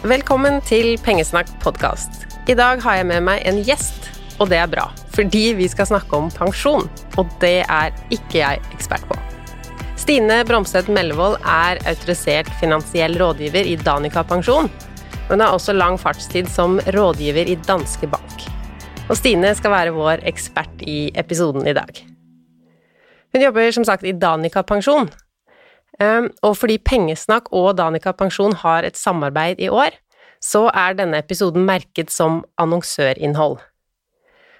Velkommen 0.00 0.62
til 0.64 0.94
Pengesnakk 1.04 1.50
podkast. 1.60 2.22
I 2.48 2.54
dag 2.56 2.80
har 2.80 2.94
jeg 2.96 3.06
med 3.10 3.20
meg 3.26 3.42
en 3.44 3.58
gjest, 3.60 4.06
og 4.40 4.48
det 4.48 4.56
er 4.56 4.70
bra. 4.72 4.86
Fordi 5.12 5.42
vi 5.58 5.66
skal 5.68 5.90
snakke 5.90 6.16
om 6.16 6.30
pensjon, 6.32 6.86
og 7.20 7.34
det 7.42 7.66
er 7.66 7.92
ikke 8.08 8.38
jeg 8.38 8.62
ekspert 8.72 9.04
på. 9.10 9.18
Stine 10.00 10.38
Bromstedt 10.48 10.88
Mellevold 10.88 11.36
er 11.44 11.82
autorisert 11.84 12.48
finansiell 12.62 13.18
rådgiver 13.20 13.68
i 13.68 13.76
Danica 13.76 14.24
Pensjon. 14.24 14.72
Hun 15.28 15.44
har 15.44 15.52
også 15.52 15.76
lang 15.76 16.00
fartstid 16.00 16.48
som 16.48 16.80
rådgiver 16.96 17.52
i 17.52 17.60
Danske 17.68 18.08
Bank. 18.08 18.48
Og 19.10 19.20
Stine 19.20 19.52
skal 19.52 19.76
være 19.76 19.96
vår 20.00 20.24
ekspert 20.32 20.80
i 20.80 21.10
episoden 21.12 21.68
i 21.68 21.76
dag. 21.76 21.92
Hun 23.36 23.44
jobber 23.44 23.68
som 23.76 23.84
sagt 23.84 24.08
i 24.08 24.16
Danica 24.16 24.64
Pensjon, 24.64 25.12
og 26.00 26.54
fordi 26.56 26.78
Pengesnakk 26.80 27.50
og 27.52 27.74
Danica 27.76 28.14
Pensjon 28.16 28.54
har 28.62 28.86
et 28.88 28.96
samarbeid 28.96 29.60
i 29.60 29.68
år, 29.68 29.92
så 30.40 30.70
er 30.72 30.96
denne 30.96 31.20
episoden 31.20 31.66
merket 31.68 32.12
som 32.12 32.40
annonsørinnhold. 32.60 33.58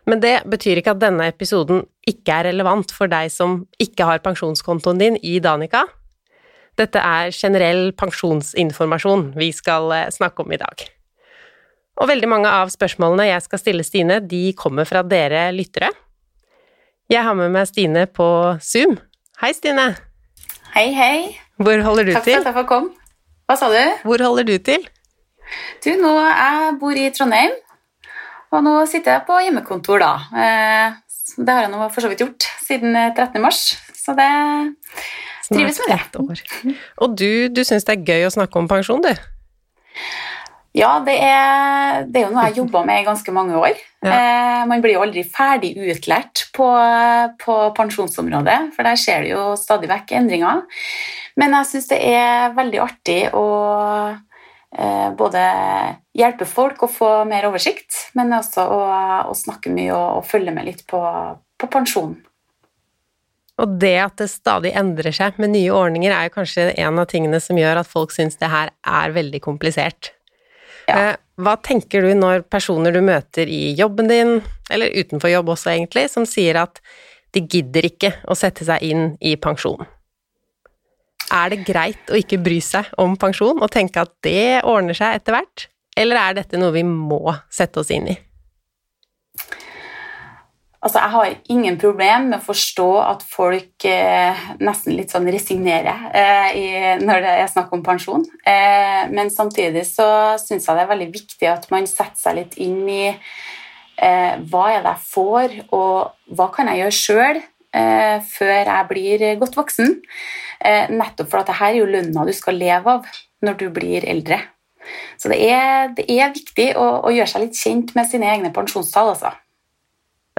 Men 0.08 0.20
det 0.20 0.42
betyr 0.48 0.80
ikke 0.80 0.94
at 0.94 1.02
denne 1.02 1.28
episoden 1.30 1.84
ikke 2.08 2.34
er 2.34 2.50
relevant 2.50 2.92
for 2.92 3.10
deg 3.10 3.30
som 3.32 3.62
ikke 3.80 4.06
har 4.08 4.22
pensjonskontoen 4.24 5.00
din 5.00 5.18
i 5.24 5.38
Danica. 5.42 5.84
Dette 6.80 7.00
er 7.00 7.32
generell 7.34 7.90
pensjonsinformasjon 7.98 9.30
vi 9.38 9.50
skal 9.52 9.92
eh, 9.96 10.08
snakke 10.12 10.44
om 10.44 10.52
i 10.54 10.60
dag. 10.60 10.86
Og 12.00 12.08
veldig 12.08 12.30
mange 12.32 12.48
av 12.50 12.72
spørsmålene 12.72 13.28
jeg 13.28 13.44
skal 13.44 13.60
stille 13.60 13.84
Stine, 13.84 14.20
de 14.24 14.54
kommer 14.56 14.88
fra 14.88 15.04
dere 15.04 15.50
lyttere. 15.52 15.90
Jeg 17.10 17.26
har 17.26 17.36
med 17.36 17.52
meg 17.52 17.68
Stine 17.68 18.06
på 18.08 18.30
Zoom. 18.64 18.96
Hei, 19.42 19.52
Stine. 19.56 19.90
Hei, 20.74 20.90
hei. 20.94 21.18
Hvor 21.60 21.82
holder 21.84 22.04
du 22.08 22.12
Takk 22.14 22.24
til? 22.26 22.34
for 22.38 22.40
at 22.44 22.48
jeg 22.50 22.56
fikk 22.60 22.68
komme. 22.70 22.90
Hva 23.50 23.56
sa 23.58 23.68
du? 23.72 23.80
Hvor 24.06 24.22
holder 24.22 24.46
du 24.46 24.54
til? 24.64 24.84
Du, 25.84 25.90
nå 25.98 26.12
Jeg 26.22 26.74
bor 26.80 26.94
i 26.94 27.08
Trondheim, 27.10 27.56
og 28.54 28.62
nå 28.66 28.74
sitter 28.90 29.16
jeg 29.18 29.24
på 29.26 29.38
hjemmekontor, 29.44 29.98
da. 30.04 30.12
Eh, 30.30 30.98
Det 31.40 31.48
har 31.54 31.62
jeg 31.66 31.70
nå 31.72 31.88
for 31.94 32.02
så 32.02 32.08
vidt 32.10 32.22
gjort 32.24 32.46
siden 32.66 32.94
13. 33.16 33.40
mars, 33.42 33.60
så 33.94 34.14
det 34.18 34.30
trives 35.50 35.78
med 35.86 35.92
det. 35.96 36.20
år. 36.20 36.40
Og 36.98 37.14
du, 37.18 37.48
du 37.48 37.62
syns 37.64 37.84
det 37.86 37.94
er 37.98 38.04
gøy 38.06 38.26
å 38.26 38.32
snakke 38.34 38.58
om 38.58 38.68
pensjon, 38.70 39.02
du? 39.02 39.12
Ja, 40.76 41.00
det 41.02 41.16
er, 41.18 42.04
det 42.06 42.20
er 42.20 42.28
jo 42.28 42.30
noe 42.30 42.44
jeg 42.44 42.52
har 42.52 42.58
jobba 42.60 42.82
med 42.86 43.00
i 43.00 43.06
ganske 43.08 43.34
mange 43.34 43.58
år. 43.58 43.78
Ja. 44.00 44.14
Eh, 44.16 44.60
man 44.64 44.80
blir 44.80 44.94
jo 44.94 45.02
aldri 45.04 45.20
ferdig 45.28 45.74
utlært 45.76 46.46
på, 46.56 46.64
på 47.36 47.54
pensjonsområdet, 47.76 48.70
for 48.72 48.88
der 48.88 48.96
skjer 48.96 49.26
det 49.26 49.34
jo 49.34 49.42
stadig 49.60 49.90
vekk 49.90 50.14
endringer. 50.16 50.62
Men 51.36 51.52
jeg 51.58 51.68
syns 51.68 51.90
det 51.90 51.98
er 52.08 52.54
veldig 52.56 52.80
artig 52.80 53.18
å 53.36 53.42
eh, 54.08 55.10
både 55.20 55.42
hjelpe 56.16 56.48
folk 56.48 56.86
å 56.86 56.88
få 56.88 57.10
mer 57.28 57.44
oversikt, 57.50 58.06
men 58.16 58.32
også 58.38 58.64
å, 58.72 58.80
å 59.28 59.36
snakke 59.36 59.68
mye 59.74 59.92
og, 59.92 60.22
og 60.22 60.24
følge 60.30 60.54
med 60.56 60.70
litt 60.70 60.80
på, 60.88 61.02
på 61.60 61.68
pensjon. 61.76 62.16
Og 63.60 63.76
det 63.82 63.98
at 64.00 64.16
det 64.16 64.30
stadig 64.32 64.72
endrer 64.80 65.12
seg 65.12 65.36
med 65.36 65.52
nye 65.58 65.76
ordninger, 65.76 66.14
er 66.14 66.30
jo 66.30 66.38
kanskje 66.38 66.70
en 66.72 67.04
av 67.04 67.10
tingene 67.12 67.42
som 67.44 67.60
gjør 67.60 67.82
at 67.82 67.92
folk 67.92 68.16
syns 68.16 68.40
det 68.40 68.48
her 68.48 68.72
er 68.80 69.12
veldig 69.12 69.42
komplisert. 69.44 70.14
Ja. 70.90 70.98
Eh, 71.10 71.16
Hva 71.40 71.54
tenker 71.64 72.04
du 72.04 72.10
når 72.18 72.42
personer 72.52 72.92
du 72.92 73.00
møter 73.00 73.48
i 73.48 73.70
jobben 73.78 74.10
din, 74.10 74.34
eller 74.68 74.92
utenfor 74.92 75.32
jobb 75.32 75.54
også 75.54 75.70
egentlig, 75.72 76.04
som 76.12 76.26
sier 76.28 76.58
at 76.60 76.82
de 77.32 77.40
gidder 77.46 77.86
ikke 77.88 78.10
å 78.28 78.36
sette 78.36 78.66
seg 78.68 78.84
inn 78.84 79.14
i 79.24 79.36
pensjon? 79.40 79.80
Er 81.32 81.52
det 81.52 81.62
greit 81.64 82.10
å 82.10 82.18
ikke 82.18 82.40
bry 82.42 82.58
seg 82.64 82.90
om 83.00 83.14
pensjon 83.20 83.62
og 83.62 83.70
tenke 83.72 84.02
at 84.02 84.12
det 84.26 84.60
ordner 84.66 84.98
seg 84.98 85.20
etter 85.20 85.38
hvert, 85.38 85.68
eller 85.96 86.18
er 86.18 86.36
dette 86.42 86.60
noe 86.60 86.74
vi 86.74 86.82
må 86.84 87.22
sette 87.48 87.80
oss 87.80 87.92
inn 87.94 88.10
i? 88.10 88.18
Altså, 90.80 90.96
jeg 90.96 91.12
har 91.12 91.34
ingen 91.52 91.76
problem 91.76 92.30
med 92.30 92.38
å 92.38 92.46
forstå 92.46 92.88
at 93.04 93.24
folk 93.28 93.84
eh, 93.84 94.44
nesten 94.64 94.94
litt 94.96 95.12
sånn 95.12 95.28
resignerer 95.28 96.06
eh, 96.16 96.46
i, 96.56 96.68
når 97.04 97.20
det 97.20 97.34
er 97.36 97.50
snakk 97.52 97.74
om 97.76 97.82
pensjon. 97.84 98.24
Eh, 98.48 99.02
men 99.12 99.28
samtidig 99.28 99.82
så 99.90 100.08
syns 100.40 100.64
jeg 100.64 100.78
det 100.78 100.86
er 100.86 100.92
veldig 100.94 101.08
viktig 101.12 101.50
at 101.52 101.66
man 101.72 101.88
setter 101.90 102.16
seg 102.22 102.38
litt 102.38 102.56
inn 102.64 102.78
i 102.88 103.02
eh, 103.10 104.40
hva 104.40 104.62
er 104.70 104.86
det 104.86 104.94
jeg 104.94 105.08
får, 105.10 105.58
og 105.76 106.38
hva 106.38 106.48
kan 106.54 106.72
jeg 106.72 106.80
gjøre 106.80 106.96
sjøl 106.96 107.42
eh, 107.42 108.16
før 108.30 108.72
jeg 108.72 108.88
blir 108.94 109.26
godt 109.42 109.60
voksen. 109.60 109.92
Eh, 110.64 110.96
nettopp 110.96 111.28
for 111.28 111.42
at 111.42 111.52
dette 111.52 111.68
er 111.68 111.76
jo 111.82 111.92
lønna 111.92 112.24
du 112.24 112.32
skal 112.36 112.56
leve 112.56 112.96
av 112.96 113.20
når 113.44 113.60
du 113.60 113.66
blir 113.76 114.08
eldre. 114.08 114.40
Så 115.20 115.28
det 115.28 115.42
er, 115.44 115.92
det 115.92 116.08
er 116.08 116.32
viktig 116.32 116.70
å, 116.80 116.88
å 117.04 117.12
gjøre 117.12 117.28
seg 117.34 117.44
litt 117.44 117.60
kjent 117.60 117.92
med 118.00 118.08
sine 118.08 118.32
egne 118.32 118.54
pensjonstall, 118.56 119.12
altså. 119.12 119.36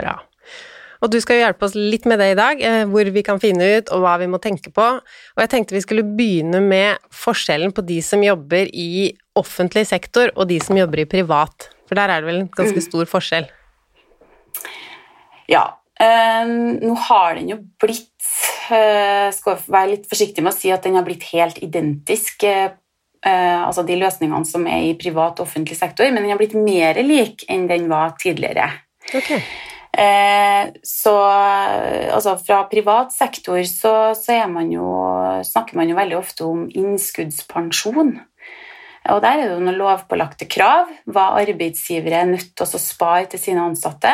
Bra. 0.01 0.17
Og 1.01 1.09
du 1.09 1.17
skal 1.21 1.39
hjelpe 1.41 1.65
oss 1.65 1.75
litt 1.77 2.05
med 2.09 2.21
det 2.21 2.31
i 2.33 2.37
dag, 2.37 2.61
eh, 2.61 2.83
hvor 2.89 3.07
vi 3.09 3.23
kan 3.25 3.41
finne 3.41 3.65
ut 3.77 3.89
og 3.93 4.03
hva 4.03 4.17
vi 4.21 4.29
må 4.29 4.37
tenke 4.41 4.69
på. 4.73 4.87
Og 5.01 5.41
jeg 5.41 5.49
tenkte 5.49 5.75
vi 5.75 5.83
skulle 5.83 6.05
begynne 6.05 6.61
med 6.61 7.01
forskjellen 7.15 7.73
på 7.73 7.83
de 7.87 7.97
som 8.05 8.21
jobber 8.23 8.69
i 8.69 9.09
offentlig 9.37 9.87
sektor 9.89 10.29
og 10.35 10.49
de 10.51 10.59
som 10.61 10.77
jobber 10.77 11.01
i 11.01 11.09
privat. 11.09 11.71
For 11.89 11.97
der 11.97 12.11
er 12.11 12.21
det 12.21 12.29
vel 12.29 12.41
en 12.43 12.51
ganske 12.53 12.83
stor 12.85 13.09
forskjell. 13.09 13.49
Ja. 15.49 15.65
eh, 15.99 16.45
nå 16.45 16.93
har 17.07 17.35
den 17.35 17.49
jo 17.49 17.57
blitt 17.81 18.29
eh, 18.71 19.31
Skal 19.35 19.57
være 19.65 19.95
litt 19.95 20.05
forsiktig 20.07 20.43
med 20.43 20.53
å 20.53 20.55
si 20.55 20.71
at 20.71 20.85
den 20.85 20.95
har 20.95 21.07
blitt 21.07 21.25
helt 21.33 21.59
identisk. 21.65 22.43
eh, 22.43 22.77
Uh, 23.21 23.67
altså 23.67 23.83
de 23.85 23.93
løsningene 24.01 24.47
som 24.49 24.63
er 24.65 24.81
i 24.81 24.93
privat 24.97 25.37
og 25.37 25.45
offentlig 25.45 25.75
sektor, 25.77 26.07
men 26.09 26.23
den 26.23 26.31
har 26.33 26.39
blitt 26.39 26.55
mer 26.57 26.97
lik 27.05 27.43
enn 27.53 27.67
den 27.69 27.85
var 27.91 28.15
tidligere. 28.17 28.65
Ok. 29.13 29.29
Eh, 29.91 30.71
så 30.87 31.13
altså 32.15 32.37
fra 32.39 32.63
privat 32.71 33.11
sektor 33.11 33.59
så, 33.67 34.13
så 34.15 34.37
man 34.47 34.71
jo, 34.71 34.87
snakker 35.43 35.75
man 35.75 35.91
jo 35.91 35.97
veldig 35.97 36.17
ofte 36.17 36.47
om 36.47 36.67
innskuddspensjon. 36.69 38.13
Og 39.11 39.19
der 39.23 39.33
er 39.33 39.49
det 39.49 39.55
jo 39.57 39.63
noen 39.65 39.79
lovpålagte 39.79 40.47
krav, 40.51 40.91
hva 41.09 41.31
arbeidsgivere 41.41 42.21
er 42.21 42.29
nødt 42.29 42.53
til 42.55 42.63
å 42.63 42.81
spare 42.81 43.27
til 43.31 43.41
sine 43.41 43.65
ansatte. 43.65 44.13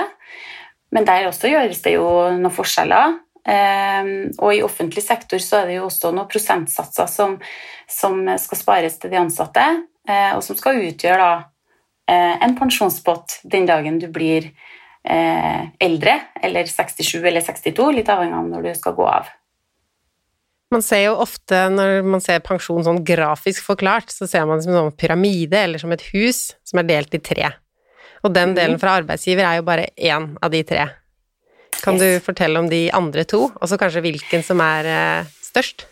Men 0.95 1.05
der 1.05 1.27
også 1.27 1.51
gjøres 1.51 1.83
det 1.83 1.97
jo 1.97 2.07
noen 2.07 2.53
forskjeller. 2.55 3.19
Eh, 3.47 4.09
og 4.39 4.55
i 4.55 4.63
offentlig 4.65 5.03
sektor 5.05 5.43
så 5.43 5.61
er 5.61 5.69
det 5.69 5.77
jo 5.77 5.89
også 5.91 6.13
noen 6.15 6.31
prosentsatser 6.31 7.11
som, 7.11 7.37
som 7.91 8.23
skal 8.41 8.59
spares 8.63 8.97
til 8.97 9.13
de 9.13 9.21
ansatte, 9.21 9.67
eh, 10.09 10.33
og 10.33 10.41
som 10.43 10.57
skal 10.57 10.81
utgjøre 10.87 11.21
da, 11.21 11.37
en 12.07 12.53
pensjonspott 12.55 13.41
den 13.51 13.65
dagen 13.67 13.97
du 13.99 14.05
blir 14.07 14.45
eh, 15.09 15.67
eldre, 15.83 16.19
eller 16.43 16.67
67 16.69 17.19
eller 17.25 17.41
62, 17.45 17.91
litt 17.95 18.09
avhengig 18.11 18.37
av 18.37 18.49
når 18.51 18.67
du 18.67 18.73
skal 18.79 18.95
gå 18.97 19.07
av. 19.09 19.29
Man 20.71 20.83
ser 20.83 21.05
jo 21.05 21.13
ofte, 21.23 21.61
når 21.71 22.01
man 22.03 22.19
ser 22.23 22.41
pensjon 22.43 22.83
sånn 22.83 22.99
grafisk 23.07 23.63
forklart, 23.63 24.11
så 24.11 24.27
ser 24.27 24.43
man 24.45 24.59
det 24.59 24.65
som 24.65 24.73
en 24.75 24.81
sånn 24.89 24.97
pyramide 24.99 25.61
eller 25.63 25.79
som 25.79 25.93
et 25.95 26.03
hus 26.11 26.49
som 26.67 26.81
er 26.81 26.89
delt 26.89 27.15
i 27.15 27.21
tre. 27.23 27.53
Og 28.25 28.33
den 28.35 28.55
delen 28.57 28.79
fra 28.81 28.97
arbeidsgiver 28.99 29.47
er 29.47 29.61
jo 29.61 29.67
bare 29.69 29.85
én 29.95 30.33
av 30.43 30.51
de 30.51 30.63
tre. 30.67 30.89
Kan 31.77 31.95
Yes. 31.95 32.01
du 32.01 32.25
fortelle 32.25 32.59
om 32.59 32.67
de 32.67 32.89
andre 32.91 33.23
to, 33.23 33.45
og 33.53 33.69
så 33.69 33.77
kanskje 33.79 34.01
hvilken 34.03 34.43
som 34.43 34.59
er 34.65 34.89
eh, 34.91 35.25
størst? 35.45 35.85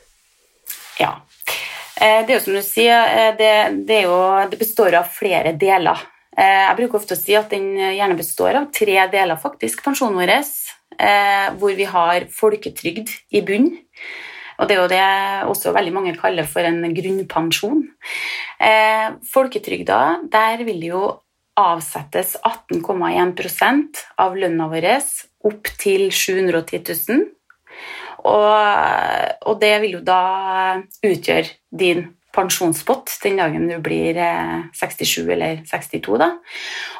Ja. 0.99 1.21
Eh, 2.01 2.25
Det 2.25 2.33
er 2.33 2.39
jo 2.39 2.43
som 2.43 2.53
du 2.57 2.61
sier, 2.65 3.05
eh, 3.07 3.35
det, 3.37 3.85
det, 3.87 4.01
jo, 4.03 4.17
det 4.49 4.59
består 4.59 4.97
av 4.99 5.07
flere 5.13 5.53
deler. 5.55 6.01
Eh, 6.37 6.63
Jeg 6.67 6.77
bruker 6.77 6.99
ofte 6.99 7.15
å 7.15 7.19
si 7.19 7.35
at 7.37 7.49
den 7.49 7.73
gjerne 7.79 8.17
består 8.17 8.59
av 8.59 8.71
tre 8.75 8.97
deler, 9.11 9.39
faktisk, 9.39 9.83
pensjonen 9.83 10.19
vår, 10.19 10.33
eh, 10.99 11.49
hvor 11.59 11.75
vi 11.75 11.85
har 11.85 12.27
folketrygd 12.27 13.09
i 13.31 13.41
bunn. 13.41 13.71
Og 14.59 14.67
det 14.67 14.75
er 14.75 14.81
jo 14.81 14.87
det 14.87 15.05
også 15.51 15.73
veldig 15.75 15.93
mange 15.93 16.15
kaller 16.17 16.47
for 16.47 16.63
en 16.63 16.81
grunnpensjon. 16.95 17.89
Eh, 18.59 19.11
Folketrygda, 19.31 20.29
der 20.31 20.63
vil 20.63 20.79
det 20.79 20.91
jo 20.93 21.19
avsettes 21.59 22.35
18,1 22.43 24.03
av 24.17 24.35
lønna 24.35 24.67
vår 24.71 24.87
opp 25.43 25.71
til 25.79 26.09
710 26.11 26.83
000. 27.09 27.25
Og, 28.25 29.45
og 29.45 29.59
det 29.61 29.73
vil 29.83 29.99
jo 29.99 30.01
da 30.01 30.81
utgjøre 31.03 31.51
din 31.69 32.14
pensjonspott 32.35 33.13
den 33.23 33.39
dagen 33.39 33.67
du 33.69 33.75
blir 33.83 34.17
eh, 34.19 34.65
67 34.75 35.31
eller 35.33 35.61
62. 35.67 36.17
Da. 36.21 36.31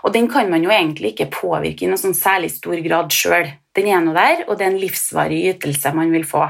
Og 0.03 0.13
den 0.15 0.29
kan 0.31 0.49
man 0.51 0.63
jo 0.65 0.73
egentlig 0.73 1.13
ikke 1.13 1.31
påvirke 1.33 1.85
i 1.85 1.91
noe 1.91 2.01
sånn 2.01 2.17
særlig 2.17 2.53
stor 2.55 2.79
grad 2.85 3.13
sjøl. 3.15 3.51
Den 3.75 3.91
er 3.91 4.03
nå 4.03 4.15
der, 4.15 4.45
og 4.47 4.57
det 4.57 4.67
er 4.67 4.73
en 4.73 4.81
livsvarig 4.81 5.41
ytelse 5.53 5.91
man 5.95 6.13
vil 6.15 6.25
få. 6.27 6.47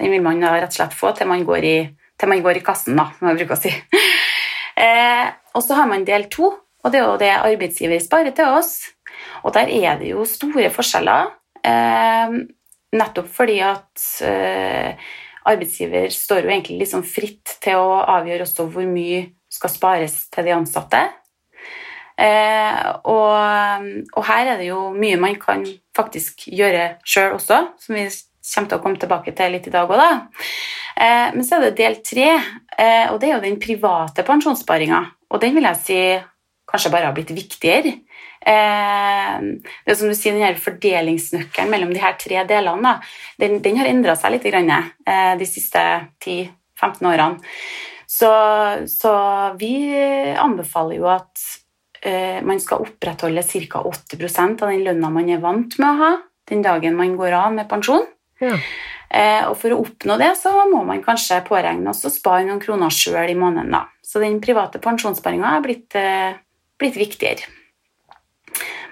Den 0.00 0.10
vil 0.10 0.24
man 0.24 0.42
da 0.42 0.56
rett 0.56 0.72
og 0.72 0.78
slett 0.78 0.96
få 0.96 1.12
til 1.14 1.30
man 1.30 1.44
går 1.46 1.68
i, 1.68 1.76
man 2.24 2.42
går 2.42 2.58
i 2.58 2.64
kassen, 2.64 2.96
da, 2.98 3.10
må 3.20 3.32
jeg 3.32 3.44
bruke 3.44 3.58
å 3.58 3.64
si. 3.66 3.74
Eh, 4.74 5.28
og 5.54 5.62
så 5.62 5.76
har 5.78 5.86
man 5.86 6.02
del 6.02 6.24
to, 6.26 6.48
og 6.50 6.90
det 6.90 6.98
er 6.98 7.04
jo 7.06 7.18
det 7.20 7.28
arbeidsgiver 7.30 8.00
sparer 8.02 8.34
til 8.34 8.56
oss. 8.58 8.72
Og 9.46 9.54
der 9.54 9.70
er 9.70 10.00
det 10.00 10.08
jo 10.10 10.24
store 10.26 10.66
forskjeller, 10.74 11.28
eh, 11.62 12.34
nettopp 12.98 13.28
fordi 13.36 13.60
at 13.62 14.06
eh, 14.26 14.98
arbeidsgiver 15.44 16.08
står 16.12 16.44
jo 16.44 16.52
egentlig 16.52 16.80
liksom 16.82 17.04
fritt 17.06 17.56
til 17.64 17.80
å 17.80 18.00
avgjøre 18.16 18.46
også 18.46 18.68
hvor 18.72 18.88
mye 18.88 19.26
skal 19.52 19.72
spares 19.72 20.16
til 20.34 20.48
de 20.48 20.54
ansatte. 20.56 21.02
Eh, 22.14 22.80
og, 23.10 23.88
og, 24.14 24.20
her 24.28 24.52
er 24.52 24.60
det 24.60 24.68
jo 24.68 24.92
mye 24.94 25.18
man 25.18 25.34
kan 25.40 25.64
faktisk 25.96 26.46
gjøre 26.46 26.94
sjøl 27.06 27.34
også, 27.38 27.58
som 27.82 27.96
vi 27.96 28.06
kommer 28.44 28.70
til 28.70 28.78
å 28.78 28.82
komme 28.84 29.00
tilbake 29.02 29.34
til 29.34 29.54
litt 29.54 29.66
i 29.66 29.74
dag 29.74 29.90
òg, 29.90 29.98
da. 29.98 30.10
Eh, 30.94 31.32
men 31.34 31.46
så 31.46 31.58
er 31.58 31.68
det 31.68 31.78
del 31.80 31.98
tre, 32.06 32.28
eh, 32.78 33.10
og 33.10 33.18
det 33.20 33.30
er 33.30 33.36
jo 33.36 33.44
den 33.46 33.58
private 33.62 34.26
pensjonssparinga. 34.26 35.00
Og 35.34 35.42
den 35.42 35.56
vil 35.56 35.66
jeg 35.66 35.82
si 35.82 36.00
kanskje 36.70 36.92
bare 36.92 37.08
har 37.08 37.16
blitt 37.16 37.32
viktigere. 37.34 37.94
Eh, 38.44 39.38
det 39.40 39.94
er 39.94 39.98
som 39.98 40.10
du 40.10 40.16
sier, 40.16 40.36
den 40.36 40.44
her 40.44 40.60
Fordelingsnøkkelen 40.60 41.72
mellom 41.72 41.94
de 41.94 42.02
her 42.02 42.16
tre 42.20 42.44
delene 42.48 42.84
da, 42.84 42.94
den, 43.40 43.58
den 43.64 43.80
har 43.80 43.90
endra 43.90 44.16
seg 44.18 44.36
litt 44.36 44.46
grann, 44.50 44.92
de 45.38 45.48
siste 45.48 45.82
10-15 46.24 47.10
årene. 47.10 47.56
Så, 48.14 48.30
så, 48.86 49.12
vi 49.58 49.74
anbefaler 50.38 51.00
jo 51.00 51.08
at 51.10 51.40
man 52.44 52.60
skal 52.60 52.84
opprettholde 52.84 53.42
ca. 53.42 53.80
80% 53.80 54.60
av 54.62 54.70
den 54.70 54.84
lønna 54.84 55.08
man 55.10 55.30
er 55.32 55.40
vant 55.42 55.78
med 55.80 55.88
å 55.88 56.00
ha 56.02 56.10
den 56.50 56.62
dagen 56.62 56.96
man 56.96 57.16
går 57.16 57.32
av 57.32 57.54
med 57.56 57.68
pensjon. 57.68 58.04
Ja. 58.42 58.58
Eh, 59.14 59.44
og 59.46 59.54
for 59.60 59.74
å 59.74 59.80
oppnå 59.84 60.16
det 60.18 60.32
så 60.40 60.52
må 60.70 60.82
man 60.86 61.02
kanskje 61.04 61.42
påregne 61.46 61.92
oss 61.92 62.02
å 62.06 62.12
spare 62.12 62.46
noen 62.48 62.62
kroner 62.62 62.92
sjøl 62.92 63.30
i 63.30 63.38
måneden. 63.38 63.70
da. 63.70 63.84
Så 64.02 64.20
den 64.20 64.40
private 64.40 64.80
pensjonssparinga 64.82 65.56
er 65.56 65.60
blitt, 65.62 65.94
eh, 65.94 66.34
blitt, 66.80 66.98
viktigere. 66.98 67.48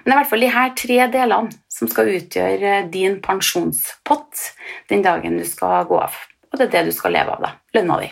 Men 0.03 0.11
det 0.11 0.11
er 0.11 0.17
i 0.17 0.19
hvert 0.19 0.31
fall 0.33 0.43
de 0.43 0.51
her 0.51 0.73
tre 0.75 0.97
delene 1.13 1.61
som 1.71 1.89
skal 1.91 2.11
utgjøre 2.11 2.73
din 2.91 3.21
pensjonspott 3.23 4.49
den 4.91 5.05
dagen 5.05 5.39
du 5.39 5.45
skal 5.47 5.87
gå 5.87 6.01
av. 6.03 6.17
Og 6.51 6.59
det 6.59 6.67
er 6.67 6.73
det 6.75 6.89
du 6.89 6.95
skal 6.95 7.15
leve 7.15 7.37
av, 7.37 7.45
da. 7.45 7.53
Lønna 7.77 8.01
di. 8.03 8.09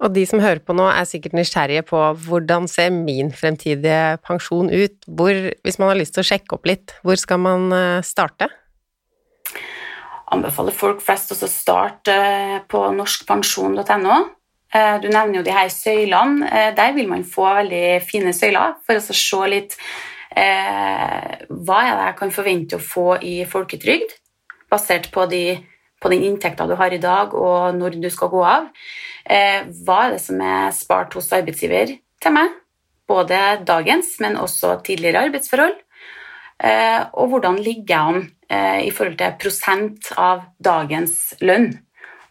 Og 0.00 0.14
de 0.16 0.22
som 0.24 0.40
hører 0.40 0.62
på 0.64 0.72
nå, 0.72 0.86
er 0.88 1.04
sikkert 1.04 1.36
nysgjerrige 1.36 1.84
på 1.90 1.98
hvordan 2.24 2.64
ser 2.72 2.88
min 2.94 3.28
fremtidige 3.36 4.16
pensjon 4.24 4.72
ut? 4.72 4.96
Hvor, 5.04 5.42
hvis 5.60 5.76
man 5.76 5.92
har 5.92 6.00
lyst 6.00 6.16
til 6.16 6.24
å 6.24 6.30
sjekke 6.30 6.56
opp 6.56 6.70
litt, 6.70 6.96
hvor 7.04 7.20
skal 7.20 7.42
man 7.44 7.68
eh, 7.76 8.00
starte? 8.06 8.48
anbefaler 10.30 10.74
folk 10.74 11.02
flest 11.02 11.32
å 11.34 11.48
starte 11.50 12.14
eh, 12.14 12.58
på 12.70 12.82
norskpensjon.no. 12.94 14.18
Eh, 14.74 14.96
du 15.02 15.08
nevner 15.10 15.40
jo 15.40 15.44
de 15.46 15.54
her 15.54 15.70
søylene. 15.72 16.46
Eh, 16.46 16.70
der 16.76 16.94
vil 16.96 17.08
man 17.10 17.26
få 17.26 17.48
veldig 17.60 18.00
fine 18.06 18.32
søyler 18.36 18.78
for 18.86 19.00
å 19.00 19.04
se 19.04 19.50
litt 19.50 19.76
eh, 20.36 21.44
hva 21.50 21.82
er 21.82 21.92
det 21.96 22.06
jeg 22.08 22.16
kan 22.22 22.34
forvente 22.34 22.78
å 22.78 22.84
få 22.84 23.08
i 23.26 23.40
folketrygd, 23.50 24.16
basert 24.70 25.10
på, 25.14 25.26
de, 25.30 25.58
på 26.00 26.12
den 26.12 26.24
inntekta 26.28 26.68
du 26.70 26.76
har 26.78 26.94
i 26.94 27.02
dag 27.02 27.34
og 27.34 27.76
når 27.78 27.98
du 28.00 28.10
skal 28.14 28.32
gå 28.32 28.42
av. 28.46 28.70
Eh, 29.26 29.66
hva 29.84 30.04
er 30.06 30.16
det 30.16 30.24
som 30.24 30.40
er 30.40 30.74
spart 30.76 31.14
hos 31.18 31.32
arbeidsgiver 31.34 31.96
til 32.22 32.36
meg? 32.36 32.58
Både 33.10 33.60
dagens, 33.66 34.14
men 34.22 34.38
også 34.38 34.76
tidligere 34.86 35.26
arbeidsforhold. 35.26 35.80
Eh, 36.62 37.00
og 37.18 37.32
hvordan 37.32 37.56
ligger 37.58 37.88
jeg 37.90 38.12
an 38.12 38.28
Eh, 38.50 38.86
i 38.86 38.90
forhold 38.90 39.14
til 39.20 39.36
prosent 39.38 40.08
av 40.18 40.40
dagens 40.58 41.36
lønn. 41.38 41.68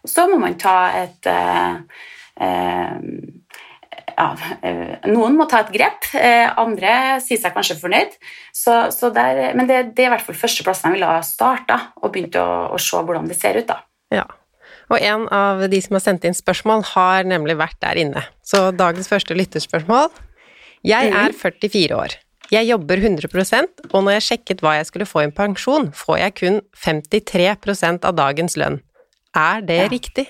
Så 0.04 0.26
må 0.28 0.36
man 0.42 0.58
ta 0.60 0.90
et 0.92 1.28
ja, 2.40 4.28
noen 5.08 5.36
må 5.36 5.46
ta 5.48 5.62
et 5.64 5.72
grep, 5.74 6.08
andre 6.60 7.20
sier 7.24 7.40
seg 7.40 7.54
kanskje 7.56 7.78
fornøyd. 7.80 8.16
Så, 8.52 8.74
så 8.96 9.12
der, 9.14 9.54
men 9.56 9.68
det, 9.68 9.94
det, 9.94 10.04
er 10.04 10.10
i 10.10 10.14
hvert 10.14 10.26
fall 10.26 10.38
førsteplassen 10.40 10.90
jeg 10.90 10.98
ville 10.98 11.08
ha 11.08 11.22
starta 11.24 11.80
og 12.00 12.12
begynt 12.14 12.36
å, 12.40 12.46
å, 12.72 12.80
se 12.80 13.00
hvordan 13.00 13.28
det 13.30 13.38
ser 13.40 13.60
ut. 13.60 13.68
da. 13.70 13.80
Ja, 14.12 14.26
og 14.90 14.98
en 14.98 15.28
av 15.34 15.62
de 15.70 15.78
som 15.82 15.96
har 15.96 16.02
sendt 16.04 16.26
inn 16.26 16.36
spørsmål, 16.36 16.82
har 16.94 17.28
nemlig 17.28 17.56
vært 17.60 17.78
der 17.84 18.00
inne. 18.00 18.24
Så 18.42 18.70
dagens 18.74 19.10
første 19.10 19.36
lytterspørsmål 19.38 20.10
Jeg 20.86 21.12
er 21.12 21.36
44 21.36 21.96
år. 21.96 22.16
Jeg 22.50 22.66
jobber 22.66 22.98
100% 22.98 23.84
og 23.92 24.00
når 24.02 24.16
jeg 24.16 24.26
sjekket 24.26 24.62
hva 24.64 24.74
jeg 24.80 24.88
skulle 24.88 25.06
få 25.06 25.22
i 25.22 25.30
pensjon, 25.30 25.92
får 25.94 26.16
jeg 26.18 26.36
kun 26.40 26.58
53% 26.74 28.08
av 28.08 28.16
dagens 28.18 28.58
lønn. 28.58 28.80
Er 29.38 29.62
det 29.62 29.78
ja. 29.84 29.90
riktig? 29.92 30.26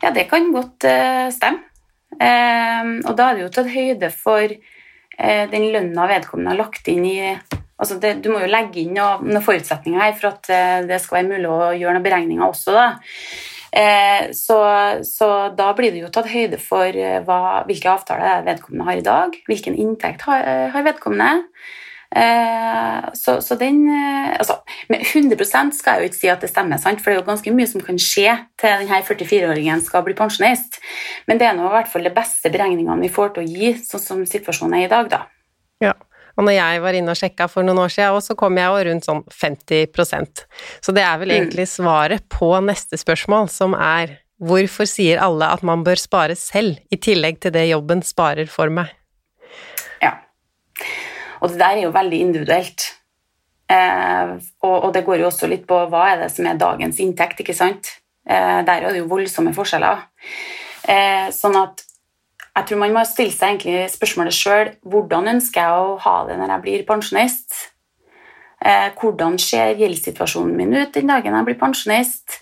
Ja, 0.00 0.12
det 0.16 0.26
kan 0.30 0.50
godt 0.54 0.86
uh, 0.88 1.28
stemme. 1.34 1.66
Uh, 2.10 2.98
og 3.06 3.14
da 3.16 3.28
er 3.30 3.36
det 3.36 3.44
jo 3.44 3.52
tatt 3.54 3.70
høyde 3.70 4.10
for 4.12 4.50
uh, 4.50 5.44
den 5.52 5.68
lønna 5.74 6.08
vedkommende 6.10 6.54
har 6.54 6.58
lagt 6.64 6.88
inn 6.90 7.04
i 7.06 7.18
altså 7.80 7.96
det, 8.02 8.16
Du 8.24 8.32
må 8.32 8.42
jo 8.42 8.50
legge 8.50 8.82
inn 8.82 8.96
noen, 8.96 9.30
noe 9.30 9.44
forutsetninger 9.44 10.02
her 10.02 10.16
for 10.18 10.34
at 10.34 10.50
det 10.84 10.98
skal 11.00 11.20
være 11.20 11.30
mulig 11.30 11.48
å 11.48 11.70
gjøre 11.78 11.94
noen 11.96 12.04
beregninger 12.04 12.44
også. 12.44 12.74
da. 12.76 12.88
Eh, 13.72 14.32
så, 14.32 14.58
så, 15.04 15.28
da 15.54 15.70
blir 15.78 15.94
det 15.94 16.02
jo 16.02 16.10
tatt 16.10 16.30
høyde 16.30 16.58
for 16.58 16.90
eh, 16.90 17.20
hva, 17.26 17.62
hvilke 17.68 17.92
avtaler 17.92 18.42
vedkommende 18.48 18.86
har 18.88 18.98
i 18.98 19.04
dag, 19.06 19.36
hvilken 19.46 19.78
inntekt 19.78 20.26
har, 20.26 20.42
eh, 20.42 20.66
har 20.74 20.86
vedkommende. 20.86 21.46
Så, 22.10 23.36
så, 23.38 23.54
den 23.54 23.84
altså, 23.86 24.56
Med 24.90 25.04
100 25.04 25.70
skal 25.76 25.92
jeg 25.92 26.00
jo 26.00 26.08
ikke 26.10 26.18
si 26.18 26.30
at 26.32 26.42
det 26.42 26.50
stemmer, 26.50 26.80
sant? 26.82 26.98
for 26.98 27.10
det 27.10 27.16
er 27.16 27.20
jo 27.20 27.28
ganske 27.28 27.52
mye 27.54 27.70
som 27.70 27.84
kan 27.86 28.00
skje 28.02 28.32
til 28.58 28.82
denne 28.82 28.98
44-åringen 29.06 29.82
skal 29.86 30.02
bli 30.06 30.16
pensjonist. 30.18 30.80
Men 31.30 31.38
det 31.38 31.46
er 31.46 31.54
nå 31.54 31.68
i 31.68 31.74
hvert 31.76 31.90
fall 31.92 32.08
de 32.08 32.14
beste 32.14 32.50
beregningene 32.50 32.98
vi 33.04 33.12
får 33.14 33.36
til 33.36 33.46
å 33.46 33.50
gi, 33.50 33.74
sånn 33.86 34.02
som 34.02 34.24
situasjonen 34.26 34.80
er 34.80 34.88
i 34.88 34.90
dag. 34.90 35.10
da. 35.12 35.22
Ja. 35.86 35.94
Og 36.38 36.46
når 36.46 36.56
jeg 36.56 36.82
var 36.84 36.96
inne 36.96 37.12
og 37.12 37.20
sjekka 37.20 37.46
for 37.52 37.66
noen 37.66 37.82
år 37.82 37.92
siden, 37.92 38.24
så 38.24 38.36
kom 38.38 38.58
jeg 38.58 38.70
jo 38.70 38.84
rundt 38.88 39.06
sånn 39.06 39.22
50% 39.28 40.44
Så 40.80 40.94
det 40.96 41.04
er 41.04 41.18
vel 41.20 41.32
mm. 41.32 41.36
egentlig 41.36 41.66
svaret 41.68 42.26
på 42.32 42.52
neste 42.64 42.98
spørsmål, 43.00 43.50
som 43.52 43.76
er 43.76 44.18
hvorfor 44.40 44.88
sier 44.88 45.20
alle 45.20 45.50
at 45.52 45.64
man 45.66 45.84
bør 45.84 46.00
spare 46.00 46.36
selv, 46.38 46.80
i 46.88 46.96
tillegg 46.96 47.42
til 47.44 47.52
det 47.52 47.68
jobben 47.68 48.00
sparer 48.06 48.48
for 48.48 48.72
meg? 48.72 48.88
Og 51.40 51.50
det 51.50 51.60
der 51.60 51.78
er 51.78 51.84
jo 51.86 51.92
veldig 51.94 52.20
individuelt. 52.20 52.86
Eh, 53.70 54.32
og, 54.62 54.76
og, 54.76 54.94
det 54.94 55.04
går 55.06 55.22
jo 55.22 55.28
også 55.30 55.48
litt 55.50 55.66
på 55.68 55.78
hva 55.90 56.06
er 56.10 56.24
det 56.24 56.30
som 56.34 56.48
er 56.48 56.58
dagens 56.58 56.98
inntekt, 57.02 57.42
ikke 57.42 57.56
sant? 57.56 57.92
Eh, 58.26 58.60
der 58.66 58.82
er 58.82 58.90
det 58.90 59.02
jo 59.02 59.10
voldsomme 59.10 59.54
forskjeller. 59.56 60.02
Eh, 60.90 61.30
sånn 61.34 61.58
at 61.60 61.84
jeg 62.50 62.66
tror 62.66 62.80
man 62.82 62.94
må 62.96 63.02
stille 63.06 63.32
seg 63.32 63.54
egentlig 63.54 63.92
spørsmålet 63.92 64.34
sjøl 64.34 64.72
hvordan 64.90 65.30
ønsker 65.36 65.62
jeg 65.62 65.84
å 65.84 65.98
ha 66.02 66.16
det 66.26 66.38
når 66.40 66.54
jeg 66.54 66.64
blir 66.64 66.86
pensjonist? 66.88 67.58
Eh, 68.60 68.88
hvordan 68.98 69.38
ser 69.40 69.78
gjeldssituasjonen 69.80 70.56
min 70.58 70.74
ut 70.76 70.92
den 70.96 71.08
dagen 71.08 71.36
jeg 71.38 71.46
blir 71.46 71.60
pensjonist? 71.60 72.40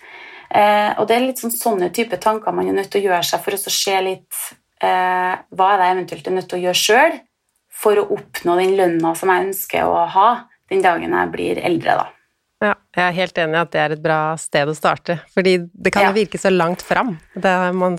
Eh, 0.49 0.97
og 0.97 1.05
Det 1.07 1.15
er 1.15 1.27
litt 1.27 1.39
sånn, 1.39 1.53
sånne 1.53 1.91
type 1.93 2.17
tanker 2.17 2.55
man 2.55 2.67
er 2.67 2.79
nødt 2.79 2.89
til 2.89 3.03
å 3.03 3.11
gjøre 3.11 3.27
seg 3.27 3.43
for 3.45 3.53
å 3.53 3.61
se 3.61 4.01
litt 4.01 4.39
eh, 4.81 5.35
hva 5.37 5.67
er 5.69 5.77
det 5.77 5.87
jeg 5.87 5.95
eventuelt 5.95 6.27
er 6.27 6.35
nødt 6.39 6.49
til 6.49 6.57
å 6.57 6.63
gjøre 6.63 6.81
sjøl 6.81 7.19
for 7.79 7.99
å 7.99 8.07
oppnå 8.15 8.57
den 8.59 8.77
lønna 8.79 9.15
som 9.17 9.31
jeg 9.31 9.49
ønsker 9.49 9.87
å 9.87 10.05
ha 10.13 10.29
den 10.69 10.83
dagen 10.83 11.15
jeg 11.15 11.33
blir 11.33 11.61
eldre. 11.65 11.95
da. 12.01 12.07
Ja, 12.59 12.73
jeg 12.91 13.05
er 13.05 13.15
helt 13.15 13.37
enig 13.39 13.55
i 13.55 13.61
at 13.61 13.71
det 13.71 13.79
er 13.79 13.93
et 13.95 14.03
bra 14.03 14.19
sted 14.39 14.67
å 14.67 14.75
starte, 14.75 15.21
fordi 15.31 15.55
det 15.71 15.93
kan 15.95 16.09
jo 16.09 16.11
ja. 16.11 16.17
virke 16.17 16.41
så 16.41 16.51
langt 16.51 16.83
fram. 16.83 17.13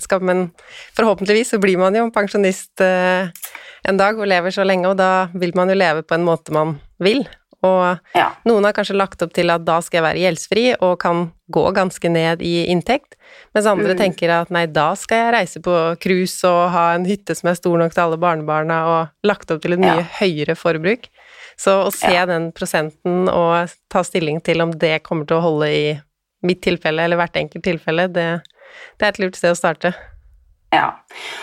Skal, 0.03 0.21
men 0.21 0.51
forhåpentligvis 0.97 1.55
så 1.55 1.59
blir 1.61 1.81
man 1.81 1.97
jo 1.97 2.05
pensjonist 2.13 2.83
eh, 2.85 3.31
en 3.89 3.97
dag 3.97 4.19
og 4.21 4.29
lever 4.29 4.53
så 4.53 4.65
lenge, 4.67 4.91
og 4.91 4.99
da 5.01 5.31
vil 5.33 5.55
man 5.57 5.73
jo 5.73 5.79
leve 5.81 6.05
på 6.05 6.13
en 6.13 6.27
måte 6.27 6.53
man 6.53 6.75
vil. 7.01 7.25
Og 7.67 8.17
ja. 8.17 8.31
noen 8.49 8.65
har 8.65 8.73
kanskje 8.73 8.97
lagt 8.97 9.21
opp 9.21 9.35
til 9.37 9.51
at 9.53 9.61
da 9.67 9.77
skal 9.85 9.99
jeg 9.99 10.05
være 10.07 10.21
gjeldsfri 10.23 10.63
og 10.79 10.95
kan 11.03 11.27
gå 11.51 11.63
ganske 11.75 12.09
ned 12.09 12.41
i 12.41 12.65
inntekt, 12.71 13.17
mens 13.53 13.67
andre 13.69 13.93
mm. 13.93 13.99
tenker 13.99 14.31
at 14.33 14.53
nei, 14.55 14.63
da 14.71 14.91
skal 14.97 15.25
jeg 15.25 15.33
reise 15.35 15.61
på 15.63 15.75
cruise 16.01 16.47
og 16.47 16.71
ha 16.73 16.85
en 16.95 17.05
hytte 17.05 17.35
som 17.37 17.51
er 17.51 17.59
stor 17.59 17.77
nok 17.81 17.93
til 17.93 18.05
alle 18.05 18.19
barnebarna, 18.21 18.79
og 18.89 19.27
lagt 19.27 19.51
opp 19.53 19.61
til 19.61 19.75
et 19.75 19.83
mye 19.83 19.99
ja. 19.99 20.07
høyere 20.21 20.55
forbruk. 20.57 21.09
Så 21.59 21.75
å 21.85 21.91
se 21.93 22.13
ja. 22.15 22.25
den 22.25 22.49
prosenten 22.55 23.27
og 23.29 23.69
ta 23.91 24.01
stilling 24.07 24.39
til 24.41 24.63
om 24.63 24.73
det 24.81 25.01
kommer 25.05 25.27
til 25.29 25.37
å 25.37 25.45
holde 25.45 25.69
i 25.69 25.83
mitt 26.47 26.63
tilfelle 26.65 27.05
eller 27.05 27.19
hvert 27.19 27.37
enkelt 27.37 27.65
tilfelle, 27.67 28.07
det, 28.09 28.29
det 28.97 29.05
er 29.05 29.13
et 29.13 29.21
lurt 29.21 29.37
sted 29.37 29.53
å 29.53 29.59
starte. 29.59 29.93
Ja. 30.73 30.87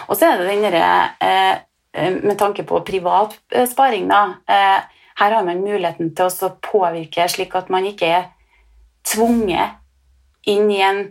Og 0.08 0.16
så 0.18 0.32
er 0.32 0.40
det 0.40 0.48
den 0.48 0.62
derre 0.64 0.84
eh, 1.20 1.64
Med 2.22 2.38
tanke 2.40 2.64
på 2.64 2.80
privat 2.86 3.34
eh, 3.52 3.68
sparing, 3.68 4.08
da. 4.08 4.22
Eh, 4.48 4.97
her 5.18 5.34
har 5.34 5.46
man 5.46 5.64
muligheten 5.64 6.12
til 6.16 6.30
å 6.30 6.52
påvirke 6.62 7.26
slik 7.30 7.56
at 7.58 7.70
man 7.72 7.86
ikke 7.88 8.10
er 8.20 8.28
tvunget 9.08 9.78
inn 10.48 10.70
i 10.70 10.78
en, 10.84 11.02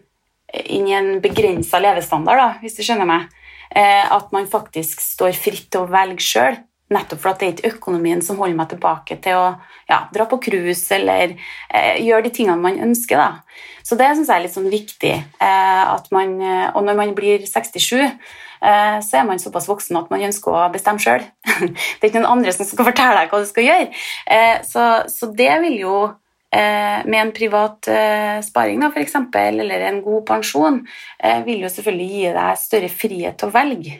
inn 0.63 0.87
en 0.95 1.11
begrensa 1.23 1.81
levestandard, 1.83 2.39
da, 2.39 2.47
hvis 2.61 2.77
du 2.77 2.85
skjønner 2.85 3.09
meg. 3.09 3.27
Eh, 3.75 4.05
at 4.13 4.31
man 4.31 4.47
faktisk 4.47 5.03
står 5.03 5.35
fritt 5.35 5.67
til 5.73 5.83
å 5.83 5.91
velge 5.91 6.23
sjøl. 6.23 6.61
Nettopp 6.93 7.19
for 7.19 7.33
at 7.33 7.41
det 7.41 7.47
er 7.47 7.55
ikke 7.57 7.73
økonomien 7.75 8.21
som 8.23 8.37
holder 8.39 8.55
meg 8.55 8.69
tilbake 8.71 9.17
til 9.23 9.35
å 9.35 9.47
ja, 9.89 10.05
dra 10.13 10.23
på 10.29 10.39
cruise 10.45 10.87
eller 10.95 11.33
eh, 11.35 11.97
gjøre 12.05 12.29
de 12.29 12.31
tingene 12.37 12.63
man 12.63 12.79
ønsker. 12.85 13.19
Da. 13.19 13.65
Så 13.83 13.99
det 13.99 14.07
syns 14.13 14.31
jeg 14.31 14.39
er 14.39 14.45
litt 14.45 14.55
sånn 14.55 14.71
viktig. 14.71 15.15
Eh, 15.43 15.95
man, 16.15 16.37
eh, 16.39 16.69
og 16.71 16.87
når 16.87 17.01
man 17.01 17.11
blir 17.17 17.43
67, 17.43 17.99
eh, 18.05 18.15
så 18.59 19.19
er 19.19 19.25
man 19.27 19.41
såpass 19.41 19.67
voksen 19.69 19.99
at 19.99 20.07
man 20.13 20.23
ønsker 20.27 20.53
å 20.53 20.67
bestemme 20.73 21.01
sjøl. 21.01 21.25
det 21.65 22.01
er 22.01 22.09
ikke 22.09 22.21
noen 22.21 22.37
andre 22.37 22.53
som 22.55 22.67
skal 22.67 22.89
fortelle 22.89 23.19
deg 23.19 23.33
hva 23.33 23.41
du 23.43 23.49
skal 23.49 23.67
gjøre. 23.67 23.91
Eh, 24.37 24.55
så, 24.67 24.87
så, 25.11 25.29
det 25.37 25.51
vil 25.63 25.77
jo 25.81 25.93
eh, 26.07 27.05
med 27.05 27.19
en 27.21 27.33
privat 27.35 27.89
eh, 27.91 28.39
sparing 28.45 28.81
da, 28.83 28.91
for 28.93 29.03
eksempel, 29.03 29.61
eller 29.63 29.87
en 29.89 30.01
god 30.05 30.25
pensjon, 30.27 30.81
eh, 31.19 31.43
vil 31.47 31.65
jo 31.65 31.71
selvfølgelig 31.71 32.09
gi 32.15 32.35
deg 32.39 32.61
større 32.63 32.91
frihet 32.91 33.39
til 33.39 33.51
å 33.51 33.55
velge. 33.55 33.99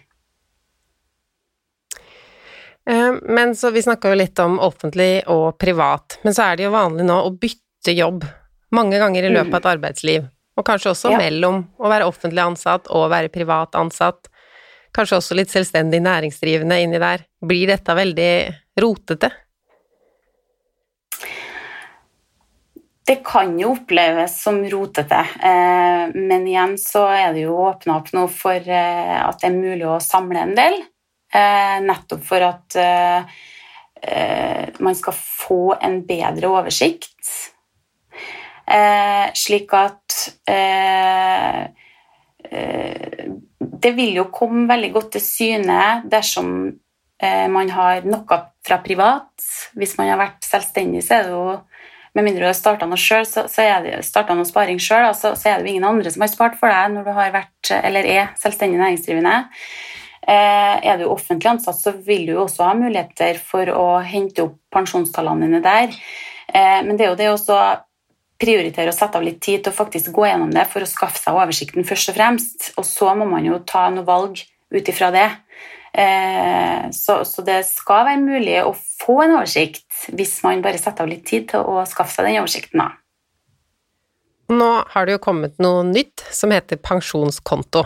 Eh, 2.89 3.13
men 3.21 3.55
så 3.55 3.71
Vi 3.71 3.83
snakka 3.83 4.09
jo 4.09 4.19
litt 4.21 4.39
om 4.39 4.59
offentlig 4.63 5.11
og 5.27 5.57
privat, 5.59 6.19
men 6.23 6.33
så 6.33 6.51
er 6.51 6.57
det 6.57 6.67
jo 6.67 6.75
vanlig 6.75 7.07
nå 7.07 7.19
å 7.25 7.33
bytte 7.35 7.95
jobb 7.95 8.25
mange 8.75 8.99
ganger 8.99 9.23
i 9.23 9.31
løpet 9.31 9.53
av 9.53 9.59
et 9.61 9.71
arbeidsliv. 9.75 10.25
Og 10.57 10.65
kanskje 10.65 10.91
også 10.91 11.11
ja. 11.13 11.19
mellom 11.21 11.61
å 11.77 11.91
være 11.91 12.07
offentlig 12.09 12.41
ansatt 12.43 12.89
og 12.89 13.05
å 13.05 13.11
være 13.11 13.31
privat 13.31 13.75
ansatt. 13.77 14.27
Kanskje 14.97 15.19
også 15.19 15.35
litt 15.37 15.51
selvstendig 15.53 15.99
næringsdrivende 16.01 16.79
inni 16.81 16.97
der. 17.01 17.21
Blir 17.45 17.69
dette 17.69 17.93
veldig 17.93 18.31
rotete? 18.81 19.29
Det 23.07 23.21
kan 23.23 23.53
jo 23.59 23.69
oppleves 23.71 24.33
som 24.41 24.57
rotete, 24.67 25.19
eh, 25.49 26.09
men 26.11 26.47
igjen 26.49 26.73
så 26.81 27.05
er 27.07 27.29
det 27.35 27.45
jo 27.45 27.53
åpna 27.63 28.01
opp 28.01 28.09
nå 28.11 28.25
for 28.27 28.57
eh, 28.59 29.13
at 29.21 29.39
det 29.39 29.47
er 29.47 29.55
mulig 29.55 29.85
å 29.87 30.01
samle 30.03 30.41
en 30.43 30.51
del. 30.57 30.75
Eh, 31.31 31.77
nettopp 31.85 32.25
for 32.27 32.43
at 32.49 32.79
man 34.79 34.95
skal 34.95 35.15
få 35.17 35.61
en 35.81 35.95
bedre 36.05 36.51
oversikt. 36.53 37.31
Slik 39.41 39.73
at 39.73 40.17
Det 43.59 43.93
vil 43.97 44.19
jo 44.19 44.27
komme 44.33 44.67
veldig 44.69 44.91
godt 44.93 45.15
til 45.15 45.23
syne 45.25 45.79
dersom 46.05 46.51
man 47.49 47.71
har 47.73 48.03
noe 48.05 48.37
fra 48.61 48.75
privat. 48.85 49.31
Hvis 49.73 49.95
man 49.97 50.11
har 50.11 50.19
vært 50.19 50.45
selvstendig, 50.45 51.01
så 51.01 51.15
er 51.17 51.23
det 51.25 51.31
jo 51.33 51.55
med 52.17 52.25
mindre 52.25 52.47
du 52.47 52.49
har 52.49 52.57
starta 52.57 52.87
noe 52.89 52.97
selv, 52.97 53.27
så, 53.29 53.43
så, 53.51 53.63
det 53.85 54.35
noe 54.35 54.47
sparing 54.47 54.79
sjøl, 54.81 55.11
så, 55.13 55.35
så, 55.37 55.51
er 55.51 55.59
det 55.59 55.69
jo 55.69 55.75
ingen 55.75 55.85
andre 55.85 56.09
som 56.13 56.23
har 56.25 56.31
spart 56.31 56.57
for 56.57 56.73
deg 56.73 56.95
når 56.95 57.05
du 57.05 57.11
har 57.13 57.33
vært, 57.35 57.71
eller 57.77 58.09
er 58.09 58.31
selvstendig 58.41 58.79
næringsdrivende. 58.81 59.35
Eh, 60.27 60.77
er 60.81 60.97
du 60.97 61.05
offentlig 61.11 61.51
ansatt, 61.53 61.77
så 61.77 61.93
vil 61.93 62.25
du 62.25 62.33
jo 62.33 62.45
også 62.47 62.65
ha 62.65 62.73
muligheter 62.79 63.37
for 63.37 63.69
å 63.69 63.85
hente 64.03 64.47
opp 64.47 64.57
pensjonstallene 64.73 65.45
dine 65.45 65.61
der. 65.63 65.93
Eh, 66.49 66.79
men 66.87 66.97
det 66.97 67.05
er 67.05 67.13
jo 67.13 67.19
det 67.21 67.29
å 67.35 67.59
prioritere 68.41 68.91
og 68.91 68.98
sette 68.98 69.17
av 69.20 69.25
litt 69.25 69.39
tid 69.44 69.63
til 69.63 69.74
å 69.74 69.77
faktisk 69.77 70.12
gå 70.15 70.27
gjennom 70.27 70.53
det 70.53 70.67
for 70.72 70.86
å 70.86 70.89
skaffe 70.89 71.22
seg 71.22 71.38
oversikten 71.38 71.88
først 71.88 72.13
og 72.13 72.17
fremst. 72.20 72.70
Og 72.77 72.86
så 72.88 73.13
må 73.17 73.27
man 73.29 73.48
jo 73.48 73.60
ta 73.65 73.88
noe 73.94 74.06
valg 74.08 74.44
ut 74.74 74.91
ifra 74.94 75.10
det. 75.15 75.27
Eh, 75.98 76.89
så, 76.94 77.24
så, 77.25 77.41
det 77.41 77.63
skal 77.65 78.06
være 78.06 78.22
mulig 78.22 78.58
å 78.62 78.75
få 78.75 79.22
en 79.24 79.38
oversikt 79.39 80.10
hvis 80.13 80.36
man 80.46 80.62
bare 80.62 80.77
setter 80.77 81.08
av 81.08 81.10
litt 81.10 81.25
tid 81.25 81.48
til 81.53 81.65
å 81.65 81.86
skaffe 81.89 82.20
seg 82.20 82.27
den 82.27 82.41
oversikten. 82.44 82.84
Nå 84.53 84.70
har 84.94 85.08
det 85.08 85.17
jo 85.17 85.24
kommet 85.24 85.58
noe 85.63 85.82
nytt 85.88 86.24
som 86.32 86.53
heter 86.53 86.79
pensjonskonto. 86.79 87.84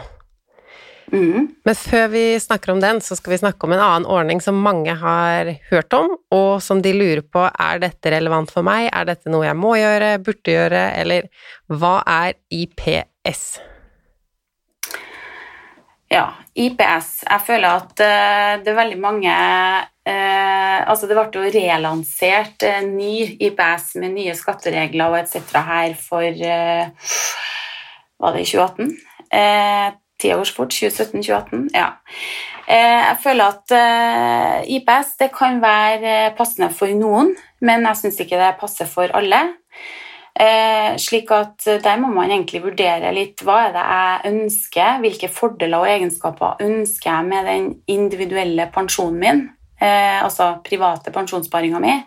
Mm. 1.11 1.47
Men 1.67 1.75
før 1.75 2.07
vi 2.13 2.23
snakker 2.39 2.71
om 2.71 2.81
den, 2.83 3.01
så 3.03 3.17
skal 3.19 3.33
vi 3.33 3.41
snakke 3.41 3.67
om 3.67 3.73
en 3.75 3.83
annen 3.83 4.07
ordning 4.07 4.41
som 4.43 4.59
mange 4.63 4.93
har 5.01 5.49
hørt 5.71 5.93
om, 5.97 6.13
og 6.31 6.61
som 6.63 6.81
de 6.83 6.93
lurer 6.95 7.23
på 7.25 7.43
er 7.49 7.81
dette 7.83 8.13
relevant 8.13 8.51
for 8.53 8.65
meg, 8.65 8.87
er 8.93 9.09
dette 9.09 9.31
noe 9.31 9.47
jeg 9.47 9.59
må 9.59 9.75
gjøre, 9.79 10.13
burde 10.23 10.55
gjøre, 10.55 10.85
eller 11.01 11.27
hva 11.71 11.97
er 12.07 12.37
IPS? 12.61 13.43
Ja, 16.11 16.25
IPS. 16.59 17.21
Jeg 17.23 17.43
føler 17.47 17.69
at 17.71 17.93
uh, 18.03 18.59
det 18.59 18.67
er 18.67 18.75
veldig 18.75 18.99
mange 18.99 19.31
uh, 19.31 20.79
Altså, 20.91 21.07
det 21.07 21.15
ble 21.15 21.39
jo 21.39 21.53
relansert 21.53 22.65
uh, 22.67 22.81
ny 22.83 23.37
IPS 23.39 23.93
med 24.01 24.17
nye 24.17 24.35
skatteregler 24.35 25.13
og 25.13 25.21
etc. 25.21 25.55
her 25.69 25.95
for 25.95 26.43
Var 28.21 28.35
det 28.35 28.43
i 28.43 28.49
2018? 28.51 28.91
Fort. 30.55 30.75
2017-2018. 30.75 31.69
Ja. 31.75 31.89
Jeg 32.71 33.17
føler 33.23 33.51
at 33.51 34.67
IPS 34.69 35.15
det 35.19 35.31
kan 35.35 35.57
være 35.59 36.31
passende 36.37 36.69
for 36.71 36.87
noen, 36.95 37.33
men 37.59 37.83
jeg 37.89 37.99
syns 37.99 38.21
ikke 38.23 38.39
det 38.39 38.53
passer 38.61 38.87
for 38.87 39.11
alle. 39.17 39.41
Eh, 40.31 40.95
slik 40.97 41.31
at 41.35 41.65
der 41.83 41.97
må 41.99 42.07
man 42.13 42.31
egentlig 42.31 42.61
vurdere 42.63 43.11
litt 43.11 43.41
hva 43.43 43.57
er 43.65 43.73
det 43.75 43.81
jeg 43.83 44.31
ønsker, 44.31 45.01
hvilke 45.03 45.29
fordeler 45.31 45.83
og 45.83 45.91
egenskaper 45.91 46.63
ønsker 46.63 47.09
jeg 47.11 47.27
med 47.27 47.49
den 47.49 47.67
individuelle 47.91 48.69
pensjonen 48.71 49.19
min, 49.19 49.43
eh, 49.81 50.23
altså 50.23 50.53
private 50.63 51.11
pensjonssparinga 51.11 51.83
mi, 51.83 51.97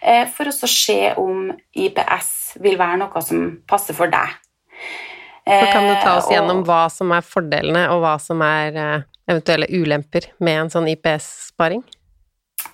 eh, 0.00 0.24
for 0.30 0.46
å 0.46 0.54
se 0.70 1.00
om 1.18 1.50
IPS 1.74 2.60
vil 2.62 2.78
være 2.78 3.02
noe 3.02 3.22
som 3.22 3.48
passer 3.66 3.98
for 3.98 4.14
deg. 4.14 4.38
Så 5.46 5.66
kan 5.70 5.84
du 5.86 5.94
ta 6.02 6.16
oss 6.18 6.30
gjennom 6.30 6.64
hva 6.66 6.88
som 6.90 7.12
er 7.14 7.22
fordelene, 7.22 7.84
og 7.94 8.00
hva 8.02 8.16
som 8.18 8.40
er 8.42 8.74
eventuelle 9.30 9.68
ulemper 9.70 10.32
med 10.42 10.64
en 10.64 10.72
sånn 10.72 10.88
IPS-sparing? 10.90 11.84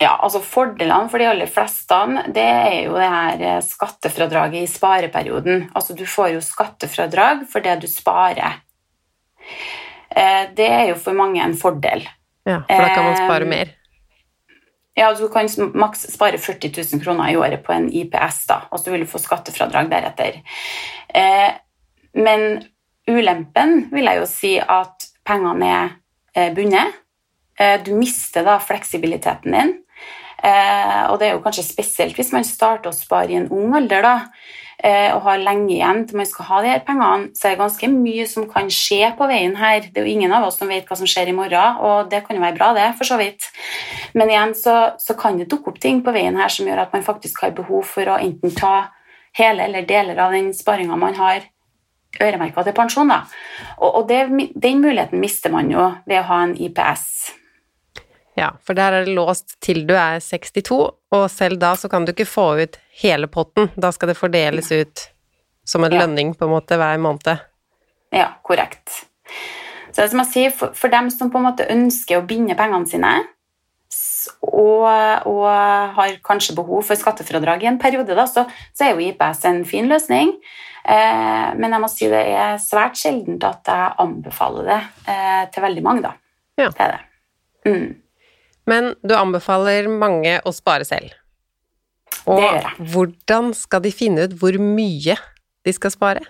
Ja, 0.00 0.16
altså 0.22 0.40
Fordelene 0.42 1.10
for 1.10 1.20
de 1.20 1.28
aller 1.30 1.50
fleste 1.50 1.98
det 2.34 2.44
er 2.44 2.78
jo 2.86 2.96
det 2.96 3.10
her 3.12 3.44
eh, 3.48 3.60
skattefradraget 3.64 4.64
i 4.64 4.70
spareperioden. 4.70 5.68
Altså 5.76 5.96
Du 5.98 6.04
får 6.08 6.34
jo 6.36 6.42
skattefradrag 6.44 7.44
for 7.50 7.64
det 7.64 7.76
du 7.82 7.88
sparer. 7.90 8.62
Eh, 10.10 10.48
det 10.56 10.68
er 10.68 10.88
jo 10.92 10.98
for 11.02 11.18
mange 11.18 11.42
en 11.44 11.56
fordel. 11.58 12.06
Ja, 12.48 12.62
For 12.66 12.82
da 12.82 12.94
kan 12.94 13.06
man 13.06 13.20
spare 13.20 13.48
mer? 13.48 13.70
Eh, 13.70 13.78
ja, 15.02 15.12
du 15.16 15.24
kan 15.32 15.48
maks 15.74 16.08
spare 16.12 16.38
40 16.38 16.72
000 16.96 17.04
kroner 17.04 17.30
i 17.32 17.36
året 17.40 17.62
på 17.64 17.72
en 17.72 17.86
IPS, 17.88 18.42
da, 18.50 18.58
og 18.70 18.80
så 18.80 18.92
vil 18.92 19.06
du 19.06 19.08
få 19.08 19.22
skattefradrag 19.22 19.88
deretter. 19.88 20.42
Men 22.14 22.62
ulempen 23.08 23.88
vil 23.92 24.08
jeg 24.10 24.20
jo 24.20 24.26
si 24.30 24.52
at 24.60 25.08
pengene 25.26 25.72
er 26.34 26.52
bundet. 26.56 26.98
Du 27.86 27.92
mister 27.94 28.44
da 28.46 28.56
fleksibiliteten 28.62 29.54
din. 29.54 29.72
Eh, 30.42 31.02
og 31.06 31.20
det 31.20 31.28
er 31.28 31.36
jo 31.36 31.44
kanskje 31.44 31.62
spesielt 31.62 32.16
hvis 32.18 32.32
man 32.34 32.46
starter 32.46 32.90
å 32.90 32.96
spare 32.96 33.30
i 33.30 33.38
en 33.38 33.46
ung 33.54 33.76
alder 33.78 34.02
da, 34.02 34.14
eh, 34.82 35.12
og 35.14 35.22
har 35.28 35.38
lenge 35.38 35.70
igjen 35.76 36.00
til 36.08 36.18
man 36.18 36.26
skal 36.26 36.48
ha 36.48 36.58
de 36.64 36.72
her 36.72 36.82
pengene, 36.86 37.28
så 37.38 37.46
er 37.46 37.54
det 37.54 37.60
ganske 37.60 37.90
mye 37.92 38.24
som 38.26 38.48
kan 38.50 38.70
skje 38.74 39.12
på 39.18 39.28
veien 39.30 39.54
her. 39.60 39.86
Det 39.86 40.02
er 40.02 40.08
jo 40.08 40.16
ingen 40.16 40.34
av 40.34 40.48
oss 40.48 40.58
som 40.58 40.72
vet 40.72 40.88
hva 40.90 40.98
som 40.98 41.06
skjer 41.06 41.30
i 41.30 41.36
morgen, 41.36 41.78
og 41.78 42.10
det 42.10 42.24
kan 42.26 42.38
jo 42.38 42.42
være 42.42 42.58
bra, 42.58 42.72
det, 42.74 42.88
for 42.98 43.06
så 43.06 43.20
vidt. 43.22 43.46
Men 44.18 44.34
igjen 44.34 44.56
så, 44.58 44.76
så 44.98 45.14
kan 45.18 45.38
det 45.38 45.46
dukke 45.52 45.70
opp 45.70 45.78
ting 45.82 46.02
på 46.02 46.14
veien 46.16 46.40
her 46.40 46.50
som 46.50 46.66
gjør 46.66 46.88
at 46.88 46.96
man 46.96 47.06
faktisk 47.06 47.44
har 47.46 47.54
behov 47.54 47.86
for 47.94 48.10
å 48.10 48.18
enten 48.18 48.56
ta 48.58 48.90
hele 49.38 49.64
eller 49.64 49.86
deler 49.86 50.18
av 50.20 50.34
den 50.34 50.50
sparinga 50.52 50.98
man 50.98 51.14
har 51.16 51.46
øremerka 52.20 52.64
til 52.66 52.76
pensjon. 52.76 53.12
Da. 53.12 53.22
Og, 53.78 53.88
og 54.00 54.08
det, 54.08 54.24
den 54.54 54.82
muligheten 54.82 55.22
mister 55.22 55.52
man 55.54 55.70
jo 55.72 55.88
ved 56.06 56.20
å 56.20 56.26
ha 56.28 56.42
en 56.46 56.56
IPS. 56.56 57.06
Ja, 58.38 58.54
for 58.64 58.76
der 58.76 58.96
er 58.96 59.06
det 59.06 59.14
låst 59.16 59.58
til 59.60 59.84
du 59.88 59.92
er 59.98 60.20
62, 60.24 60.78
og 61.12 61.24
selv 61.30 61.60
da 61.60 61.74
så 61.76 61.90
kan 61.92 62.06
du 62.06 62.14
ikke 62.14 62.28
få 62.28 62.46
ut 62.62 62.78
hele 63.02 63.28
potten. 63.28 63.68
Da 63.76 63.92
skal 63.92 64.12
det 64.12 64.20
fordeles 64.20 64.72
ut 64.72 65.08
som 65.68 65.84
en 65.84 65.92
ja. 65.92 66.04
lønning 66.04 66.32
på 66.34 66.48
en 66.48 66.54
måte 66.54 66.78
hver 66.80 67.00
måned. 67.02 67.44
Ja, 68.12 68.32
korrekt. 68.44 69.04
Så 69.92 70.00
det 70.00 70.06
er 70.06 70.12
som 70.14 70.22
jeg 70.24 70.32
sier, 70.32 70.54
for, 70.56 70.72
for 70.76 70.92
dem 70.92 71.10
som 71.12 71.28
på 71.32 71.40
en 71.40 71.46
måte 71.50 71.68
ønsker 71.72 72.18
å 72.18 72.26
binde 72.28 72.56
pengene 72.56 72.88
sine, 72.88 73.12
og, 74.42 74.84
og 75.28 75.46
har 75.96 76.18
kanskje 76.24 76.56
behov 76.58 76.84
for 76.88 76.98
skattefradrag 76.98 77.64
i 77.64 77.70
en 77.70 77.80
periode, 77.82 78.16
da, 78.16 78.26
så, 78.28 78.44
så, 78.74 78.86
er 78.86 78.94
jo 78.94 79.06
IPS 79.08 79.46
en 79.50 79.62
fin 79.68 79.88
løsning. 79.90 80.34
Eh, 80.82 81.48
men 81.58 81.74
jeg 81.74 81.82
må 81.82 81.90
si 81.90 82.10
det 82.10 82.22
er 82.34 82.60
svært 82.62 82.98
sjeldent 82.98 83.44
at 83.46 83.70
jeg 83.70 83.96
anbefaler 84.02 84.70
det 84.72 84.80
eh, 85.12 85.42
til 85.54 85.66
veldig 85.66 85.84
mange, 85.86 86.04
da. 86.08 86.14
Ja. 86.60 86.68
Det 86.68 86.86
er 86.86 86.94
det. 86.96 87.02
Mm. 87.68 87.88
Men 88.70 88.92
du 89.02 89.16
anbefaler 89.16 89.88
mange 89.90 90.38
å 90.46 90.52
spare 90.54 90.86
selv. 90.86 91.14
Og 92.26 92.38
det 92.38 92.44
gjør 92.44 92.60
jeg. 92.60 92.86
hvordan 92.92 93.50
skal 93.56 93.82
de 93.82 93.92
finne 93.94 94.26
ut 94.26 94.38
hvor 94.38 94.58
mye 94.62 95.16
de 95.66 95.74
skal 95.74 95.94
spare? 95.94 96.22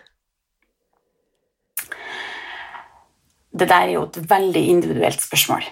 Det 3.53 3.69
der 3.69 3.91
er 3.91 3.95
jo 3.99 4.07
et 4.07 4.17
veldig 4.31 4.63
individuelt 4.73 5.21
spørsmål. 5.21 5.67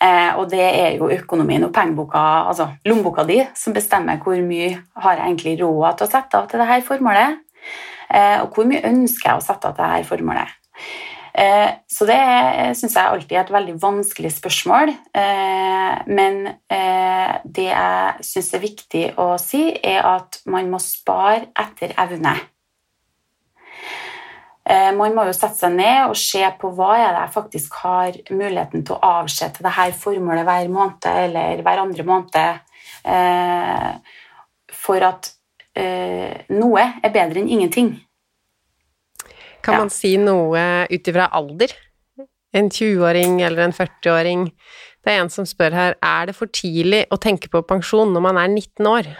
Eh, 0.00 0.32
og 0.40 0.48
det 0.48 0.64
er 0.64 0.96
jo 0.96 1.10
økonomien 1.12 1.66
og 1.66 1.74
pengeboka, 1.76 2.22
altså 2.48 2.70
lommeboka 2.88 3.26
di, 3.28 3.42
som 3.56 3.76
bestemmer 3.76 4.20
hvor 4.24 4.38
mye 4.40 4.72
har 5.04 5.18
jeg 5.18 5.26
egentlig 5.26 5.58
råd 5.60 5.98
til 5.98 6.08
å 6.08 6.12
sette 6.14 6.40
av 6.40 6.48
til 6.48 6.62
dette 6.62 6.80
formålet, 6.86 7.42
eh, 8.08 8.38
og 8.40 8.56
hvor 8.56 8.68
mye 8.70 8.80
ønsker 8.88 9.28
jeg 9.28 9.42
å 9.42 9.44
sette 9.44 9.68
av 9.68 9.76
til 9.76 9.84
dette 9.84 10.08
formålet. 10.08 10.56
Eh, 11.40 11.68
så 11.86 12.06
det 12.08 12.20
syns 12.78 12.96
jeg 12.96 13.06
alltid 13.06 13.36
er 13.36 13.44
et 13.44 13.52
veldig 13.54 13.76
vanskelig 13.82 14.32
spørsmål. 14.34 14.94
Eh, 15.14 15.92
men 16.10 16.40
eh, 16.72 17.36
det 17.44 17.68
jeg 17.68 18.26
syns 18.26 18.50
er 18.56 18.64
viktig 18.64 19.04
å 19.20 19.34
si, 19.40 19.68
er 19.78 20.02
at 20.16 20.40
man 20.50 20.72
må 20.72 20.80
spare 20.82 21.50
etter 21.60 21.94
evne. 22.00 22.34
Man 24.70 25.14
må 25.16 25.24
jo 25.26 25.32
sette 25.34 25.56
seg 25.58 25.72
ned 25.74 26.12
og 26.12 26.16
se 26.18 26.44
på 26.60 26.68
hva 26.76 26.92
er 26.98 27.08
det 27.10 27.22
jeg 27.24 27.34
faktisk 27.34 27.78
har 27.82 28.18
muligheten 28.30 28.84
til 28.86 28.94
å 28.94 29.00
avse 29.20 29.48
til 29.50 29.66
dette 29.66 29.86
formålet 29.98 30.46
hver 30.46 30.68
måned 30.70 31.08
eller 31.10 31.62
hver 31.66 31.82
andre 31.82 32.04
måned. 32.06 32.60
For 34.80 35.06
at 35.08 35.32
eh, 35.74 36.44
noe 36.54 36.84
er 37.02 37.10
bedre 37.14 37.42
enn 37.42 37.50
ingenting. 37.50 37.90
Kan 39.62 39.74
Ja. 39.74 39.80
man 39.82 39.90
si 39.90 40.16
noe 40.16 40.86
ut 40.90 41.08
ifra 41.08 41.26
alder? 41.32 41.74
En 42.54 42.70
20-åring 42.70 43.40
eller 43.42 43.64
en 43.64 43.72
40-åring? 43.72 44.46
Det 45.04 45.12
er 45.12 45.20
en 45.22 45.30
som 45.30 45.46
spør 45.46 45.72
her, 45.72 45.94
er 46.02 46.26
det 46.26 46.34
for 46.36 46.46
tidlig 46.46 47.06
å 47.10 47.18
tenke 47.20 47.48
på 47.48 47.62
pensjon 47.66 48.12
når 48.12 48.20
man 48.20 48.36
er 48.36 48.48
19 48.48 48.86
år? 48.86 49.10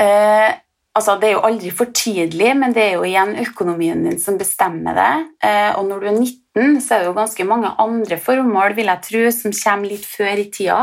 Eh, 0.00 0.52
altså, 0.94 1.16
det 1.20 1.28
er 1.28 1.36
jo 1.36 1.46
aldri 1.46 1.70
for 1.74 1.92
tidlig, 1.94 2.52
men 2.58 2.74
det 2.74 2.84
er 2.84 2.94
jo 2.98 3.06
igjen 3.06 3.36
økonomien 3.44 4.04
din 4.06 4.20
som 4.20 4.38
bestemmer 4.40 4.96
det. 4.96 5.12
Eh, 5.46 5.72
og 5.78 5.86
når 5.88 6.02
du 6.02 6.06
er 6.10 6.18
19, 6.18 6.80
så 6.82 6.94
er 6.94 7.02
det 7.02 7.10
jo 7.10 7.18
ganske 7.18 7.46
mange 7.48 7.72
andre 7.78 8.18
formål, 8.18 8.76
vil 8.76 8.90
jeg 8.90 9.06
tro, 9.06 9.24
som 9.34 9.56
kommer 9.62 9.92
litt 9.92 10.06
før 10.08 10.42
i 10.42 10.48
tida. 10.52 10.80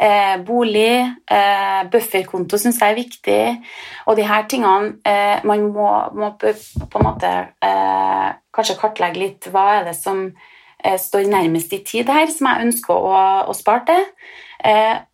Eh, 0.00 0.36
bolig, 0.44 0.94
eh, 1.28 1.80
bufferkonto 1.92 2.58
syns 2.60 2.80
jeg 2.80 2.92
er 2.92 3.00
viktig, 3.00 3.42
og 4.06 4.16
de 4.16 4.28
her 4.28 4.46
tingene 4.48 4.96
Man 5.44 5.66
må, 5.72 5.88
må 6.14 6.30
på 6.40 6.98
en 6.98 7.04
måte 7.04 7.30
kanskje 8.54 8.78
kartlegge 8.80 9.20
litt 9.20 9.48
hva 9.52 9.80
er 9.80 9.84
det 9.88 9.94
som 9.96 10.30
står 10.80 11.28
nærmest 11.28 11.72
i 11.76 11.82
tid 11.84 12.08
her, 12.08 12.26
som 12.32 12.48
jeg 12.48 12.66
ønsker 12.68 12.94
å, 12.94 13.20
å 13.50 13.54
spare 13.56 13.84
til. 13.88 14.04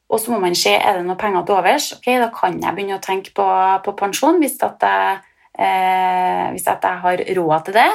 Og 0.07 0.21
så 0.23 0.31
må 0.31 0.39
man 0.43 0.55
se 0.55 0.75
er 0.77 0.99
det 1.01 1.07
noe 1.07 1.19
penger 1.19 1.47
til 1.47 1.59
overs. 1.59 1.89
Ok, 1.97 2.11
Da 2.23 2.29
kan 2.35 2.61
jeg 2.63 2.77
begynne 2.77 2.99
å 2.99 3.03
tenke 3.03 3.33
på, 3.35 3.47
på 3.85 3.97
pensjon 3.99 4.39
hvis, 4.43 4.55
at 4.63 4.85
jeg, 4.87 5.19
eh, 5.59 6.45
hvis 6.55 6.69
at 6.71 6.87
jeg 6.87 7.03
har 7.03 7.25
råd 7.41 7.67
til 7.67 7.79
det. 7.81 7.89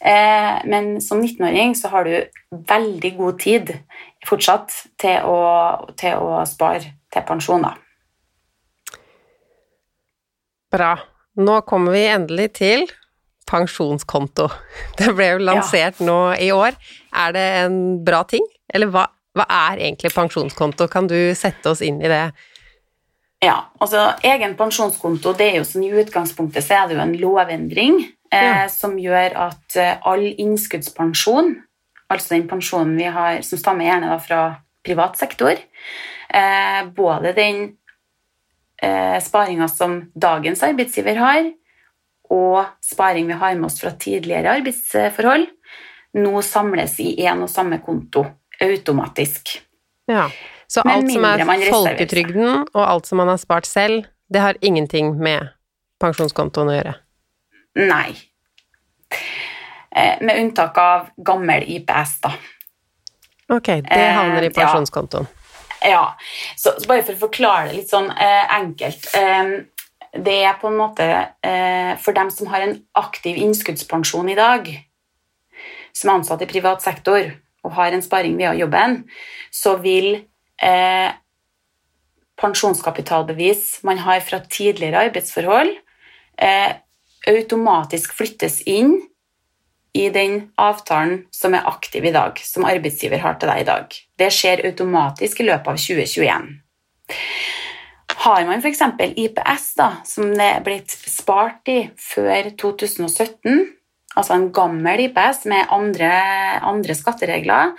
Eh, 0.00 0.62
men 0.72 0.94
som 1.04 1.20
19-åring 1.20 1.76
så 1.76 1.92
har 1.92 2.08
du 2.08 2.16
veldig 2.72 3.12
god 3.18 3.38
tid 3.42 3.74
fortsatt 4.26 4.72
til 5.02 5.28
å, 5.28 5.38
til 6.00 6.16
å 6.16 6.42
spare 6.48 6.96
til 7.12 7.28
pensjon. 7.28 7.68
da. 7.68 7.76
Bra. 10.72 10.96
Nå 11.36 11.60
kommer 11.68 11.92
vi 11.92 12.06
endelig 12.08 12.52
til 12.60 12.86
pensjonskonto. 13.48 14.48
Det 14.98 15.12
ble 15.16 15.34
jo 15.34 15.44
lansert 15.44 16.00
nå 16.00 16.32
i 16.40 16.48
år. 16.54 16.76
Er 17.12 17.36
det 17.36 17.48
en 17.66 17.76
bra 18.04 18.22
ting, 18.28 18.44
eller 18.72 18.88
hva, 18.92 19.10
hva 19.36 19.46
er 19.48 19.80
egentlig 19.80 20.12
pensjonskonto? 20.14 20.88
Kan 20.92 21.08
du 21.08 21.16
sette 21.38 21.70
oss 21.72 21.80
inn 21.84 22.00
i 22.04 22.10
det? 22.10 22.24
Ja, 23.42 23.56
altså 23.82 24.12
Egen 24.22 24.54
pensjonskonto 24.58 25.32
det 25.38 25.48
er 25.50 25.56
jo 25.58 25.66
sånn 25.66 25.86
i 25.88 25.92
utgangspunktet 26.02 26.62
så 26.62 26.82
er 26.82 26.88
det 26.90 26.94
jo 26.98 27.02
en 27.02 27.16
lovendring 27.18 27.96
eh, 28.30 28.38
Ja. 28.38 28.68
som 28.70 28.98
gjør 29.00 29.34
at 29.48 29.76
eh, 29.76 29.96
all 30.06 30.22
innskuddspensjon, 30.30 31.56
altså 32.12 32.34
den 32.36 32.46
pensjonen 32.50 32.94
vi 33.00 33.08
har, 33.10 33.40
som 33.42 33.58
stammer 33.58 33.88
gjerne 33.88 34.18
fra 34.22 34.42
privat 34.86 35.18
sektor, 35.18 35.58
eh, 36.28 36.82
både 36.94 37.32
den 37.34 37.64
eh, 38.82 39.18
sparinga 39.22 39.66
som 39.68 39.98
dagens 40.14 40.62
arbeidsgiver 40.62 41.18
har, 41.18 41.50
og 42.32 42.62
sparing 42.84 43.26
vi 43.28 43.40
har 43.42 43.56
med 43.58 43.68
oss 43.68 43.80
fra 43.82 43.90
tidligere 43.98 44.54
arbeidsforhold, 44.60 45.48
nå 46.14 46.44
samles 46.46 46.94
i 47.00 47.16
én 47.24 47.42
og 47.42 47.50
samme 47.50 47.80
konto 47.84 48.24
automatisk. 48.64 49.58
Ja. 50.10 50.30
Så 50.72 50.80
alt 50.88 51.12
som 51.12 51.24
er 51.28 51.42
folketrygden, 51.68 52.66
og 52.72 52.82
alt 52.82 53.08
som 53.08 53.20
man 53.20 53.28
har 53.28 53.40
spart 53.40 53.68
selv, 53.68 54.06
det 54.32 54.40
har 54.40 54.56
ingenting 54.64 55.12
med 55.20 55.50
pensjonskontoen 56.00 56.70
å 56.72 56.76
gjøre. 56.78 56.94
Nei. 57.82 58.14
Eh, 59.92 60.16
med 60.24 60.40
unntak 60.40 60.78
av 60.80 61.10
gammel 61.16 61.66
IPS, 61.76 62.14
da. 62.24 62.32
Ok, 63.52 63.68
det 63.84 63.90
Eh, 63.90 64.14
havner 64.16 64.42
i 64.42 64.48
ja. 64.48 64.56
pensjonskontoen. 64.56 65.28
Ja, 65.82 66.16
så, 66.56 66.72
så 66.78 66.88
bare 66.88 67.02
for 67.02 67.16
å 67.18 67.24
forklare 67.26 67.68
det 67.68 67.80
litt 67.80 67.90
sånn 67.90 68.08
eh, 68.14 68.44
enkelt 68.54 69.08
eh, 69.18 69.54
Det 70.12 70.36
er 70.46 70.54
på 70.60 70.70
en 70.70 70.78
måte 70.78 71.06
eh, 71.42 71.92
for 71.98 72.14
dem 72.14 72.30
som 72.30 72.48
har 72.52 72.64
en 72.64 72.76
aktiv 72.96 73.36
innskuddspensjon 73.40 74.28
i 74.28 74.36
dag, 74.38 74.68
som 75.92 76.10
er 76.10 76.20
ansatt 76.20 76.44
i 76.44 76.48
privat 76.50 76.84
sektor 76.84 77.32
og 77.62 77.74
har 77.76 77.94
en 77.94 78.04
sparing 78.04 78.36
via 78.40 78.54
jobben, 78.58 79.02
så 79.54 79.76
vil 79.82 80.14
eh, 80.62 81.10
pensjonskapitalbevis 82.42 83.82
man 83.86 84.02
har 84.02 84.20
fra 84.26 84.42
tidligere 84.50 85.06
arbeidsforhold, 85.08 85.74
eh, 86.38 86.72
automatisk 87.30 88.16
flyttes 88.18 88.60
inn 88.66 88.96
i 89.92 90.08
den 90.08 90.38
avtalen 90.56 91.26
som 91.30 91.54
er 91.54 91.68
aktiv 91.68 92.04
i 92.08 92.14
dag, 92.14 92.38
som 92.42 92.64
arbeidsgiver 92.66 93.20
har 93.22 93.36
til 93.38 93.52
deg 93.52 93.62
i 93.62 93.68
dag. 93.68 93.98
Det 94.18 94.30
skjer 94.32 94.64
automatisk 94.70 95.42
i 95.42 95.48
løpet 95.50 95.68
av 95.68 95.78
2021. 95.78 96.48
Har 98.22 98.46
man 98.46 98.62
f.eks. 98.62 98.82
IPS, 99.18 99.68
da, 99.76 99.88
som 100.06 100.32
det 100.32 100.48
er 100.48 100.64
blitt 100.64 100.90
spart 100.90 101.68
i 101.68 101.78
før 101.98 102.52
2017, 102.60 103.66
altså 104.16 104.34
en 104.36 104.50
gammel 104.54 105.06
IPS 105.08 105.44
med 105.50 105.70
andre, 105.72 106.10
andre 106.62 106.94
skatteregler, 106.94 107.72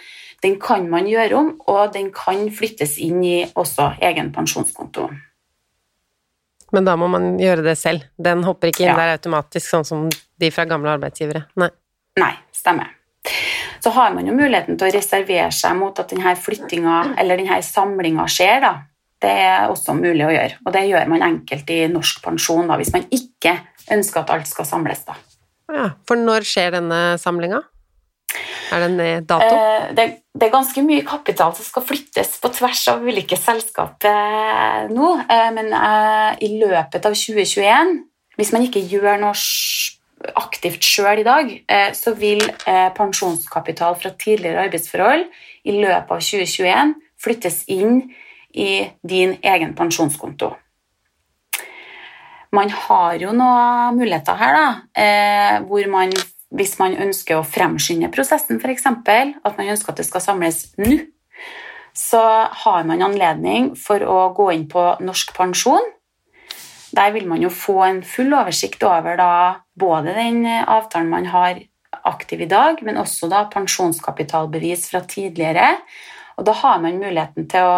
den 0.43 0.58
kan 0.60 0.89
man 0.91 1.08
gjøre 1.08 1.38
om, 1.39 1.52
og 1.72 1.93
den 1.93 2.10
kan 2.15 2.50
flyttes 2.52 2.98
inn 3.00 3.22
i 3.24 3.38
også 3.56 3.93
egen 4.04 4.34
pensjonskonto. 4.36 5.08
Men 6.74 6.88
da 6.88 6.96
må 6.98 7.08
man 7.08 7.38
gjøre 7.39 7.63
det 7.63 7.78
selv. 7.78 8.08
Den 8.17 8.43
hopper 8.43 8.72
ikke 8.72 8.82
inn 8.84 8.89
Ja. 8.89 8.96
der 8.98 9.17
automatisk, 9.17 9.69
sånn 9.69 9.86
som 9.86 10.10
de 10.10 10.50
fra 10.52 10.65
gamle 10.65 10.89
arbeidsgivere. 10.89 11.46
Nei. 11.56 11.69
Nei, 12.17 12.34
stemmer. 12.52 12.89
Så 13.80 13.91
har 13.91 14.13
man 14.13 14.26
jo 14.26 14.34
muligheten 14.34 14.78
til 14.78 14.88
å 14.88 14.93
reservere 14.93 15.52
seg 15.52 15.76
mot 15.76 15.98
at 16.00 16.10
denne 16.10 16.36
flyttinga 16.36 17.15
eller 17.19 17.38
denne 17.38 17.62
samlinga 17.62 18.26
skjer. 18.28 18.62
da. 18.62 18.74
Det 19.22 19.30
er 19.30 19.69
også 19.69 19.93
mulig 19.96 20.26
å 20.26 20.34
gjøre, 20.34 20.58
og 20.65 20.74
det 20.74 20.82
gjør 20.89 21.08
man 21.08 21.22
enkelt 21.22 21.69
i 21.69 21.88
norsk 21.88 22.22
pensjon 22.22 22.67
da, 22.67 22.76
hvis 22.76 22.91
man 22.91 23.06
ikke 23.10 23.54
ønsker 23.91 24.19
at 24.19 24.30
alt 24.30 24.48
skal 24.48 24.65
samles. 24.65 25.06
da. 25.06 25.13
Ja, 25.74 25.94
for 26.08 26.20
når 26.20 26.46
skjer 26.46 26.76
denne 26.76 27.02
samlinga? 27.22 27.64
Er 28.74 28.82
det 28.82 28.90
en 28.90 29.00
eh, 29.02 29.20
dato? 29.26 29.50
Eh, 29.56 29.90
det, 29.98 30.06
det 30.34 30.48
er 30.48 30.54
ganske 30.54 30.84
mye 30.86 31.04
kapital 31.06 31.54
som 31.58 31.66
skal 31.66 31.86
flyttes 31.86 32.38
på 32.42 32.52
tvers 32.56 32.82
av 32.94 33.04
ulike 33.06 33.38
selskap 33.38 34.06
eh, 34.10 34.88
nå, 34.90 35.12
eh, 35.22 35.50
men 35.56 35.70
eh, 35.78 36.32
i 36.46 36.54
løpet 36.62 37.06
av 37.06 37.18
2021, 37.18 37.94
hvis 38.40 38.54
man 38.56 38.66
ikke 38.66 38.82
gjør 38.90 39.22
noe 39.22 39.36
aktivt 40.40 40.86
sjøl 40.88 41.22
i 41.22 41.28
dag, 41.28 41.52
eh, 41.68 41.90
så 41.98 42.16
vil 42.18 42.42
pensjonskapital 42.98 43.98
fra 44.00 44.14
tidligere 44.18 44.66
arbeidsforhold 44.70 45.28
i 45.68 45.78
løpet 45.78 46.14
av 46.16 46.24
2021 46.24 46.94
flyttes 47.24 47.64
inn 47.72 48.06
i 48.54 48.86
din 49.06 49.38
egen 49.42 49.74
pensjonskonto. 49.78 50.54
Man 52.54 52.70
har 52.70 53.18
jo 53.22 53.32
noen 53.34 53.98
muligheter 53.98 54.38
her, 54.38 54.54
da, 54.54 54.68
eh, 55.02 55.56
hvor 55.66 55.89
man 55.89 56.13
hvis 56.54 56.78
man 56.78 56.96
ønsker 57.02 57.39
å 57.39 57.48
fremskynde 57.48 58.12
prosessen, 58.13 58.60
f.eks., 58.62 58.86
at 58.86 59.58
man 59.58 59.72
ønsker 59.74 59.94
at 59.94 60.00
det 60.00 60.06
skal 60.06 60.22
samles 60.22 60.68
nå, 60.78 61.00
så 61.98 62.22
har 62.63 62.86
man 62.89 63.04
anledning 63.06 63.74
for 63.78 64.02
å 64.06 64.32
gå 64.38 64.50
inn 64.54 64.68
på 64.70 64.86
Norsk 65.06 65.34
pensjon. 65.38 65.86
Der 66.94 67.13
vil 67.13 67.26
man 67.30 67.42
jo 67.42 67.50
få 67.54 67.80
en 67.88 68.02
full 68.06 68.34
oversikt 68.38 68.86
over 68.86 69.18
da, 69.18 69.34
både 69.74 70.13
den 70.18 70.46
avtalen 70.46 71.10
man 71.10 71.30
har 71.34 71.62
aktiv 72.06 72.44
i 72.46 72.50
dag, 72.50 72.82
men 72.86 73.02
også 73.02 73.30
da 73.32 73.46
pensjonskapitalbevis 73.54 74.88
fra 74.92 75.04
tidligere. 75.10 75.76
Og 76.38 76.46
da 76.50 76.58
har 76.63 76.82
man 76.82 77.02
muligheten 77.02 77.50
til 77.50 77.70
å 77.70 77.78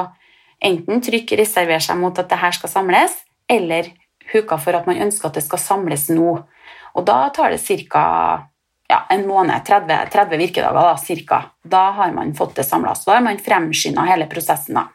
enten 0.64 1.04
trykke 1.04 1.38
'reservere 1.38 1.84
seg 1.84 2.00
mot 2.00 2.20
at 2.20 2.30
det 2.30 2.40
her 2.40 2.52
skal 2.52 2.72
samles', 2.72 3.24
eller 3.48 3.92
huka 4.34 4.58
for 4.62 4.78
at 4.78 4.88
man 4.90 5.02
ønsker 5.08 5.30
at 5.30 5.40
det 5.40 5.46
skal 5.46 5.62
samles 5.62 6.10
nå. 6.14 6.34
Og 6.96 7.08
da 7.08 7.18
tar 7.36 7.54
det 7.54 7.62
ca. 7.64 8.04
Ja, 8.88 9.00
en 9.10 9.24
måned, 9.28 9.66
30, 9.66 10.12
30 10.14 10.38
virkedager 10.38 10.78
da, 10.78 10.98
cirka. 11.02 11.40
Da 11.64 11.90
har 11.98 12.12
man 12.14 12.36
fått 12.38 12.56
det 12.60 12.68
samla. 12.68 12.94
Så 12.96 13.10
da 13.10 13.16
har 13.18 13.26
man 13.26 13.42
fremskynda 13.42 14.06
hele 14.06 14.28
prosessen. 14.30 14.78
da. 14.78 14.86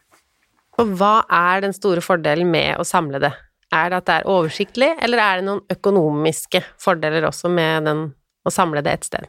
Og 0.79 0.95
hva 0.97 1.25
er 1.27 1.65
den 1.67 1.75
store 1.77 2.03
fordelen 2.05 2.49
med 2.53 2.79
å 2.79 2.87
samle 2.87 3.19
det? 3.23 3.33
Er 3.75 3.91
det 3.91 3.99
at 4.01 4.07
det 4.07 4.15
er 4.21 4.31
oversiktlig, 4.31 4.93
eller 5.03 5.23
er 5.23 5.41
det 5.41 5.47
noen 5.47 5.61
økonomiske 5.71 6.63
fordeler 6.81 7.27
også 7.29 7.51
med 7.53 7.87
den, 7.87 8.07
å 8.47 8.51
samle 8.51 8.83
det 8.83 8.95
et 8.95 9.11
sted? 9.11 9.29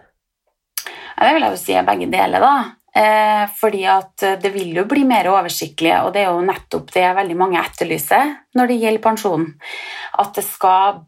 Ja, 1.17 1.27
det 1.27 1.33
vil 1.35 1.45
jeg 1.45 1.53
jo 1.53 1.61
si 1.61 1.75
er 1.77 1.85
begge 1.85 2.07
deler, 2.09 2.41
da. 2.41 2.53
Eh, 2.91 3.45
fordi 3.55 3.85
at 3.87 4.23
eh, 4.27 4.39
det 4.41 4.51
vil 4.51 4.73
jo 4.75 4.83
bli 4.89 5.05
mer 5.07 5.29
oversiktlig, 5.31 5.93
og 6.03 6.11
det 6.11 6.25
er 6.25 6.33
jo 6.33 6.43
nettopp 6.43 6.89
det 6.91 7.05
veldig 7.15 7.37
mange 7.39 7.61
etterlyser 7.61 8.33
når 8.59 8.67
det 8.67 8.81
gjelder 8.81 9.03
pensjon. 9.05 9.47
At 10.19 10.35
det 10.35 10.45
skal 10.47 11.07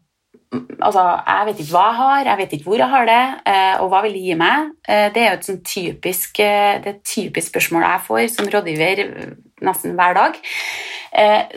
Altså, 0.54 1.02
jeg 1.02 1.46
vet 1.48 1.60
ikke 1.64 1.74
hva 1.74 1.84
jeg 1.88 1.96
har, 1.98 2.28
jeg 2.28 2.38
vet 2.38 2.52
ikke 2.54 2.68
hvor 2.68 2.78
jeg 2.78 2.90
har 2.92 3.06
det, 3.08 3.22
eh, 3.50 3.80
og 3.82 3.88
hva 3.90 4.02
vil 4.04 4.12
det 4.14 4.20
gi 4.22 4.36
meg? 4.38 4.68
Eh, 4.86 5.06
det 5.10 5.22
er 5.22 5.26
jo 5.26 5.38
et 5.40 5.48
sånn 5.48 5.58
typisk, 5.66 6.38
eh, 6.44 6.76
det 6.78 6.90
er 6.90 6.92
et 6.92 7.08
typisk 7.10 7.50
spørsmål 7.50 7.82
jeg 7.82 8.02
får 8.04 8.20
som 8.30 8.50
rådgiver 8.52 9.02
eh, 9.02 9.32
nesten 9.66 9.96
hver 9.98 10.14
dag. 10.14 10.38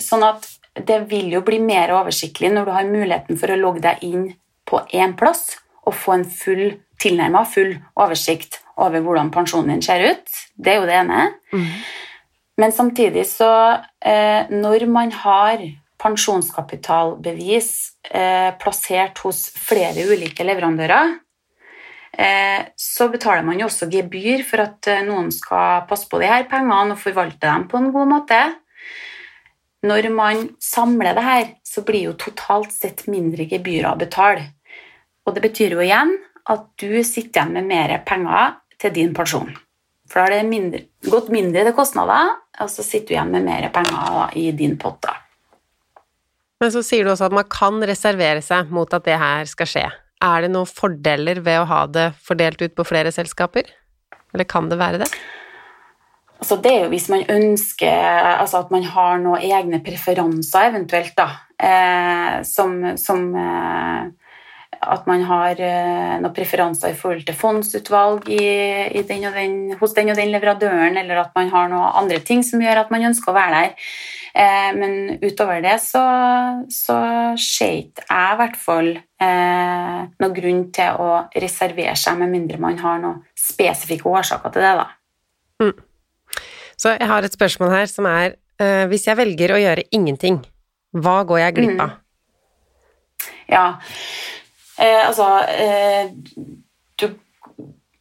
Sånn 0.02 0.26
at 0.26 0.50
det 0.90 0.98
vil 1.12 1.30
jo 1.34 1.44
bli 1.46 1.60
mer 1.62 1.94
oversiktlig 1.94 2.50
når 2.54 2.66
du 2.66 2.74
har 2.74 2.90
muligheten 2.90 3.38
for 3.38 3.54
å 3.54 3.60
logge 3.62 3.86
deg 3.86 4.02
inn 4.06 4.28
på 4.66 4.82
én 4.98 5.14
plass 5.18 5.60
og 5.86 5.94
få 5.98 6.18
en 6.18 6.26
full, 6.30 6.66
tilnærmet 7.02 7.54
full 7.54 7.76
oversikt 8.02 8.64
over 8.78 9.04
hvordan 9.04 9.32
pensjonen 9.34 9.76
din 9.76 9.86
ser 9.86 10.04
ut. 10.12 10.38
Det 10.56 10.74
er 10.74 10.82
jo 10.82 10.90
det 10.90 10.98
ene. 11.00 11.22
Men 12.58 12.74
samtidig 12.74 13.26
så 13.30 13.52
eh, 14.02 14.50
Når 14.50 14.88
man 14.90 15.12
har 15.12 15.62
pensjonskapitalbevis 15.98 17.70
eh, 18.14 18.52
plassert 18.62 19.18
hos 19.26 19.48
flere 19.58 20.06
ulike 20.06 20.46
leverandører, 20.46 21.16
eh, 22.14 22.70
så 22.78 23.10
betaler 23.14 23.46
man 23.46 23.60
jo 23.60 23.70
også 23.70 23.90
gebyr 23.90 24.46
for 24.46 24.66
at 24.66 24.90
eh, 24.92 25.04
noen 25.08 25.32
skal 25.34 25.88
passe 25.90 26.10
på 26.10 26.22
de 26.22 26.30
her 26.30 26.46
pengene 26.50 26.94
og 26.94 27.02
forvalte 27.02 27.46
dem 27.48 27.66
på 27.70 27.82
en 27.82 27.92
god 27.96 28.14
måte. 28.14 28.42
Når 29.88 30.10
man 30.14 30.46
samler 30.62 31.18
det 31.18 31.26
her, 31.26 31.50
så 31.66 31.84
blir 31.86 32.10
jo 32.10 32.18
totalt 32.18 32.74
sett 32.74 33.06
mindre 33.10 33.46
gebyrer 33.50 33.92
å 33.92 33.98
betale. 34.00 34.52
Og 35.26 35.36
det 35.36 35.44
betyr 35.46 35.76
jo 35.78 35.84
igjen 35.84 36.14
at 36.48 36.70
du 36.80 37.04
sitter 37.04 37.42
igjen 37.42 37.58
med 37.58 37.70
mer 37.70 37.98
penger 38.08 38.56
til 38.82 38.94
din 38.96 39.14
pensjon. 39.18 39.54
For 40.08 40.22
da 40.22 40.28
har 40.28 40.36
det 40.38 40.50
mindre, 40.50 40.84
gått 41.04 41.32
mindre 41.34 41.66
til 41.68 41.76
kostnader, 41.76 42.36
og 42.64 42.70
så 42.72 42.86
sitter 42.86 43.10
du 43.10 43.16
igjen 43.18 43.34
med 43.34 43.48
mer 43.48 43.70
penger 43.76 44.36
i 44.40 44.50
din 44.56 44.78
pott. 44.80 45.02
da. 45.04 45.18
Men 46.62 46.72
så 46.74 46.82
sier 46.86 47.06
du 47.06 47.12
også 47.12 47.28
at 47.28 47.36
man 47.38 47.50
kan 47.52 47.82
reservere 47.86 48.42
seg 48.42 48.72
mot 48.74 48.94
at 48.96 49.06
det 49.06 49.18
her 49.22 49.50
skal 49.50 49.70
skje. 49.70 49.88
Er 50.26 50.46
det 50.46 50.54
noen 50.54 50.70
fordeler 50.70 51.44
ved 51.46 51.62
å 51.62 51.68
ha 51.70 51.82
det 51.92 52.08
fordelt 52.26 52.62
ut 52.64 52.74
på 52.78 52.86
flere 52.88 53.12
selskaper? 53.14 53.68
Eller 54.34 54.48
kan 54.50 54.70
det 54.72 54.80
være 54.80 55.04
det? 55.04 55.10
Altså 56.38 56.58
det 56.62 56.72
er 56.72 56.84
jo 56.86 56.94
hvis 56.94 57.08
man 57.10 57.26
ønsker 57.34 58.32
altså 58.38 58.62
at 58.64 58.74
man 58.74 58.86
har 58.86 59.22
noen 59.22 59.44
egne 59.46 59.82
preferanser, 59.86 60.72
eventuelt, 60.72 61.14
da. 61.18 61.28
Eh, 61.58 62.34
som, 62.46 62.76
som 63.02 63.32
eh, 63.34 64.10
at 64.82 65.08
man 65.10 65.24
har 65.28 65.60
eh, 65.64 66.18
noen 66.22 66.36
preferanser 66.36 66.94
i 66.94 66.98
forhold 66.98 67.26
til 67.28 67.38
fondsutvalg 67.38 68.30
i, 68.34 68.44
i 69.00 69.04
den 69.08 69.26
den, 69.34 69.58
hos 69.80 69.96
den 69.98 70.12
og 70.14 70.20
den 70.20 70.32
leverandøren, 70.34 71.00
eller 71.00 71.24
at 71.24 71.34
man 71.38 71.52
har 71.54 71.72
noen 71.72 71.98
andre 72.04 72.20
ting 72.26 72.44
som 72.46 72.62
gjør 72.64 72.84
at 72.84 72.94
man 72.94 73.08
ønsker 73.10 73.34
å 73.34 73.38
være 73.38 73.62
der. 73.62 73.92
Eh, 74.38 74.70
men 74.78 74.94
utover 75.24 75.64
det 75.66 75.78
så, 75.82 76.04
så 76.70 76.98
ser 77.42 77.80
ikke 77.82 78.06
jeg 78.06 78.34
i 78.36 78.40
hvert 78.42 78.58
fall 78.62 78.92
eh, 78.94 80.02
noen 80.22 80.36
grunn 80.36 80.64
til 80.76 81.02
å 81.02 81.12
reservere 81.34 81.96
seg, 81.98 82.20
med 82.22 82.34
mindre 82.36 82.62
man 82.62 82.78
har 82.84 83.02
noen 83.02 83.24
spesifikke 83.38 84.12
årsaker 84.12 84.54
til 84.54 84.68
det. 84.68 84.74
da. 84.84 84.88
Mm. 85.64 85.74
Så 86.78 86.94
jeg 86.94 87.10
har 87.10 87.26
et 87.26 87.34
spørsmål 87.34 87.74
her 87.74 87.88
som 87.90 88.06
er 88.06 88.36
eh, 88.62 88.84
Hvis 88.92 89.08
jeg 89.08 89.18
velger 89.18 89.56
å 89.56 89.58
gjøre 89.58 89.88
ingenting, 89.90 90.44
hva 90.94 91.24
går 91.26 91.42
jeg 91.42 91.56
glipp 91.58 91.82
av? 91.82 91.96
Mm. 91.96 92.04
Ja, 93.48 93.66
eh, 94.78 95.08
altså 95.08 95.28
eh, 95.52 96.10
du, 96.98 97.08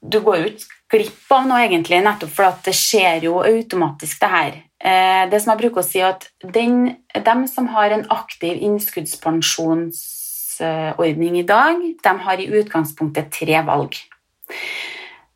du, 0.01 0.21
går 0.21 0.37
jo 0.41 0.45
ikke 0.53 0.67
glipp 0.97 1.33
av 1.35 1.47
noe, 1.49 1.61
egentlig, 1.67 1.99
nettopp 2.05 2.33
fordi 2.37 2.57
det 2.69 2.77
skjer 2.79 3.19
jo 3.29 3.35
automatisk, 3.43 4.17
det 4.23 4.31
her. 4.33 4.53
Eh, 4.77 5.25
det 5.31 5.39
som 5.43 5.51
jeg 5.55 5.63
bruker 5.65 5.81
å 5.83 5.87
si, 5.87 6.01
at 6.05 6.23
den, 6.43 6.97
dem 7.27 7.41
som 7.51 7.67
har 7.75 7.89
en 7.95 8.07
aktiv 8.13 8.55
innskuddspensjonsordning 8.69 11.35
i 11.41 11.49
dag, 11.49 11.77
de 12.05 12.13
har 12.29 12.37
i 12.41 12.53
utgangspunktet 12.61 13.27
tre 13.35 13.57
valg. 13.67 13.93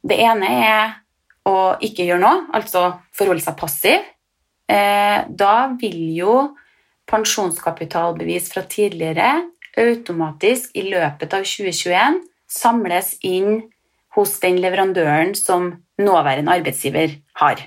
Det 0.00 0.16
ene 0.22 0.48
er 0.64 0.84
å 1.48 1.76
ikke 1.82 2.04
gjøre 2.06 2.22
noe, 2.22 2.44
altså 2.56 2.80
forholde 3.16 3.42
seg 3.44 3.54
passiv, 3.58 4.00
eh, 4.70 5.18
da 5.28 5.68
vil 5.80 6.00
jo 6.14 6.56
pensjonskapitalbevis 7.10 8.52
fra 8.52 8.62
tidligere 8.70 9.30
automatisk 9.78 10.74
i 10.78 10.86
løpet 10.88 11.34
av 11.36 11.46
2021 11.46 12.20
samles 12.50 13.14
inn 13.26 13.60
hos 14.16 14.38
den 14.42 14.58
leverandøren 14.62 15.34
som 15.38 15.70
nåværende 16.00 16.56
arbeidsgiver 16.58 17.14
har. 17.38 17.62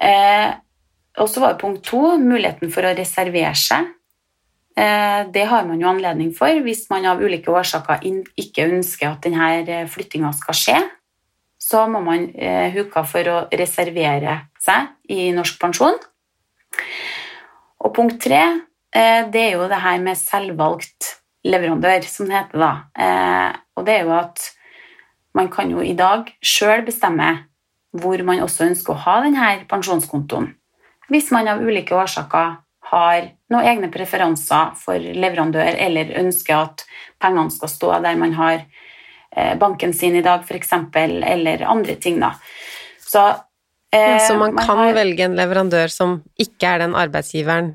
Eh, 0.00 0.54
og 1.20 1.28
så 1.28 1.42
var 1.42 1.52
det 1.52 1.60
punkt 1.60 1.84
to 1.84 2.16
muligheten 2.18 2.72
for 2.72 2.88
å 2.88 2.94
reservere 2.96 3.52
seg. 3.58 3.92
Eh, 4.72 5.28
det 5.34 5.44
har 5.50 5.68
man 5.68 5.82
jo 5.82 5.90
anledning 5.90 6.32
for 6.34 6.64
hvis 6.64 6.86
man 6.90 7.04
av 7.10 7.20
ulike 7.20 7.52
årsaker 7.52 8.00
ikke 8.40 8.70
ønsker 8.70 9.10
at 9.10 9.28
denne 9.28 9.84
flyttinga 9.92 10.32
skal 10.38 10.56
skje 10.56 10.80
så 11.62 11.86
må 11.90 12.02
man 12.02 12.26
eh, 12.34 12.72
huke 12.74 13.04
for 13.08 13.30
å 13.30 13.38
reservere 13.54 14.38
seg 14.60 14.90
i 15.14 15.30
norsk 15.34 15.60
pensjon. 15.62 15.98
Og 17.82 17.94
punkt 17.94 18.18
tre, 18.22 18.42
eh, 18.42 18.60
det 18.92 19.40
er 19.40 19.54
jo 19.56 19.68
det 19.70 19.80
her 19.80 20.00
med 20.04 20.18
selvvalgt 20.20 21.14
leverandør, 21.48 22.04
som 22.06 22.28
det 22.28 22.36
heter 22.36 22.62
da. 22.62 22.72
Eh, 22.92 23.54
og 23.76 23.86
det 23.86 23.94
er 23.94 24.04
jo 24.04 24.12
at 24.18 24.44
man 25.36 25.48
kan 25.52 25.70
jo 25.72 25.80
i 25.80 25.94
dag 25.96 26.28
sjøl 26.44 26.84
bestemme 26.84 27.30
hvor 27.96 28.20
man 28.24 28.42
også 28.44 28.68
ønsker 28.68 28.94
å 28.94 29.02
ha 29.04 29.16
denne 29.24 29.54
pensjonskontoen. 29.68 30.52
Hvis 31.12 31.32
man 31.32 31.48
av 31.48 31.60
ulike 31.64 31.96
årsaker 31.96 32.58
har 32.92 33.26
noen 33.52 33.68
egne 33.68 33.88
preferanser 33.92 34.76
for 34.80 35.00
leverandør, 35.00 35.74
eller 35.76 36.12
ønsker 36.20 36.56
at 36.56 36.84
pengene 37.20 37.52
skal 37.52 37.72
stå 37.72 37.92
der 38.04 38.20
man 38.20 38.36
har 38.36 38.64
Eh, 39.36 39.58
banken 39.58 39.94
sin 39.94 40.16
i 40.16 40.22
dag, 40.22 40.40
f.eks., 40.44 40.72
eller 40.94 41.62
andre 41.64 41.94
ting, 41.94 42.20
da. 42.20 42.34
Så, 43.00 43.28
eh, 43.92 44.18
så 44.28 44.36
man, 44.36 44.54
man 44.54 44.66
kan 44.66 44.78
har... 44.78 44.92
velge 44.92 45.24
en 45.24 45.36
leverandør 45.38 45.88
som 45.88 46.18
ikke 46.36 46.68
er 46.68 46.84
den 46.84 46.96
arbeidsgiveren 46.98 47.72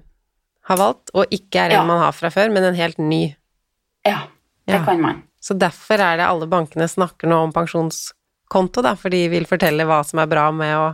har 0.67 0.80
valgt, 0.80 1.12
og 1.15 1.32
ikke 1.34 1.63
er 1.63 1.73
en 1.73 1.82
ja. 1.82 1.88
man 1.88 2.01
har 2.03 2.15
fra 2.15 2.32
før, 2.34 2.51
men 2.53 2.65
en 2.67 2.77
helt 2.77 2.99
ny? 2.99 3.23
Ja, 4.08 4.27
det 4.67 4.80
ja. 4.80 4.84
kan 4.86 5.01
man. 5.01 5.23
Så 5.39 5.56
derfor 5.56 6.01
er 6.03 6.19
det 6.19 6.27
alle 6.27 6.47
bankene 6.49 6.89
snakker 6.91 7.30
nå 7.32 7.39
om 7.47 7.53
pensjonskonto, 7.56 8.84
da, 8.84 8.95
for 8.99 9.13
de 9.13 9.21
vil 9.32 9.47
fortelle 9.47 9.86
hva 9.88 10.01
som 10.08 10.19
er 10.23 10.32
bra 10.32 10.49
med 10.56 10.73
å 10.75 10.88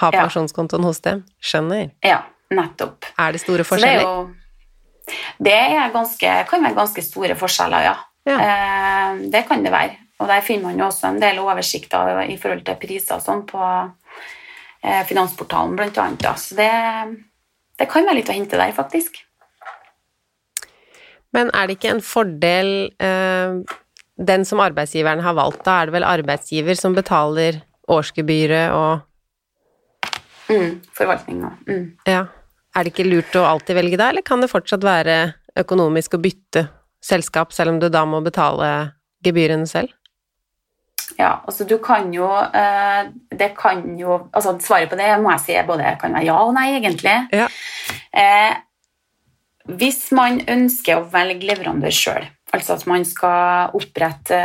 ha 0.00 0.12
ja. 0.12 0.22
pensjonskontoen 0.22 0.86
hos 0.88 1.02
dem. 1.04 1.24
Skjønner. 1.44 1.90
Ja, 2.04 2.22
nettopp. 2.54 3.10
Er 3.20 3.34
det 3.36 3.42
store 3.42 3.66
forskjeller? 3.68 4.06
Det, 4.06 4.06
jo, 4.06 5.18
det 5.44 5.90
ganske, 5.92 6.38
kan 6.48 6.64
være 6.64 6.78
ganske 6.78 7.04
store 7.04 7.36
forskjeller, 7.36 7.90
ja. 7.90 7.98
Ja. 8.28 8.38
Eh, 8.38 9.22
det 9.34 9.44
kan 9.48 9.64
det 9.64 9.74
være. 9.74 9.98
Og 10.22 10.28
der 10.30 10.44
finner 10.46 10.70
man 10.70 10.78
jo 10.78 10.86
også 10.86 11.10
en 11.10 11.20
del 11.20 11.40
oversikter 11.42 12.22
i 12.30 12.36
forhold 12.38 12.62
til 12.66 12.78
priser 12.78 13.18
og 13.18 13.24
sånn 13.24 13.42
på 13.48 13.60
eh, 13.66 15.02
Finansportalen 15.08 15.74
blant 15.78 15.98
annet. 15.98 16.28
Så 16.38 16.56
det, 16.56 16.70
det 17.80 17.88
kan 17.90 18.06
være 18.06 18.20
litt 18.20 18.30
å 18.30 18.36
hente 18.36 18.58
der, 18.60 18.74
faktisk. 18.76 19.22
Men 21.32 21.48
er 21.56 21.68
det 21.68 21.78
ikke 21.78 21.94
en 21.94 22.04
fordel 22.04 22.72
eh, 23.00 23.54
den 24.20 24.44
som 24.48 24.60
arbeidsgiveren 24.62 25.22
har 25.24 25.36
valgt? 25.38 25.64
Da 25.64 25.80
er 25.80 25.88
det 25.88 25.96
vel 25.96 26.08
arbeidsgiver 26.08 26.76
som 26.78 26.96
betaler 26.96 27.62
årsgebyret 27.92 28.74
og 28.76 30.12
mm, 30.52 30.76
Forvaltninga. 30.96 31.54
Mm. 31.68 31.86
Ja. 32.08 32.26
Er 32.72 32.84
det 32.84 32.94
ikke 32.94 33.08
lurt 33.08 33.34
å 33.36 33.44
alltid 33.44 33.76
velge 33.76 33.98
da, 34.00 34.10
eller 34.12 34.24
kan 34.24 34.40
det 34.40 34.52
fortsatt 34.52 34.84
være 34.84 35.16
økonomisk 35.60 36.16
å 36.16 36.22
bytte 36.22 36.66
selskap, 37.04 37.52
selv 37.52 37.74
om 37.74 37.80
du 37.82 37.88
da 37.92 38.04
må 38.08 38.22
betale 38.24 38.68
gebyrene 39.24 39.68
selv? 39.68 39.92
Ja, 41.18 41.40
altså 41.46 41.64
du 41.68 41.76
kan 41.82 42.10
jo 42.14 42.28
eh, 42.30 43.08
Det 43.38 43.52
kan 43.58 43.82
jo 43.98 44.18
Altså 44.32 44.54
svaret 44.62 44.90
på 44.90 44.98
det 44.98 45.08
må 45.22 45.32
jeg 45.34 45.44
si 45.44 45.56
både 45.66 45.96
kan 46.00 46.14
være 46.14 46.26
ja 46.28 46.36
og 46.42 46.54
nei, 46.56 46.68
egentlig. 46.78 47.16
Ja. 47.32 47.48
Eh, 48.12 48.54
hvis 49.78 50.10
man 50.16 50.40
ønsker 50.50 50.98
å 50.98 51.08
velge 51.12 51.46
leverandør 51.46 51.94
sjøl, 51.94 52.24
altså 52.52 52.74
at 52.74 52.86
man 52.90 53.04
skal 53.06 53.76
opprette, 53.78 54.40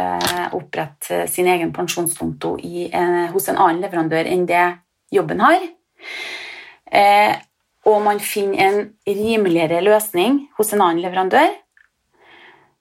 opprette 0.55 1.23
sin 1.31 1.49
egen 1.49 1.73
pensjonskonto 1.73 2.53
i, 2.61 2.85
eh, 2.91 3.25
hos 3.33 3.49
en 3.49 3.57
annen 3.57 3.81
leverandør 3.81 4.29
enn 4.29 4.45
det 4.45 4.65
jobben 5.13 5.41
har, 5.41 5.65
eh, 6.91 7.33
og 7.87 8.03
man 8.03 8.19
finner 8.19 8.59
en 8.67 8.79
rimeligere 9.07 9.81
løsning 9.81 10.43
hos 10.59 10.73
en 10.73 10.83
annen 10.85 11.01
leverandør, 11.01 11.49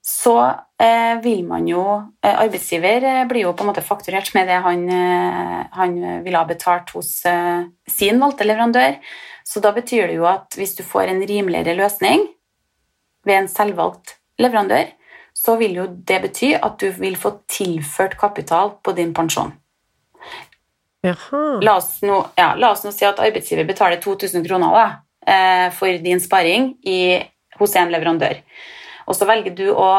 så 0.08 0.46
eh, 0.78 1.20
vil 1.22 1.40
man 1.44 1.64
jo 1.66 1.82
eh, 2.22 2.30
Arbeidsgiver 2.38 3.02
eh, 3.02 3.24
blir 3.26 3.42
jo 3.42 3.54
på 3.58 3.64
en 3.64 3.72
måte 3.72 3.82
fakturert 3.82 4.28
med 4.36 4.46
det 4.46 4.60
han, 4.62 4.84
han 5.74 5.96
vil 6.22 6.36
ha 6.38 6.44
betalt 6.46 6.92
hos 6.94 7.08
sin 7.90 8.22
valgte 8.22 8.46
leverandør. 8.46 9.00
Så 9.42 9.62
da 9.64 9.72
betyr 9.74 10.06
det 10.06 10.20
jo 10.20 10.28
at 10.30 10.54
hvis 10.54 10.76
du 10.78 10.84
får 10.86 11.10
en 11.10 11.24
rimeligere 11.26 11.74
løsning 11.78 12.22
ved 13.26 13.34
en 13.40 13.50
selvvalgt 13.50 14.14
leverandør, 14.38 14.92
så 15.34 15.56
vil 15.58 15.74
jo 15.80 15.88
det 15.90 16.20
bety 16.22 16.52
at 16.54 16.78
du 16.78 16.86
vil 17.02 17.18
få 17.18 17.34
tilført 17.50 18.14
kapital 18.20 18.76
på 18.86 18.94
din 18.94 19.10
pensjon. 19.14 19.50
La 21.66 21.76
oss, 21.80 21.98
nå, 22.06 22.22
ja, 22.38 22.52
la 22.54 22.70
oss, 22.76 22.86
nå, 22.86 22.94
si 22.94 23.06
at 23.06 23.18
arbeidsgiver 23.26 23.66
betaler 23.66 23.98
2000 24.02 24.46
kroner 24.46 24.78
da, 24.78 24.88
for 25.74 25.98
din 26.02 26.22
sparing 26.22 26.72
i, 26.86 26.98
hos 27.58 27.74
en 27.78 27.90
leverandør 27.94 28.38
og 29.06 29.16
så 29.16 29.28
velger 29.28 29.54
du 29.56 29.70
å 29.72 29.90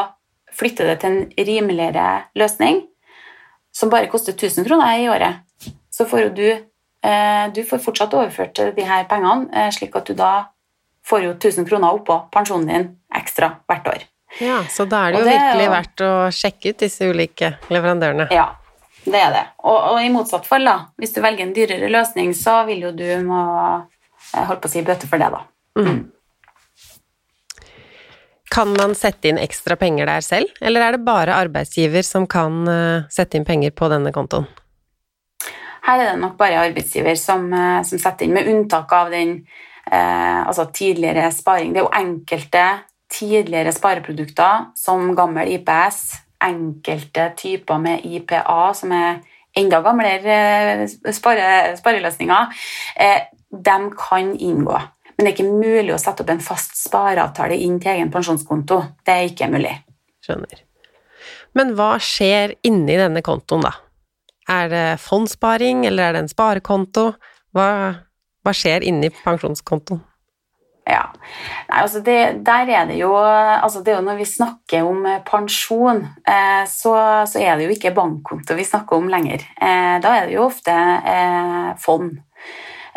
flytte 0.54 0.86
det 0.88 0.98
til 1.02 1.10
en 1.12 1.46
rimeligere 1.48 2.08
løsning 2.38 2.82
som 3.74 3.90
bare 3.92 4.10
koster 4.10 4.32
1000 4.32 4.66
kroner 4.66 4.98
i 4.98 5.08
året, 5.08 5.40
så 5.92 6.06
får 6.08 6.30
du, 6.34 6.48
eh, 6.50 7.48
du 7.54 7.62
får 7.64 7.82
fortsatt 7.84 8.14
overført 8.14 8.60
de 8.76 8.84
her 8.84 9.04
pengene, 9.10 9.48
eh, 9.52 9.70
slik 9.70 9.96
at 9.96 10.06
du 10.06 10.14
da 10.14 10.48
får 11.06 11.24
jo 11.24 11.34
1000 11.34 11.68
kroner 11.68 11.94
oppå 11.94 12.30
pensjonen 12.32 12.66
din 12.68 12.88
ekstra 13.14 13.56
hvert 13.68 13.86
år. 13.86 14.06
Ja, 14.40 14.64
Så 14.68 14.84
da 14.84 15.06
er 15.06 15.12
det 15.12 15.20
jo 15.20 15.24
det 15.24 15.36
virkelig 15.36 15.68
verdt 15.72 16.02
å 16.04 16.12
sjekke 16.34 16.70
ut 16.70 16.78
disse 16.78 17.06
ulike 17.08 17.54
leverandørene. 17.72 18.28
Ja, 18.30 18.50
det 19.04 19.20
er 19.20 19.30
det. 19.32 19.44
Og, 19.64 19.78
og 19.92 20.02
i 20.02 20.10
motsatt 20.12 20.46
fall, 20.46 20.64
da, 20.68 20.76
hvis 21.00 21.14
du 21.14 21.22
velger 21.24 21.46
en 21.46 21.54
dyrere 21.56 21.88
løsning, 21.88 22.34
så 22.36 22.60
vil 22.68 22.82
jo 22.88 22.92
du 22.92 23.06
må 23.24 23.40
jeg 24.34 24.48
holdt 24.48 24.60
på 24.60 24.68
å 24.68 24.72
si 24.72 24.82
bøte 24.84 25.08
for 25.08 25.20
det, 25.20 25.30
da. 25.32 25.44
Mm. 25.78 26.10
Kan 28.50 28.72
man 28.76 28.94
sette 28.96 29.28
inn 29.28 29.40
ekstra 29.40 29.76
penger 29.76 30.08
der 30.08 30.24
selv, 30.24 30.52
eller 30.64 30.84
er 30.84 30.96
det 30.96 31.04
bare 31.06 31.36
arbeidsgiver 31.36 32.04
som 32.06 32.26
kan 32.30 32.62
uh, 32.68 33.06
sette 33.12 33.36
inn 33.36 33.46
penger 33.48 33.74
på 33.76 33.90
denne 33.92 34.12
kontoen? 34.14 34.48
Her 35.88 36.02
er 36.02 36.12
det 36.12 36.20
nok 36.20 36.36
bare 36.40 36.62
arbeidsgiver 36.66 37.16
som, 37.20 37.48
uh, 37.52 37.80
som 37.84 38.00
setter 38.00 38.26
inn, 38.26 38.36
med 38.36 38.48
unntak 38.48 38.92
av 38.92 39.12
den 39.12 39.40
eh, 39.90 40.40
altså 40.46 40.66
tidligere 40.74 41.30
sparing. 41.32 41.72
Det 41.72 41.80
er 41.80 41.86
jo 41.86 41.96
enkelte 42.00 42.64
tidligere 43.12 43.72
spareprodukter 43.72 44.66
som 44.76 45.14
gammel 45.16 45.48
IPS, 45.54 46.02
enkelte 46.44 47.30
typer 47.38 47.80
med 47.80 48.04
IPA, 48.04 48.58
som 48.76 48.92
er 48.92 49.22
enda 49.56 49.80
gamlere 49.82 50.86
spare, 51.16 51.76
spareløsninger, 51.80 52.52
de 53.48 53.78
kan 53.96 54.34
inngå. 54.36 54.76
Men 55.18 55.26
det 55.26 55.32
er 55.32 55.34
ikke 55.34 55.50
mulig 55.50 55.90
å 55.90 55.98
sette 55.98 56.22
opp 56.22 56.30
en 56.30 56.42
fast 56.42 56.76
spareavtale 56.78 57.56
inn 57.58 57.80
til 57.82 57.96
egen 57.96 58.10
pensjonskonto. 58.14 58.78
Det 59.02 59.14
er 59.16 59.30
ikke 59.32 59.50
mulig. 59.50 59.74
Skjønner. 60.22 60.60
Men 61.58 61.72
hva 61.74 61.96
skjer 61.98 62.54
inni 62.68 62.94
denne 63.00 63.22
kontoen, 63.26 63.64
da? 63.66 63.72
Er 64.48 64.70
det 64.70 64.84
fondssparing, 65.02 65.82
eller 65.88 66.06
er 66.06 66.14
det 66.14 66.22
en 66.22 66.30
sparekonto? 66.30 67.08
Hva, 67.56 67.66
hva 68.46 68.54
skjer 68.54 68.86
inni 68.86 69.10
pensjonskontoen? 69.10 70.04
Ja, 70.88 71.02
Nei, 71.68 71.82
altså 71.82 72.00
det, 72.00 72.16
der 72.46 72.70
er 72.72 72.86
det 72.88 72.94
jo 72.96 73.10
altså 73.12 73.82
det 73.84 73.92
er 73.92 73.98
jo 73.98 74.06
Når 74.06 74.20
vi 74.22 74.24
snakker 74.24 74.86
om 74.88 75.02
eh, 75.04 75.18
pensjon, 75.26 76.00
eh, 76.24 76.62
så, 76.64 76.94
så, 77.28 77.42
er 77.42 77.58
det 77.58 77.66
jo 77.66 77.74
ikke 77.74 77.92
bankkonto 77.96 78.56
vi 78.56 78.64
snakker 78.64 78.96
om 78.96 79.10
lenger. 79.12 79.44
Eh, 79.60 79.98
da 80.00 80.14
er 80.16 80.30
det 80.30 80.38
jo 80.38 80.46
ofte 80.46 80.72
eh, 80.72 81.74
fond. 81.82 82.16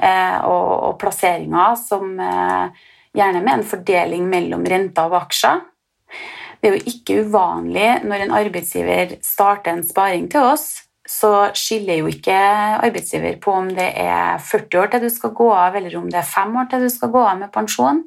Eh, 0.01 0.37
og, 0.49 0.69
og 0.87 0.93
plasseringer 1.01 1.75
som 1.77 2.15
eh, 2.17 2.85
gjerne 3.13 3.41
med 3.43 3.59
en 3.59 3.67
fordeling 3.69 4.29
mellom 4.31 4.63
renter 4.65 5.11
og 5.11 5.19
aksjer. 5.27 5.59
Det 6.61 6.69
er 6.69 6.77
jo 6.77 6.93
ikke 6.93 7.17
uvanlig 7.27 7.89
når 8.09 8.23
en 8.23 8.33
arbeidsgiver 8.37 9.17
starter 9.25 9.75
en 9.75 9.83
sparing 9.85 10.25
til 10.31 10.47
oss, 10.53 10.65
så 11.05 11.51
skiller 11.57 11.99
jo 11.99 12.09
ikke 12.09 12.37
arbeidsgiver 12.85 13.37
på 13.41 13.53
om 13.59 13.69
det 13.75 13.89
er 13.99 14.41
40 14.41 14.81
år 14.81 14.91
til 14.91 15.05
du 15.05 15.09
skal 15.13 15.35
gå 15.37 15.49
av, 15.53 15.77
eller 15.77 15.97
om 15.99 16.09
det 16.09 16.21
er 16.21 16.33
5 16.33 16.57
år 16.61 16.69
til 16.71 16.85
du 16.85 16.91
skal 16.93 17.13
gå 17.13 17.23
av 17.27 17.39
med 17.43 17.53
pensjon. 17.53 18.03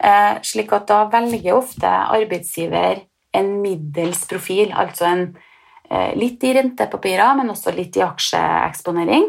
Eh, 0.00 0.40
slik 0.48 0.72
at 0.76 0.88
da 0.88 1.02
velger 1.12 1.58
ofte 1.58 1.92
arbeidsgiver 2.16 3.04
en 3.36 3.54
middels 3.60 4.24
profil, 4.28 4.72
altså 4.76 5.08
en, 5.08 5.28
litt 6.16 6.44
i 6.44 6.54
rentepapirer, 6.56 7.34
men 7.36 7.52
også 7.52 7.72
litt 7.76 7.96
i 7.98 8.04
aksjeeksponering. 8.04 9.26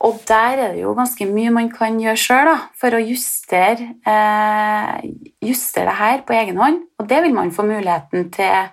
Og 0.00 0.20
der 0.28 0.56
er 0.56 0.72
det 0.72 0.80
jo 0.80 0.94
ganske 0.96 1.26
mye 1.28 1.50
man 1.52 1.68
kan 1.72 1.98
gjøre 2.00 2.16
sjøl 2.16 2.50
for 2.80 2.96
å 2.96 3.02
justere, 3.04 3.90
eh, 4.08 5.10
justere, 5.44 5.90
det 5.90 5.98
her 5.98 6.22
på 6.24 6.36
egen 6.38 6.56
hånd. 6.56 6.80
Og 6.98 7.08
det 7.08 7.20
vil 7.26 7.34
man 7.36 7.52
få 7.52 7.66
muligheten 7.68 8.30
til 8.32 8.70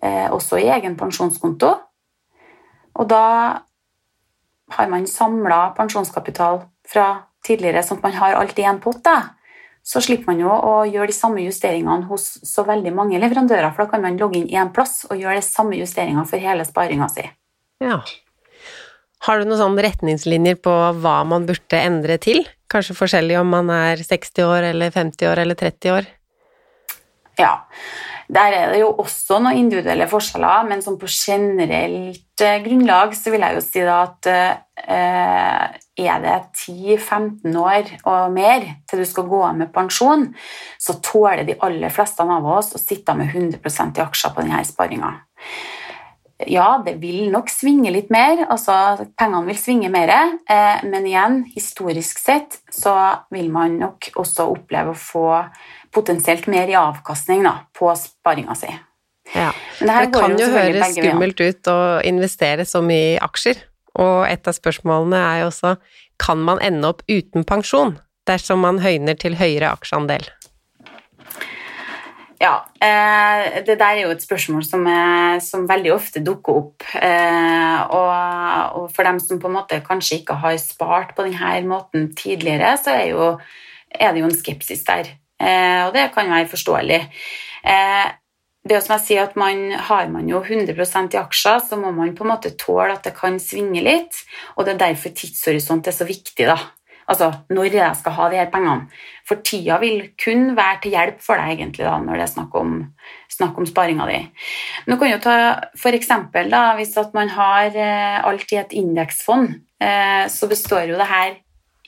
eh, 0.00 0.28
også 0.32 0.62
i 0.62 0.70
egen 0.72 0.96
pensjonskonto. 0.96 1.74
Og 2.94 3.08
da 3.10 3.26
har 4.72 4.88
man 4.88 5.06
samla 5.06 5.74
pensjonskapital 5.76 6.62
fra 6.88 7.08
tidligere, 7.44 7.84
sånn 7.84 8.00
at 8.00 8.08
man 8.08 8.18
har 8.22 8.40
alt 8.40 8.58
i 8.58 8.64
én 8.64 8.80
pott. 8.80 9.04
Så 9.84 10.00
slipper 10.00 10.32
man 10.32 10.40
jo 10.40 10.48
å 10.48 10.74
gjøre 10.88 11.12
de 11.12 11.16
samme 11.16 11.44
justeringene 11.44 12.08
hos 12.08 12.38
så 12.40 12.64
veldig 12.64 12.92
mange 12.96 13.20
leverandører, 13.20 13.68
for 13.74 13.84
da 13.84 13.90
kan 13.92 14.04
man 14.06 14.16
logge 14.16 14.40
inn 14.40 14.48
én 14.48 14.72
plass 14.72 15.02
og 15.10 15.20
gjøre 15.20 15.42
de 15.42 15.44
samme 15.44 15.76
justeringene 15.76 16.24
for 16.30 16.40
hele 16.40 16.64
sparinga 16.64 17.10
si. 17.12 17.26
Ja. 17.84 18.00
Har 19.24 19.40
du 19.40 19.48
noen 19.48 19.60
sånne 19.60 19.86
retningslinjer 19.86 20.58
på 20.60 20.72
hva 21.00 21.14
man 21.24 21.46
burde 21.48 21.78
endre 21.80 22.18
til? 22.20 22.42
Kanskje 22.68 22.96
forskjellig 22.98 23.38
om 23.40 23.54
man 23.54 23.70
er 23.72 24.02
60 24.04 24.44
år 24.44 24.66
eller 24.74 24.92
50 24.92 25.30
år 25.30 25.40
eller 25.46 25.56
30 25.56 25.94
år? 25.94 26.08
Ja, 27.40 27.54
der 28.28 28.56
er 28.56 28.72
det 28.72 28.82
jo 28.82 28.90
også 29.00 29.38
noen 29.42 29.62
individuelle 29.62 30.06
forskjeller, 30.10 30.68
men 30.68 30.84
sånn 30.84 30.98
på 31.00 31.08
generelt 31.08 32.44
eh, 32.44 32.60
grunnlag 32.64 33.16
så 33.16 33.32
vil 33.32 33.46
jeg 33.46 33.56
jo 33.56 33.62
si 33.64 33.84
at 33.94 34.28
eh, 34.30 35.64
er 36.04 36.22
det 36.24 36.36
10-15 36.60 37.56
år 37.60 37.90
og 38.10 38.34
mer 38.34 38.68
til 38.90 39.02
du 39.02 39.06
skal 39.08 39.28
gå 39.30 39.40
av 39.48 39.56
med 39.56 39.72
pensjon, 39.74 40.28
så 40.76 40.98
tåler 41.04 41.46
de 41.48 41.56
aller 41.64 41.92
fleste 41.92 42.28
av 42.28 42.50
oss 42.58 42.74
å 42.76 42.82
sitte 42.82 43.16
med 43.16 43.32
100 43.32 43.56
i 43.96 44.04
aksjer 44.04 44.36
på 44.36 44.44
denne 44.44 44.60
sparinga 44.68 45.14
ja, 46.50 46.82
det 46.84 46.96
vil 47.02 47.30
nok 47.32 47.50
svinge 47.52 47.92
litt 47.94 48.10
mer, 48.12 48.44
altså 48.48 48.74
pengene 49.18 49.48
vil 49.48 49.58
svinge 49.58 49.90
mer, 49.92 50.12
eh, 50.50 50.84
men 50.86 51.06
igjen, 51.08 51.40
historisk 51.54 52.20
sett 52.22 52.58
så 52.72 52.94
vil 53.34 53.50
man 53.52 53.78
nok 53.80 54.10
også 54.20 54.48
oppleve 54.52 54.94
å 54.94 54.98
få 54.98 55.28
potensielt 55.94 56.48
mer 56.50 56.70
i 56.70 56.78
avkastning 56.78 57.44
da, 57.46 57.56
på 57.76 57.92
sparinga 57.98 58.56
si. 58.58 58.70
Ja. 59.32 59.50
Det, 59.78 59.88
det, 59.88 60.10
kan 60.14 60.34
jo, 60.36 60.44
jo 60.44 60.52
høres 60.52 60.96
skummelt 60.96 61.40
ut 61.40 61.70
å 61.72 61.78
investere 62.04 62.66
så 62.68 62.82
mye 62.84 63.14
i 63.14 63.20
aksjer, 63.22 63.62
og 64.00 64.24
et 64.28 64.50
av 64.50 64.56
spørsmålene 64.56 65.20
er 65.20 65.44
jo 65.44 65.50
også 65.52 65.76
kan 66.20 66.40
man 66.42 66.60
ende 66.62 66.90
opp 66.90 67.02
uten 67.10 67.46
pensjon 67.46 67.96
dersom 68.28 68.62
man 68.64 68.80
høyner 68.82 69.18
til 69.18 69.36
høyere 69.38 69.72
aksjeandel? 69.74 70.26
Ja, 72.44 72.54
eh, 72.76 73.62
det 73.64 73.78
der 73.80 73.94
er 73.94 74.02
jo 74.04 74.12
et 74.12 74.24
spørsmål 74.24 74.64
som, 74.66 74.84
er, 74.90 75.38
som 75.40 75.68
veldig 75.68 75.92
ofte 75.94 76.20
dukker 76.24 76.58
opp. 76.60 76.84
Eh, 76.98 77.78
og, 77.86 78.10
og, 78.80 78.88
for 78.92 79.06
dem 79.06 79.20
som 79.22 79.40
på 79.40 79.48
en 79.48 79.56
måte 79.56 79.80
kanskje 79.86 80.20
ikke 80.20 80.36
har 80.42 80.58
spart 80.60 81.14
på 81.16 81.24
denne 81.24 81.62
måten 81.70 82.10
tidligere, 82.18 82.74
så 82.80 82.98
er, 82.98 83.06
jo, 83.14 83.30
er 83.88 84.12
det 84.12 84.24
jo 84.24 84.28
en 84.28 84.36
skepsis 84.36 84.84
der. 84.84 85.14
Eh, 85.40 85.86
og 85.86 85.96
det 85.96 86.10
kan 86.14 86.28
være 86.32 86.50
forståelig. 86.52 87.00
Det 88.64 88.78
som 88.80 88.94
jeg 88.94 89.04
sier 89.04 89.26
at 89.26 89.34
man, 89.36 89.72
Har 89.88 90.08
man 90.12 90.28
jo 90.28 90.42
100% 90.42 91.16
i 91.16 91.20
aksjer, 91.20 91.60
så 91.64 91.76
må 91.80 91.92
man 91.96 92.14
på 92.16 92.24
en 92.24 92.32
måte 92.32 92.52
tåle 92.60 92.92
at 92.92 93.04
det 93.04 93.14
kan 93.16 93.40
svinge 93.40 93.80
litt. 93.84 94.20
og 94.56 94.66
Det 94.66 94.74
er 94.74 94.84
derfor 94.90 95.16
tidshorisont 95.16 95.88
er 95.88 95.96
så 95.96 96.04
viktig. 96.04 96.44
da. 96.44 96.58
Altså 97.10 97.30
når 97.52 97.74
jeg 97.76 97.96
skal 97.98 98.16
ha 98.16 98.28
de 98.32 98.38
her 98.40 98.50
pengene. 98.52 98.88
For 99.28 99.42
tida 99.44 99.76
vil 99.82 100.10
kun 100.20 100.54
være 100.56 100.80
til 100.82 100.96
hjelp 100.96 101.20
for 101.24 101.40
deg 101.40 101.58
egentlig 101.58 101.84
da, 101.84 101.98
når 102.00 102.18
det 102.20 102.24
er 102.26 102.32
snakk 102.32 102.56
om, 102.60 102.74
snakk 103.32 103.60
om 103.60 103.68
sparinga 103.68 104.08
di. 104.08 104.20
Men 104.86 104.94
du 104.94 105.00
kan 105.00 105.12
jo 105.12 105.20
ta 105.22 105.36
da, 106.50 106.64
hvis 106.78 106.96
man 107.14 107.32
har 107.36 107.76
eh, 107.76 108.18
alt 108.24 108.52
i 108.52 108.60
et 108.60 108.72
indeksfond, 108.72 109.60
eh, 109.80 110.24
så 110.28 110.48
består 110.48 110.88
jo 110.88 110.98
det 111.00 111.08
her 111.10 111.38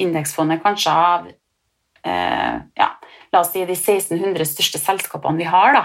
indeksfondet 0.00 0.62
kanskje 0.64 0.92
av 0.92 1.28
eh, 2.04 2.54
ja, 2.76 2.90
la 3.32 3.40
oss 3.40 3.52
si 3.52 3.64
de 3.64 3.76
1600 3.76 4.48
største 4.48 4.80
selskapene 4.82 5.40
vi 5.40 5.48
har. 5.48 5.72
da. 5.76 5.84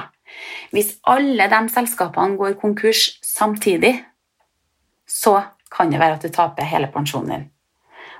Hvis 0.72 0.96
alle 1.08 1.48
de 1.52 1.62
selskapene 1.72 2.40
går 2.40 2.60
konkurs 2.62 3.18
samtidig, 3.26 3.98
så 5.08 5.42
kan 5.72 5.92
det 5.92 6.00
være 6.00 6.20
at 6.20 6.24
du 6.26 6.32
taper 6.32 6.68
hele 6.68 6.92
pensjonen 6.92 7.32
din. 7.32 7.50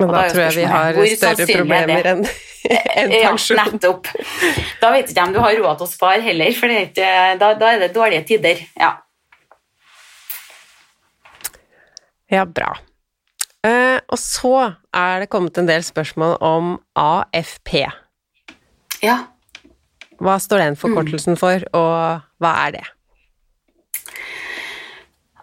Men 0.02 0.12
da, 0.12 0.24
da 0.24 0.34
tror 0.34 0.44
jeg 0.48 0.58
vi 0.58 0.66
har 0.72 1.00
større 1.16 1.48
problemer 1.52 2.12
enn 2.14 2.26
en 2.26 3.14
pensjon. 3.28 3.58
Ja, 3.58 3.68
nettopp. 3.70 4.10
Da 4.82 4.92
vet 4.94 5.10
ikke 5.10 5.20
jeg 5.20 5.30
om 5.30 5.36
du 5.36 5.42
har 5.44 5.56
råd 5.58 5.82
til 5.82 5.88
å 5.88 5.92
spare 5.92 6.22
heller, 6.26 6.54
for 6.58 6.74
ikke, 6.74 7.10
da, 7.42 7.54
da, 7.58 7.74
er 7.74 7.84
det 7.86 7.92
dårlige 7.96 8.28
tider. 8.34 8.62
Ja, 8.80 8.96
ja 12.32 12.46
bra. 12.48 12.78
Uh, 13.62 14.00
og 14.10 14.18
så 14.18 14.56
er 14.96 15.22
det 15.22 15.30
kommet 15.30 15.58
en 15.62 15.68
del 15.70 15.84
spørsmål 15.86 16.40
om 16.42 16.74
AFP. 16.98 17.84
Ja. 19.04 19.18
Hva 20.22 20.38
står 20.42 20.64
den 20.64 20.78
forkortelsen 20.80 21.36
mm. 21.36 21.42
for, 21.42 21.66
og 21.78 22.26
hva 22.42 22.56
er 22.66 22.78
det? 22.78 22.84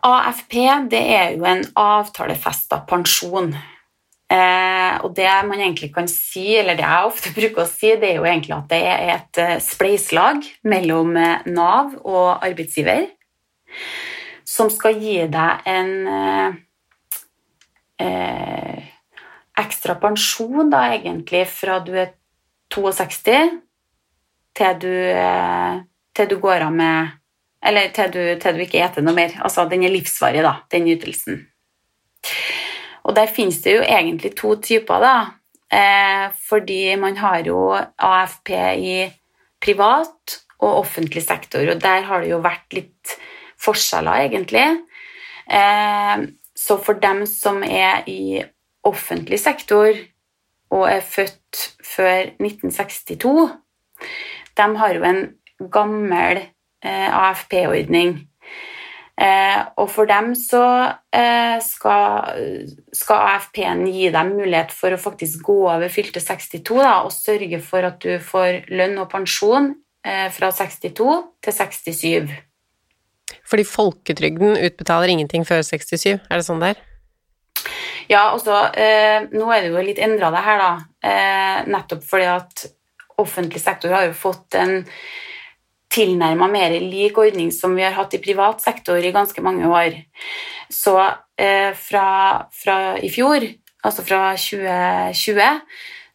AFP 0.08 0.54
det 0.90 1.00
er 1.14 1.32
jo 1.36 1.46
en 1.46 1.64
avtalefesta 1.78 2.80
pensjon. 2.88 3.52
Eh, 4.28 4.98
og 5.06 5.14
det 5.16 5.28
man 5.48 5.60
egentlig 5.62 5.88
kan 5.94 6.08
si, 6.10 6.50
eller 6.58 6.76
det 6.76 6.84
jeg 6.84 7.08
ofte 7.08 7.32
bruker 7.38 7.64
å 7.64 7.70
si, 7.70 7.94
det 7.96 8.10
er 8.10 8.20
jo 8.20 8.28
egentlig 8.28 8.56
at 8.58 8.68
det 8.72 8.82
er 8.84 9.14
et 9.14 9.40
eh, 9.40 9.56
spleiselag 9.64 10.44
mellom 10.68 11.16
eh, 11.16 11.48
Nav 11.48 11.96
og 12.04 12.44
arbeidsgiver 12.44 13.08
som 14.48 14.70
skal 14.72 14.96
gi 15.00 15.18
deg 15.30 15.68
en 15.68 15.92
eh, 16.08 16.56
eh, 18.04 18.88
ekstra 19.58 19.98
pensjon, 20.00 20.70
da 20.72 20.86
egentlig 20.94 21.44
fra 21.52 21.78
du 21.84 21.92
er 21.98 22.14
62 22.74 23.36
til 24.58 24.80
du, 24.82 24.92
eh, 24.92 25.78
til 26.16 26.30
du 26.30 26.36
går 26.42 26.68
av 26.68 26.74
med 26.74 27.14
Eller 27.68 27.88
til 27.90 28.10
du, 28.14 28.20
til 28.38 28.54
du 28.54 28.60
ikke 28.62 28.78
eter 28.78 29.02
noe 29.02 29.16
mer. 29.16 29.32
Altså 29.42 29.64
den 29.66 29.82
er 29.82 29.90
livsvarig, 29.90 30.44
da, 30.46 30.60
den 30.70 30.84
ytelsen. 30.92 31.40
Og 33.08 33.16
der 33.16 33.30
finnes 33.32 33.62
det 33.64 33.78
jo 33.78 33.84
egentlig 33.86 34.34
to 34.36 34.54
typer, 34.60 35.00
da. 35.00 35.16
Eh, 35.72 36.28
fordi 36.48 36.96
man 36.96 37.16
har 37.16 37.40
jo 37.44 37.72
AFP 37.98 38.50
i 38.76 38.98
privat 39.60 40.38
og 40.58 40.82
offentlig 40.82 41.22
sektor, 41.22 41.64
og 41.72 41.80
der 41.80 42.04
har 42.08 42.20
det 42.20 42.30
jo 42.32 42.42
vært 42.44 42.76
litt 42.76 43.16
forskjeller, 43.60 44.28
egentlig. 44.28 44.66
Eh, 45.48 46.28
så 46.56 46.76
for 46.84 47.00
dem 47.00 47.24
som 47.26 47.62
er 47.62 48.04
i 48.10 48.42
offentlig 48.84 49.40
sektor 49.40 49.92
og 50.74 50.84
er 50.90 51.00
født 51.00 51.62
før 51.84 52.32
1962, 52.36 53.48
de 54.58 54.66
har 54.80 54.94
jo 54.94 55.04
en 55.06 55.22
gammel 55.72 56.42
eh, 56.84 57.08
AFP-ordning. 57.08 58.18
Eh, 59.18 59.60
og 59.82 59.88
for 59.90 60.06
dem 60.06 60.30
så 60.38 60.62
eh, 61.10 61.56
skal, 61.64 62.36
skal 62.94 63.24
AFP-en 63.32 63.82
gi 63.90 64.12
dem 64.14 64.36
mulighet 64.38 64.70
for 64.70 64.94
å 64.94 65.00
faktisk 65.00 65.42
gå 65.48 65.56
over 65.64 65.90
fylte 65.90 66.22
62 66.22 66.62
da, 66.78 67.00
og 67.02 67.10
sørge 67.10 67.58
for 67.64 67.88
at 67.88 67.98
du 68.04 68.20
får 68.22 68.68
lønn 68.70 68.94
og 69.02 69.10
pensjon 69.10 69.72
eh, 70.06 70.28
fra 70.30 70.52
62 70.54 71.08
til 71.42 71.56
67. 71.56 72.36
Fordi 73.48 73.64
folketrygden 73.66 74.54
utbetaler 74.68 75.10
ingenting 75.10 75.46
før 75.48 75.64
67, 75.66 76.14
er 76.14 76.38
det 76.38 76.46
sånn 76.46 76.62
det 76.62 76.76
er? 76.76 76.84
Ja, 78.08 78.30
altså, 78.30 78.68
eh, 78.72 79.26
nå 79.34 79.50
er 79.52 79.64
det 79.64 79.72
jo 79.72 79.84
litt 79.84 79.98
endra 80.00 80.30
det 80.32 80.44
her, 80.46 80.62
da. 80.62 80.72
Eh, 81.04 81.56
nettopp 81.74 82.06
fordi 82.06 82.28
at 82.38 82.68
offentlig 83.18 83.60
sektor 83.60 83.92
har 83.92 84.06
jo 84.06 84.14
fått 84.16 84.56
en 84.56 84.84
tilnærma 85.92 86.48
mer 86.52 86.74
lik 86.82 87.18
ordning 87.18 87.50
som 87.54 87.74
vi 87.76 87.84
har 87.86 87.96
hatt 87.96 88.14
i 88.14 88.22
privat 88.22 88.62
sektor 88.64 89.00
i 89.00 89.14
ganske 89.14 89.42
mange 89.44 89.68
år. 89.68 89.96
Så 90.72 90.96
eh, 91.40 91.72
fra, 91.76 92.08
fra, 92.52 92.78
i 93.00 93.10
fjor, 93.12 93.46
altså 93.84 94.04
fra 94.04 94.22
2020, 94.36 95.48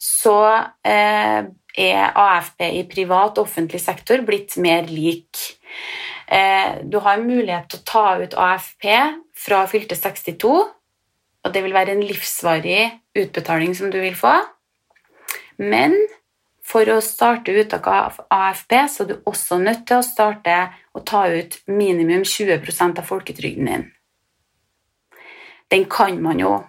så 0.03 0.37
eh, 0.85 1.49
er 1.73 2.17
AFP 2.19 2.65
i 2.69 2.83
privat 2.89 3.39
og 3.39 3.47
offentlig 3.47 3.81
sektor 3.81 4.21
blitt 4.27 4.57
mer 4.61 4.85
lik. 4.91 5.41
Eh, 6.27 6.83
du 6.85 6.99
har 7.03 7.23
mulighet 7.23 7.71
til 7.71 7.81
å 7.81 7.87
ta 7.89 8.05
ut 8.21 8.37
AFP 8.37 8.89
fra 9.45 9.63
fylte 9.69 9.97
62, 9.97 10.53
og 11.43 11.51
det 11.53 11.63
vil 11.65 11.75
være 11.75 11.97
en 11.97 12.05
livsvarig 12.05 12.85
utbetaling 13.19 13.73
som 13.75 13.89
du 13.91 13.99
vil 14.03 14.15
få. 14.15 14.35
Men 15.59 15.97
for 16.63 16.87
å 16.89 16.99
starte 17.03 17.53
uttak 17.59 17.87
av 17.91 18.21
AFP 18.31 18.75
så 18.89 19.03
er 19.03 19.09
du 19.11 19.15
også 19.29 19.59
nødt 19.61 19.83
til 19.89 19.99
å 19.99 20.05
starte 20.05 20.57
å 20.95 21.01
ta 21.03 21.25
ut 21.27 21.59
minimum 21.67 22.23
20% 22.23 23.01
av 23.01 23.09
folketrygden 23.09 23.69
din. 23.69 23.89
Den 25.73 25.89
kan 25.89 26.21
man 26.21 26.39
jo 26.39 26.61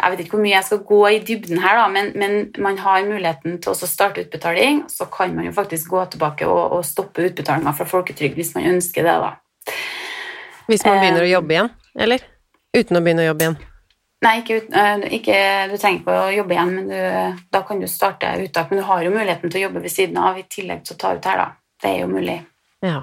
Jeg 0.00 0.14
vet 0.14 0.20
ikke 0.22 0.32
hvor 0.32 0.40
mye 0.40 0.54
jeg 0.54 0.64
skal 0.64 0.78
gå 0.88 0.98
i 1.12 1.16
dybden 1.28 1.58
her, 1.60 1.74
da, 1.76 1.88
men, 1.92 2.06
men 2.16 2.46
man 2.64 2.78
har 2.80 3.02
muligheten 3.04 3.58
til 3.60 3.74
å 3.74 3.88
starte 3.88 4.22
utbetaling. 4.24 4.86
Så 4.88 5.04
kan 5.12 5.34
man 5.36 5.44
jo 5.44 5.52
faktisk 5.52 5.92
gå 5.92 6.06
tilbake 6.14 6.48
og, 6.48 6.72
og 6.78 6.86
stoppe 6.88 7.26
utbetalinga 7.28 7.74
fra 7.76 7.84
folketrygd 7.84 8.40
hvis 8.40 8.54
man 8.56 8.70
ønsker 8.70 9.04
det. 9.04 9.18
da. 9.20 9.74
Hvis 10.72 10.86
man 10.88 11.02
begynner 11.02 11.26
å 11.26 11.28
eh, 11.28 11.34
jobbe 11.34 11.52
igjen, 11.52 11.68
eller? 12.06 12.24
Uten 12.72 12.96
å 12.96 13.04
begynne 13.04 13.26
å 13.26 13.28
jobbe 13.28 13.44
igjen? 13.44 13.58
Nei, 14.20 14.34
ikke, 14.42 14.58
eh, 14.76 15.06
ikke, 15.16 15.36
du 15.70 15.78
trenger 15.78 16.02
ikke 16.02 16.16
å 16.18 16.32
jobbe 16.34 16.52
igjen, 16.56 16.74
men 16.76 16.90
du, 16.90 17.38
da 17.56 17.62
kan 17.64 17.80
du 17.80 17.86
starte 17.88 18.34
uttak. 18.44 18.68
Men 18.68 18.82
du 18.82 18.84
har 18.90 19.06
jo 19.06 19.14
muligheten 19.14 19.48
til 19.48 19.62
å 19.62 19.64
jobbe 19.68 19.84
ved 19.86 19.94
siden 19.94 20.20
av 20.20 20.36
i 20.36 20.44
tillegg 20.44 20.84
til 20.84 20.98
å 20.98 21.00
ta 21.00 21.14
ut 21.16 21.28
her, 21.30 21.40
da. 21.40 21.48
Det 21.80 21.94
er 21.94 22.02
jo 22.02 22.10
mulig. 22.12 22.36
Ja. 22.84 23.00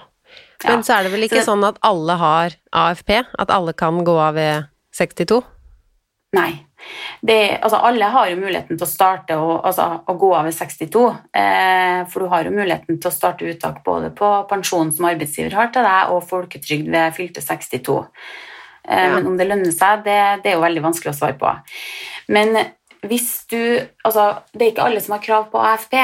Men 0.64 0.80
ja. 0.80 0.86
så 0.86 0.98
er 0.98 1.06
det 1.06 1.14
vel 1.14 1.26
ikke 1.26 1.42
så, 1.42 1.54
sånn 1.54 1.66
at 1.66 1.80
alle 1.86 2.18
har 2.22 2.58
AFP? 2.86 3.14
At 3.42 3.54
alle 3.54 3.74
kan 3.78 4.04
gå 4.06 4.14
av 4.22 4.38
ved 4.38 4.70
62? 4.98 5.42
Nei. 6.38 6.52
Det, 7.22 7.58
altså, 7.66 7.80
alle 7.90 8.10
har 8.14 8.30
jo 8.30 8.38
muligheten 8.38 8.78
til 8.78 8.86
å 8.86 8.90
starte 8.90 9.38
å, 9.42 9.56
altså, 9.66 9.88
å 10.06 10.16
gå 10.22 10.30
av 10.38 10.46
ved 10.46 10.54
62. 10.54 11.06
Eh, 11.42 12.02
for 12.12 12.24
du 12.24 12.30
har 12.32 12.46
jo 12.46 12.54
muligheten 12.54 13.00
til 13.00 13.10
å 13.10 13.16
starte 13.16 13.48
uttak 13.50 13.82
både 13.86 14.12
på 14.18 14.30
pensjon 14.52 14.94
som 14.94 15.10
arbeidsgiver 15.10 15.58
har 15.58 15.74
til 15.74 15.88
deg, 15.88 16.14
og 16.14 16.28
folketrygd 16.30 16.92
ved 16.94 17.18
fylte 17.18 17.42
62. 17.42 17.98
Eh, 18.88 19.04
ja. 19.04 19.16
Men 19.16 19.28
om 19.32 19.38
det 19.40 19.50
lønner 19.50 19.74
seg, 19.76 20.06
det, 20.08 20.20
det, 20.44 20.52
er 20.52 20.58
jo 20.58 20.64
veldig 20.66 20.86
vanskelig 20.86 21.14
å 21.14 21.18
svare 21.18 21.38
på. 21.40 21.52
Men 22.34 22.56
hvis 23.08 23.44
du 23.52 23.60
Altså, 24.08 24.40
det 24.54 24.64
er 24.64 24.72
ikke 24.72 24.88
alle 24.88 25.04
som 25.04 25.18
har 25.18 25.26
krav 25.26 25.52
på 25.52 25.60
AFP. 25.62 25.98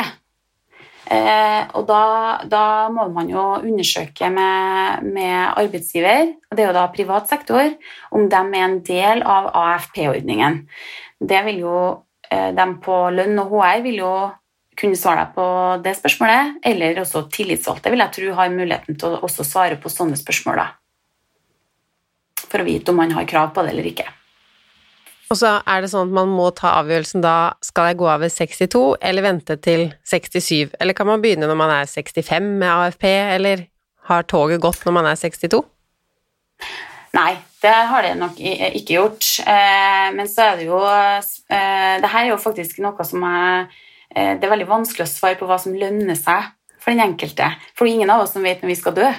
Eh, 1.13 1.63
og 1.75 1.85
da, 1.87 2.03
da, 2.47 2.65
må 2.91 3.09
man 3.11 3.29
jo 3.31 3.41
undersøke 3.59 4.29
med, 4.31 5.03
med, 5.03 5.35
arbeidsgiver, 5.59 6.31
og 6.47 6.55
det 6.55 6.63
er 6.63 6.69
jo 6.69 6.75
da 6.77 6.85
privat 6.93 7.27
sektor, 7.31 7.73
om 8.15 8.29
de 8.31 8.39
er 8.39 8.63
en 8.63 8.77
del 8.87 9.23
av 9.27 9.49
AFP-ordningen. 9.51 10.61
Det 11.19 11.41
vil 11.47 11.59
jo 11.65 11.79
eh, 12.31 12.51
de 12.55 12.67
på 12.83 12.99
lønn 13.15 13.39
og 13.43 13.51
HR 13.51 13.83
vil 13.87 13.99
jo 14.03 14.13
kunne 14.79 14.97
svare 14.97 15.25
deg 15.25 15.35
på 15.35 15.47
det 15.85 15.97
spørsmålet, 15.99 16.55
eller 16.71 17.03
også 17.03 17.27
tillitsvalgte 17.31 17.91
vil 17.93 18.03
jeg 18.03 18.15
tro 18.15 18.37
har 18.39 18.55
muligheten 18.55 18.97
til 18.99 19.17
å 19.17 19.25
også 19.27 19.45
svare 19.47 19.77
på 19.79 19.91
sånne 19.91 20.17
spørsmål. 20.19 20.63
da 20.63 20.82
for 22.53 22.61
å 22.61 22.67
vite 22.67 22.93
om 22.93 23.01
man 23.01 23.15
har 23.17 23.25
krav 23.29 23.51
på 23.55 23.65
det 23.65 23.73
eller 23.73 23.89
ikke. 23.89 24.05
Og 25.33 25.39
så 25.39 25.55
er 25.65 25.81
det 25.81 25.89
sånn 25.89 26.11
at 26.11 26.13
man 26.13 26.29
må 26.29 26.51
ta 26.53 26.75
avgjørelsen 26.77 27.23
da 27.23 27.55
skal 27.65 27.89
jeg 27.89 27.97
gå 28.03 28.09
av 28.11 28.21
ved 28.21 28.33
62 28.35 28.81
eller 29.01 29.25
vente 29.25 29.57
til 29.65 29.87
67, 30.05 30.75
eller 30.77 30.93
kan 30.97 31.09
man 31.09 31.23
begynne 31.23 31.49
når 31.49 31.57
man 31.57 31.73
er 31.73 31.89
65 31.89 32.51
med 32.61 32.69
AFP, 32.69 33.07
eller 33.09 33.65
har 34.11 34.27
toget 34.29 34.61
gått 34.61 34.83
når 34.85 34.97
man 34.99 35.09
er 35.09 35.17
62? 35.17 35.63
Nei, 37.13 37.31
det 37.63 37.73
har 37.89 38.05
det 38.05 38.13
nok 38.19 38.37
ikke 38.41 38.97
gjort. 38.97 39.25
Eh, 39.45 40.07
men 40.17 40.29
så 40.29 40.49
er 40.49 40.59
det 40.59 40.67
jo 40.67 40.79
eh, 40.81 41.97
Det 42.01 42.09
her 42.09 42.23
er 42.23 42.31
jo 42.31 42.41
faktisk 42.41 42.81
noe 42.83 43.05
som 43.05 43.25
er 43.27 43.67
eh, 44.09 44.33
Det 44.37 44.47
er 44.47 44.53
veldig 44.53 44.69
vanskelig 44.69 45.05
å 45.05 45.11
svare 45.11 45.37
på 45.39 45.49
hva 45.49 45.59
som 45.61 45.77
lønner 45.77 46.17
seg 46.17 46.49
for 46.81 46.91
den 46.91 47.05
enkelte. 47.05 47.51
For 47.77 47.89
ingen 47.89 48.09
av 48.11 48.25
oss 48.25 48.33
som 48.35 48.43
vet 48.43 48.61
når 48.61 48.73
vi 48.73 48.79
skal 48.81 48.97
dø. 48.97 49.11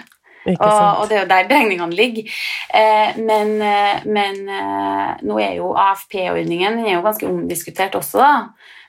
Og, 0.45 1.01
og, 1.01 1.07
det 1.09 1.17
er 1.17 1.23
jo 1.23 1.31
der 1.31 1.49
beregningene 1.49 1.97
ligger. 1.97 2.29
Eh, 2.69 3.17
men, 3.17 3.55
eh, 3.65 4.05
men 4.05 4.43
eh, 4.53 5.13
nå 5.25 5.39
er 5.41 5.57
jo 5.59 5.73
AFP-ordningen 5.81 6.83
er 6.85 6.97
jo 6.99 7.05
ganske 7.05 7.29
omdiskutert 7.29 7.97
også, 7.97 8.21
da. 8.21 8.35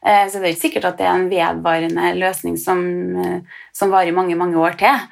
Eh, 0.06 0.26
så 0.30 0.42
det 0.42 0.50
er 0.50 0.54
ikke 0.54 0.66
sikkert 0.68 0.90
at 0.92 1.00
det 1.00 1.08
er 1.08 1.16
en 1.16 1.30
vedvarende 1.32 2.12
løsning 2.20 2.60
som, 2.62 2.84
eh, 3.24 3.64
som 3.74 3.94
varer 3.94 4.16
mange, 4.16 4.36
mange 4.40 4.60
år 4.60 4.78
til. 4.82 5.08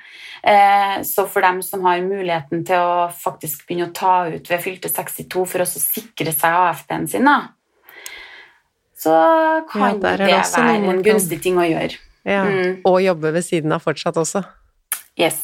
Så 1.08 1.23
for 1.32 1.39
dem 1.39 1.62
som 1.63 1.86
har 1.88 2.01
muligheten 2.03 2.65
til 2.67 2.75
å 2.75 3.06
faktisk 3.15 3.62
begynne 3.63 3.86
å 3.88 3.93
ta 3.95 4.25
ut 4.27 4.49
ved 4.51 4.60
fylte 4.60 4.89
62 4.91 5.45
for 5.47 5.63
å 5.63 5.67
sikre 5.69 6.34
seg 6.36 6.58
AFP-en 6.65 7.08
sin, 7.08 7.29
så 8.99 9.13
kan 9.69 9.86
ja, 9.86 9.93
det, 10.03 10.12
det 10.19 10.27
være 10.27 10.91
en 10.91 10.99
gunstig 11.06 11.39
ting 11.47 11.56
å 11.56 11.63
gjøre. 11.63 11.95
Ja. 12.27 12.43
Mm. 12.43 12.82
Og 12.88 12.99
jobbe 13.06 13.32
ved 13.38 13.47
siden 13.47 13.71
av 13.71 13.88
fortsatt 13.88 14.19
også. 14.19 14.43
Yes. 15.19 15.39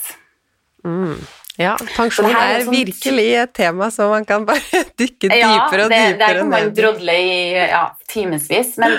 Mm. 0.87 1.19
Ja, 1.59 1.73
pensjon 1.91 2.29
er, 2.29 2.37
er 2.39 2.61
sånn... 2.63 2.71
virkelig 2.71 3.25
et 3.41 3.51
tema 3.57 3.89
som 3.91 4.13
man 4.13 4.23
kan 4.27 4.45
bare 4.47 4.83
dykke 5.01 5.27
dypere 5.27 5.89
og 5.89 5.91
dypere 5.91 5.91
ned 5.91 6.13
i. 6.13 6.19
Der 6.21 6.39
kan 6.39 6.53
man 6.53 6.71
drodle 6.77 7.17
i 7.19 7.33
ja, 7.57 7.83
timevis. 8.07 8.77
Men, 8.79 8.95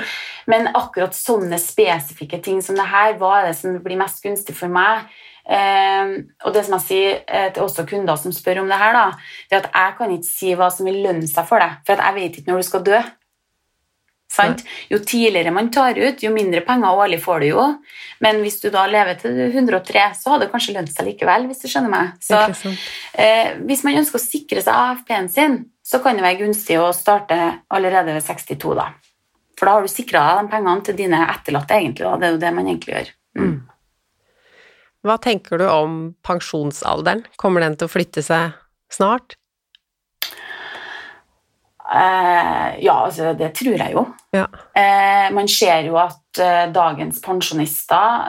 men, 0.51 0.69
akkurat 0.77 1.17
sånne 1.17 1.57
spesifikke 1.63 2.43
ting 2.45 2.61
som 2.65 2.77
det 2.77 2.85
her, 2.91 3.17
hva 3.21 3.39
er 3.39 3.51
det 3.51 3.57
som 3.63 3.81
blir 3.81 4.01
mest 4.01 4.21
gunstig 4.25 4.57
for 4.59 4.73
meg? 4.73 5.09
Eh, 5.51 6.13
og 6.45 6.53
det 6.55 6.67
som 6.67 6.77
jeg 6.77 6.85
sier 6.85 7.15
eh, 7.25 7.49
til 7.55 7.65
også 7.65 7.87
kunder 7.89 8.21
som 8.21 8.35
spør 8.35 8.61
om 8.63 8.69
det 8.71 8.79
her, 8.79 8.93
da, 8.95 9.07
det 9.49 9.57
er 9.57 9.65
at 9.65 9.73
jeg 9.73 9.97
kan 9.97 10.13
ikke 10.19 10.29
si 10.29 10.53
hva 10.59 10.69
som 10.75 10.91
vil 10.91 11.01
lønne 11.07 11.31
seg 11.31 11.49
for 11.49 11.65
deg, 11.65 11.81
for 11.89 12.05
jeg 12.05 12.19
vet 12.19 12.39
ikke 12.39 12.53
når 12.53 12.61
du 12.61 12.69
skal 12.69 12.85
dø. 12.87 13.01
Sant? 14.31 14.63
Jo 14.93 15.01
tidligere 15.03 15.51
man 15.51 15.73
tar 15.75 15.99
ut, 15.99 16.23
jo 16.23 16.31
mindre 16.31 16.63
penger 16.67 17.01
årlig 17.03 17.19
får 17.25 17.43
du 17.43 17.47
jo. 17.49 17.65
Men 18.23 18.39
hvis 18.45 18.61
du 18.63 18.69
da 18.71 18.85
lever 18.87 19.19
til 19.19 19.41
103, 19.49 20.05
så 20.21 20.35
hadde 20.35 20.47
det 20.47 20.53
kanskje 20.53 20.77
lønt 20.77 20.93
seg 20.95 21.09
likevel. 21.09 21.49
hvis 21.51 21.65
du 21.65 21.69
skjønner 21.73 21.91
meg. 21.91 22.13
Så 22.23 22.39
eh, 23.19 23.57
Hvis 23.67 23.83
man 23.87 23.99
ønsker 23.99 24.21
å 24.21 24.23
sikre 24.23 24.63
seg 24.63 24.71
AFP-en 24.77 25.31
sin, 25.33 25.59
så 25.83 25.99
kan 26.05 26.15
det 26.15 26.23
være 26.23 26.45
gunstig 26.45 26.79
å 26.79 26.93
starte 26.95 27.41
allerede 27.75 28.15
ved 28.15 28.23
62. 28.23 28.77
da. 28.79 28.93
For 29.59 29.67
da 29.67 29.75
har 29.77 29.85
du 29.85 29.91
sikra 29.93 30.23
deg 30.29 30.47
de 30.47 30.55
pengene 30.55 30.87
til 30.87 30.97
dine 31.03 31.25
etterlatte, 31.27 31.77
egentlig. 31.77 32.07
Da. 32.07 32.15
Det 32.17 32.29
er 32.29 32.37
jo 32.37 32.41
det 32.45 32.55
man 32.57 32.71
egentlig 32.71 32.95
gjør. 32.95 33.13
Mm. 33.41 33.59
Hva 35.05 35.17
tenker 35.25 35.61
du 35.61 35.67
om 35.67 36.01
pensjonsalderen? 36.27 37.27
Kommer 37.41 37.65
den 37.65 37.77
til 37.81 37.89
å 37.89 37.93
flytte 37.93 38.23
seg 38.25 38.55
snart? 38.93 39.40
Eh, 41.91 42.85
ja, 42.85 42.93
altså, 43.05 43.33
det 43.35 43.49
tror 43.59 43.75
jeg 43.75 43.95
jo. 43.97 44.05
Ja. 44.31 44.45
Eh, 44.79 45.27
man 45.35 45.49
ser 45.51 45.89
jo 45.89 45.97
at 45.99 46.39
eh, 46.39 46.69
dagens 46.71 47.19
pensjonister 47.25 48.29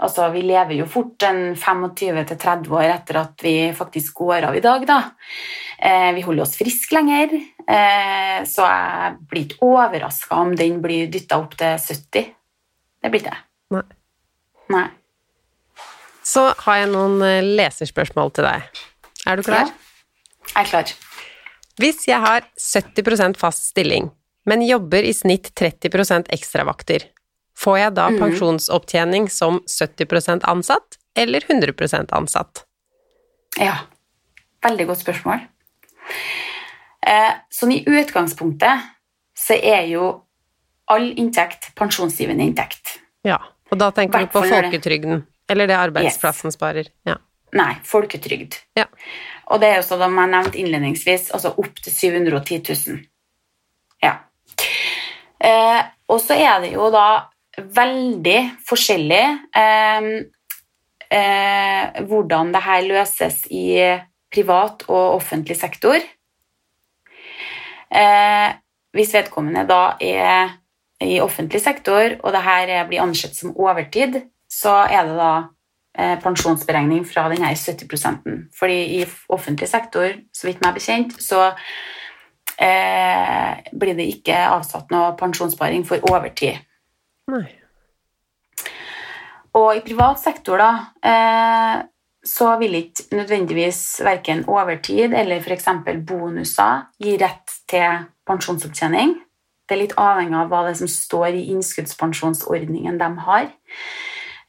Altså, 0.00 0.28
vi 0.30 0.44
lever 0.46 0.76
jo 0.78 0.86
fort 0.86 1.26
en 1.26 1.56
25-30 1.58 2.70
år 2.70 2.86
etter 2.92 3.18
at 3.24 3.42
vi 3.42 3.54
faktisk 3.74 4.22
går 4.22 4.46
av 4.46 4.60
i 4.60 4.62
dag, 4.62 4.86
da. 4.86 5.00
Eh, 5.82 6.12
vi 6.14 6.22
holder 6.22 6.46
oss 6.46 6.54
friske 6.60 6.94
lenger, 6.94 7.34
eh, 7.66 8.38
så 8.46 8.68
jeg 8.68 9.18
blir 9.26 9.48
ikke 9.48 9.66
overraska 9.66 10.38
om 10.38 10.54
den 10.54 10.78
blir 10.84 11.10
dytta 11.10 11.42
opp 11.42 11.58
til 11.58 11.74
70. 11.82 12.32
Det 13.02 13.10
blir 13.10 13.24
ikke 13.24 13.34
det. 13.34 13.44
Nei. 13.74 13.84
Nei. 14.70 14.88
Så 16.22 16.46
har 16.62 16.82
jeg 16.84 16.92
noen 16.94 17.18
leserspørsmål 17.58 18.36
til 18.38 18.46
deg. 18.46 18.82
Er 19.26 19.40
du 19.40 19.48
klar? 19.50 19.66
Ja, 19.66 20.52
jeg 20.54 20.62
er 20.62 20.74
klar. 20.76 20.98
Hvis 21.80 22.04
jeg 22.08 22.20
har 22.20 22.44
70 22.58 23.38
fast 23.40 23.70
stilling, 23.70 24.10
men 24.44 24.64
jobber 24.66 25.06
i 25.06 25.12
snitt 25.16 25.52
30% 25.56 26.28
ekstravakter, 26.34 27.06
får 27.56 27.78
jeg 27.78 27.94
da 27.96 28.08
mm. 28.10 28.18
pensjonsopptjening 28.20 29.28
som 29.32 29.60
70% 29.68 30.44
ansatt 30.48 30.98
eller 31.16 31.40
100% 31.40 32.12
ansatt? 32.16 32.64
Ja. 33.60 33.78
Veldig 34.60 34.86
godt 34.90 35.00
spørsmål. 35.00 35.40
Sånn 37.50 37.72
i 37.72 37.80
utgangspunktet 37.88 38.90
så 39.38 39.56
er 39.56 39.86
jo 39.88 40.10
all 40.90 41.08
inntekt 41.16 41.70
pensjonsgivende 41.78 42.44
inntekt. 42.44 42.98
Ja, 43.24 43.38
og 43.70 43.80
da 43.80 43.88
tenker 43.94 44.26
du 44.26 44.32
på 44.34 44.42
folketrygden, 44.44 45.24
eller 45.48 45.70
det 45.70 45.78
arbeidsplassen 45.78 46.52
sparer. 46.52 46.90
Ja. 47.08 47.16
Nei, 47.58 47.72
folketrygd. 47.84 48.60
Ja. 48.78 48.86
Og 49.50 49.60
det 49.62 49.68
er 49.70 49.80
jo 49.80 49.86
som 49.88 50.02
jeg 50.04 50.30
nevnte 50.30 50.60
innledningsvis, 50.60 51.30
altså 51.34 51.54
opp 51.58 51.80
til 51.82 51.92
710 51.92 52.60
000. 52.92 53.00
Ja. 54.04 54.14
Eh, 55.40 55.80
og 56.10 56.20
så 56.22 56.36
er 56.38 56.60
det 56.62 56.72
jo 56.76 56.90
da 56.94 57.06
veldig 57.58 58.38
forskjellig 58.68 59.24
eh, 59.58 60.08
eh, 61.10 62.00
hvordan 62.06 62.54
det 62.54 62.62
her 62.64 62.86
løses 62.86 63.42
i 63.50 63.66
privat 64.30 64.86
og 64.88 65.16
offentlig 65.18 65.58
sektor. 65.58 65.98
Eh, 67.90 68.48
hvis 68.94 69.14
vedkommende 69.14 69.66
da 69.66 69.82
er 69.98 70.56
i 71.02 71.16
offentlig 71.22 71.62
sektor, 71.64 72.18
og 72.20 72.32
det 72.32 72.42
her 72.44 72.68
er- 72.68 72.86
blir 72.86 73.02
ansett 73.02 73.34
som 73.34 73.56
overtid, 73.56 74.22
så 74.50 74.84
er 74.90 75.06
det 75.08 75.16
da 75.16 75.48
pensjonsberegning 75.94 77.02
fra 77.04 77.24
den 77.32 77.42
her 77.42 77.56
70% 77.58 78.28
Fordi 78.58 78.76
i 79.00 79.06
offentlig 79.28 79.68
sektor, 79.68 80.12
så 80.32 80.46
vidt 80.46 80.62
meg 80.62 80.76
bekjent, 80.78 81.16
så 81.22 81.50
eh, 82.60 83.58
blir 83.72 83.96
det 83.98 84.06
ikke 84.14 84.36
avsatt 84.52 84.92
noe 84.94 85.16
pensjonssparing 85.18 85.86
for 85.88 86.02
overtid. 86.12 86.60
Nei. 87.30 87.46
Og 89.58 89.72
i 89.76 89.82
privat 89.82 90.20
sektor, 90.22 90.60
da, 90.62 90.70
eh, 91.02 91.82
så 92.24 92.52
vil 92.60 92.76
ikke 92.76 93.16
nødvendigvis 93.16 94.00
verken 94.04 94.44
overtid 94.48 95.14
eller 95.16 95.40
f.eks. 95.40 95.68
bonuser 96.06 96.86
gi 97.00 97.16
rett 97.18 97.56
til 97.70 98.06
pensjonsopptjening. 98.28 99.16
Det 99.66 99.76
er 99.76 99.82
litt 99.84 99.98
avhengig 99.98 100.36
av 100.36 100.50
hva 100.50 100.64
det 100.66 100.74
er 100.74 100.80
som 100.82 100.90
står 100.90 101.38
i 101.38 101.46
innskuddspensjonsordningen 101.54 102.98
de 103.00 103.10
har. 103.26 103.48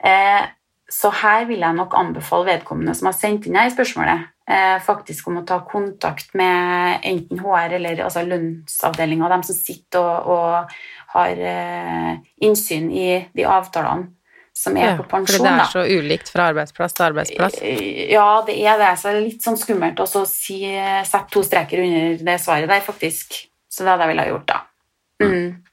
Eh, 0.03 0.43
så 0.91 1.11
her 1.21 1.45
vil 1.47 1.63
jeg 1.63 1.77
nok 1.77 1.95
anbefale 1.95 2.49
vedkommende 2.49 2.93
som 2.97 3.07
har 3.07 3.15
sendt 3.15 3.47
inn 3.47 3.55
her 3.55 3.71
spørsmålet, 3.71 4.25
eh, 4.51 4.77
faktisk 4.83 5.29
om 5.31 5.39
å 5.39 5.45
ta 5.47 5.61
kontakt 5.67 6.33
med 6.37 7.05
enten 7.07 7.39
HR 7.39 7.77
eller 7.79 8.03
altså 8.07 8.25
lønnsavdelinga, 8.27 9.29
de 9.31 9.39
som 9.47 9.57
sitter 9.57 10.01
og, 10.03 10.33
og 10.35 11.13
har 11.15 11.45
eh, 11.51 12.17
innsyn 12.43 12.91
i 12.91 13.07
de 13.31 13.47
avtalene 13.47 14.11
som 14.61 14.75
er 14.77 14.91
Ja, 14.91 14.95
på 14.99 15.07
fordi 15.07 15.39
det 15.45 15.51
er 15.51 15.71
så 15.71 15.85
ulikt 15.87 16.29
fra 16.29 16.49
arbeidsplass 16.51 16.93
til 16.93 17.05
arbeidsplass. 17.07 17.55
Ja, 18.11 18.43
det 18.45 18.57
er 18.59 18.77
det. 18.81 18.91
Så 18.99 19.07
det 19.07 19.15
er 19.15 19.23
litt 19.23 19.45
sånn 19.45 19.57
skummelt 19.57 20.01
å 20.03 20.25
si, 20.27 20.59
sette 21.07 21.31
to 21.31 21.41
streker 21.47 21.81
under 21.81 22.19
det 22.27 22.35
svaret 22.43 22.69
der, 22.69 22.83
faktisk. 22.85 23.39
Så 23.71 23.85
det 23.85 23.93
hadde 23.93 24.05
jeg 24.05 24.11
villet 24.11 24.27
ha 24.27 24.33
gjort, 24.33 24.51
da. 24.51 24.59
Mm. 25.23 25.70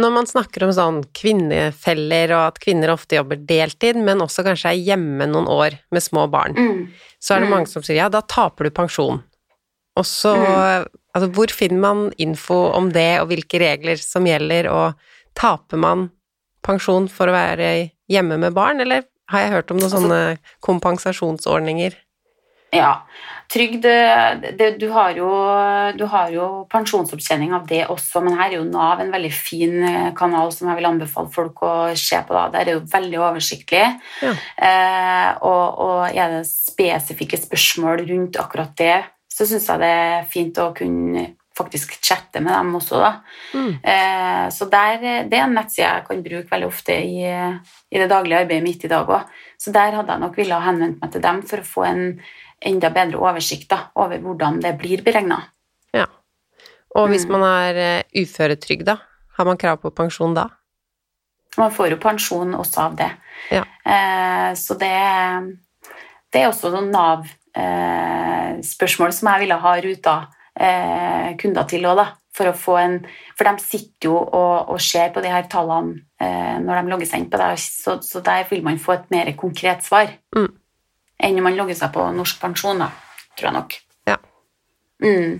Når 0.00 0.12
man 0.14 0.28
snakker 0.30 0.64
om 0.64 0.70
sånn 0.72 1.00
kvinnefeller 1.16 2.32
og 2.36 2.42
at 2.46 2.60
kvinner 2.62 2.92
ofte 2.94 3.18
jobber 3.18 3.36
deltid, 3.46 3.98
men 4.00 4.22
også 4.24 4.44
kanskje 4.46 4.70
er 4.72 4.80
hjemme 4.86 5.26
noen 5.28 5.48
år 5.50 5.76
med 5.92 6.02
små 6.04 6.24
barn, 6.30 6.54
Mm. 6.56 6.88
så 7.20 7.34
er 7.36 7.40
det 7.40 7.48
Mm. 7.48 7.54
mange 7.56 7.68
som 7.68 7.82
sier 7.82 7.96
ja, 7.96 8.08
da 8.08 8.20
taper 8.22 8.64
du 8.64 8.70
pensjon. 8.70 9.22
Og 9.96 10.04
så 10.04 10.34
Mm. 10.36 10.86
Altså, 11.12 11.28
hvor 11.34 11.50
finner 11.50 11.80
man 11.80 12.12
info 12.18 12.70
om 12.72 12.92
det, 12.92 13.18
og 13.20 13.28
hvilke 13.28 13.58
regler 13.58 13.96
som 13.98 14.24
gjelder, 14.24 14.70
og 14.70 14.94
taper 15.34 15.76
man 15.76 16.10
pensjon 16.62 17.08
for 17.10 17.26
å 17.26 17.32
være 17.32 17.90
hjemme 18.08 18.38
med 18.38 18.54
barn, 18.54 18.80
eller 18.80 19.02
har 19.28 19.40
jeg 19.40 19.50
hørt 19.50 19.70
om 19.72 19.78
noen 19.78 19.90
Altså- 19.90 20.06
sånne 20.06 20.38
kompensasjonsordninger? 20.62 21.94
Ja. 22.74 23.02
Trygd 23.50 23.82
du, 24.78 24.84
har 24.94 25.16
jo, 25.18 25.28
du 25.98 26.04
har 26.12 26.28
jo 26.30 26.44
pensjonsopptjening 26.70 27.50
av 27.56 27.64
det 27.66 27.80
også, 27.90 28.22
men 28.22 28.36
her 28.38 28.52
er 28.52 28.60
jo 28.60 28.66
Nav 28.68 29.00
en 29.02 29.10
veldig 29.10 29.30
fin 29.34 29.74
eh, 29.82 30.10
kanal 30.14 30.52
som 30.54 30.70
jeg 30.70 30.78
vil 30.78 30.86
anbefale 30.86 31.32
folk 31.34 31.64
å 31.66 31.72
se 31.98 32.20
på. 32.28 32.36
Da. 32.36 32.44
Der 32.54 32.68
er 32.70 32.78
jo 32.78 32.84
veldig 32.92 33.18
oversiktlig. 33.18 33.82
Ja. 34.22 34.36
Eh, 34.54 35.30
og, 35.42 35.82
og 35.82 36.04
er 36.14 36.36
det 36.36 36.44
spesifikke 36.46 37.40
spørsmål 37.42 38.04
rundt 38.12 38.38
akkurat 38.38 38.70
det, 38.78 39.00
så 39.34 39.48
syns 39.48 39.66
jeg 39.66 39.82
det 39.82 39.90
er 39.98 40.30
fint 40.30 40.60
å 40.62 40.70
kunne 40.76 41.26
faktisk 41.58 41.96
chatte 41.98 42.40
med 42.40 42.54
dem 42.54 42.70
også, 42.78 43.00
da. 43.02 43.10
Mm. 43.58 43.72
Eh, 43.82 44.44
så 44.54 44.68
der, 44.70 45.02
det 45.26 45.40
er 45.40 45.48
en 45.48 45.56
nettside 45.58 45.88
jeg 45.88 46.06
kan 46.06 46.22
bruke 46.24 46.54
veldig 46.54 46.68
ofte 46.70 46.94
i, 47.02 47.26
i 47.26 47.98
det 47.98 48.06
daglige 48.12 48.44
arbeidet 48.44 48.64
mitt 48.64 48.86
i 48.86 48.92
dag 48.92 49.10
òg. 49.10 49.34
Så 49.60 49.74
der 49.74 49.98
hadde 49.98 50.14
jeg 50.14 50.22
nok 50.22 50.38
ville 50.38 50.56
ha 50.56 50.70
henvendt 50.70 51.02
meg 51.02 51.12
til 51.12 51.26
dem 51.26 51.42
for 51.50 51.60
å 51.60 51.68
få 51.68 51.84
en 51.90 52.04
enda 52.60 52.90
bedre 52.92 53.16
oversikt 53.18 53.68
da, 53.70 53.78
over 53.96 54.18
hvordan 54.20 54.60
det 54.60 54.74
blir 54.78 55.00
beregna. 55.06 55.38
Ja. 55.96 56.04
Og 56.96 57.08
hvis 57.08 57.24
Mm. 57.26 57.30
man 57.38 57.42
er 57.48 58.02
uføretrygd, 58.14 58.84
da? 58.84 58.96
har 59.38 59.44
man 59.46 59.56
krav 59.56 59.76
på 59.80 59.90
pensjon 59.96 60.34
da? 60.34 60.48
Man 61.56 61.70
får 61.72 61.88
jo 61.90 61.96
pensjon 61.96 62.54
også 62.54 62.78
av 62.84 62.96
det. 62.98 63.10
Ja. 63.50 63.64
Eh, 63.84 64.54
så 64.54 64.74
det, 64.78 64.92
det 66.32 66.40
er 66.42 66.48
også 66.50 66.70
noen 66.70 66.90
Nav-spørsmål 66.94 69.12
som 69.16 69.30
jeg 69.32 69.40
ville 69.44 69.58
ha 69.62 69.72
ruta 69.82 70.14
eh, 70.60 71.28
kunder 71.40 71.64
til 71.70 71.86
òg, 71.88 71.96
da. 72.02 72.06
For, 72.30 72.46
å 72.46 72.54
få 72.54 72.76
en, 72.78 72.92
for 73.36 73.44
de 73.48 73.52
sitter 73.58 74.06
jo 74.06 74.14
og, 74.22 74.68
og 74.70 74.78
ser 74.80 75.08
på 75.10 75.18
de 75.24 75.28
her 75.32 75.48
tallene 75.50 75.96
eh, 76.22 76.58
når 76.62 76.74
de 76.78 76.90
logger 76.92 77.08
seg 77.10 77.18
inn 77.24 77.30
på 77.32 77.40
det, 77.40 77.48
så, 77.58 77.96
så 78.06 78.20
der 78.24 78.44
vil 78.48 78.62
man 78.64 78.78
få 78.78 78.92
et 78.94 79.08
mer 79.10 79.32
konkret 79.40 79.82
svar 79.86 80.06
Mm. 80.36 80.46
Enn 81.20 81.36
når 81.36 81.46
man 81.46 81.56
logger 81.58 81.78
seg 81.78 81.92
på 81.94 82.06
norsk 82.16 82.40
pensjon, 82.42 82.80
da, 82.82 82.90
tror 83.36 83.50
jeg 83.50 83.56
nok. 83.58 83.76
Ja. 84.08 84.16
Mm. 85.04 85.38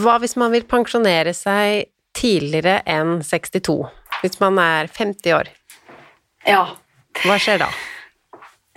Hva 0.00 0.18
hvis 0.22 0.36
man 0.38 0.54
vil 0.54 0.66
pensjonere 0.70 1.34
seg 1.34 1.90
tidligere 2.16 2.80
enn 2.88 3.18
62? 3.26 3.78
Hvis 4.22 4.40
man 4.42 4.58
er 4.62 4.90
50 4.90 5.34
år, 5.34 5.50
Ja. 6.46 6.64
hva 7.24 7.36
skjer 7.38 7.58
da? 7.64 7.68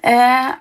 Eh, 0.04 0.52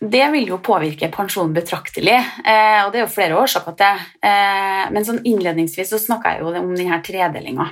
det 0.00 0.24
vil 0.32 0.48
jo 0.50 0.58
påvirke 0.58 1.08
pensjonen 1.12 1.54
betraktelig, 1.54 2.16
eh, 2.44 2.80
og 2.84 2.92
det 2.92 3.00
er 3.00 3.04
jo 3.06 3.12
flere 3.14 3.38
årsaker 3.38 3.76
til 3.76 3.86
det. 3.86 4.06
Eh, 4.26 4.90
men 4.90 5.04
sånn 5.06 5.22
innledningsvis 5.24 5.92
så 5.94 6.00
snakka 6.02 6.34
jeg 6.34 6.42
jo 6.42 6.52
om 6.52 6.74
denne 6.74 6.98
tredelinga. 7.02 7.70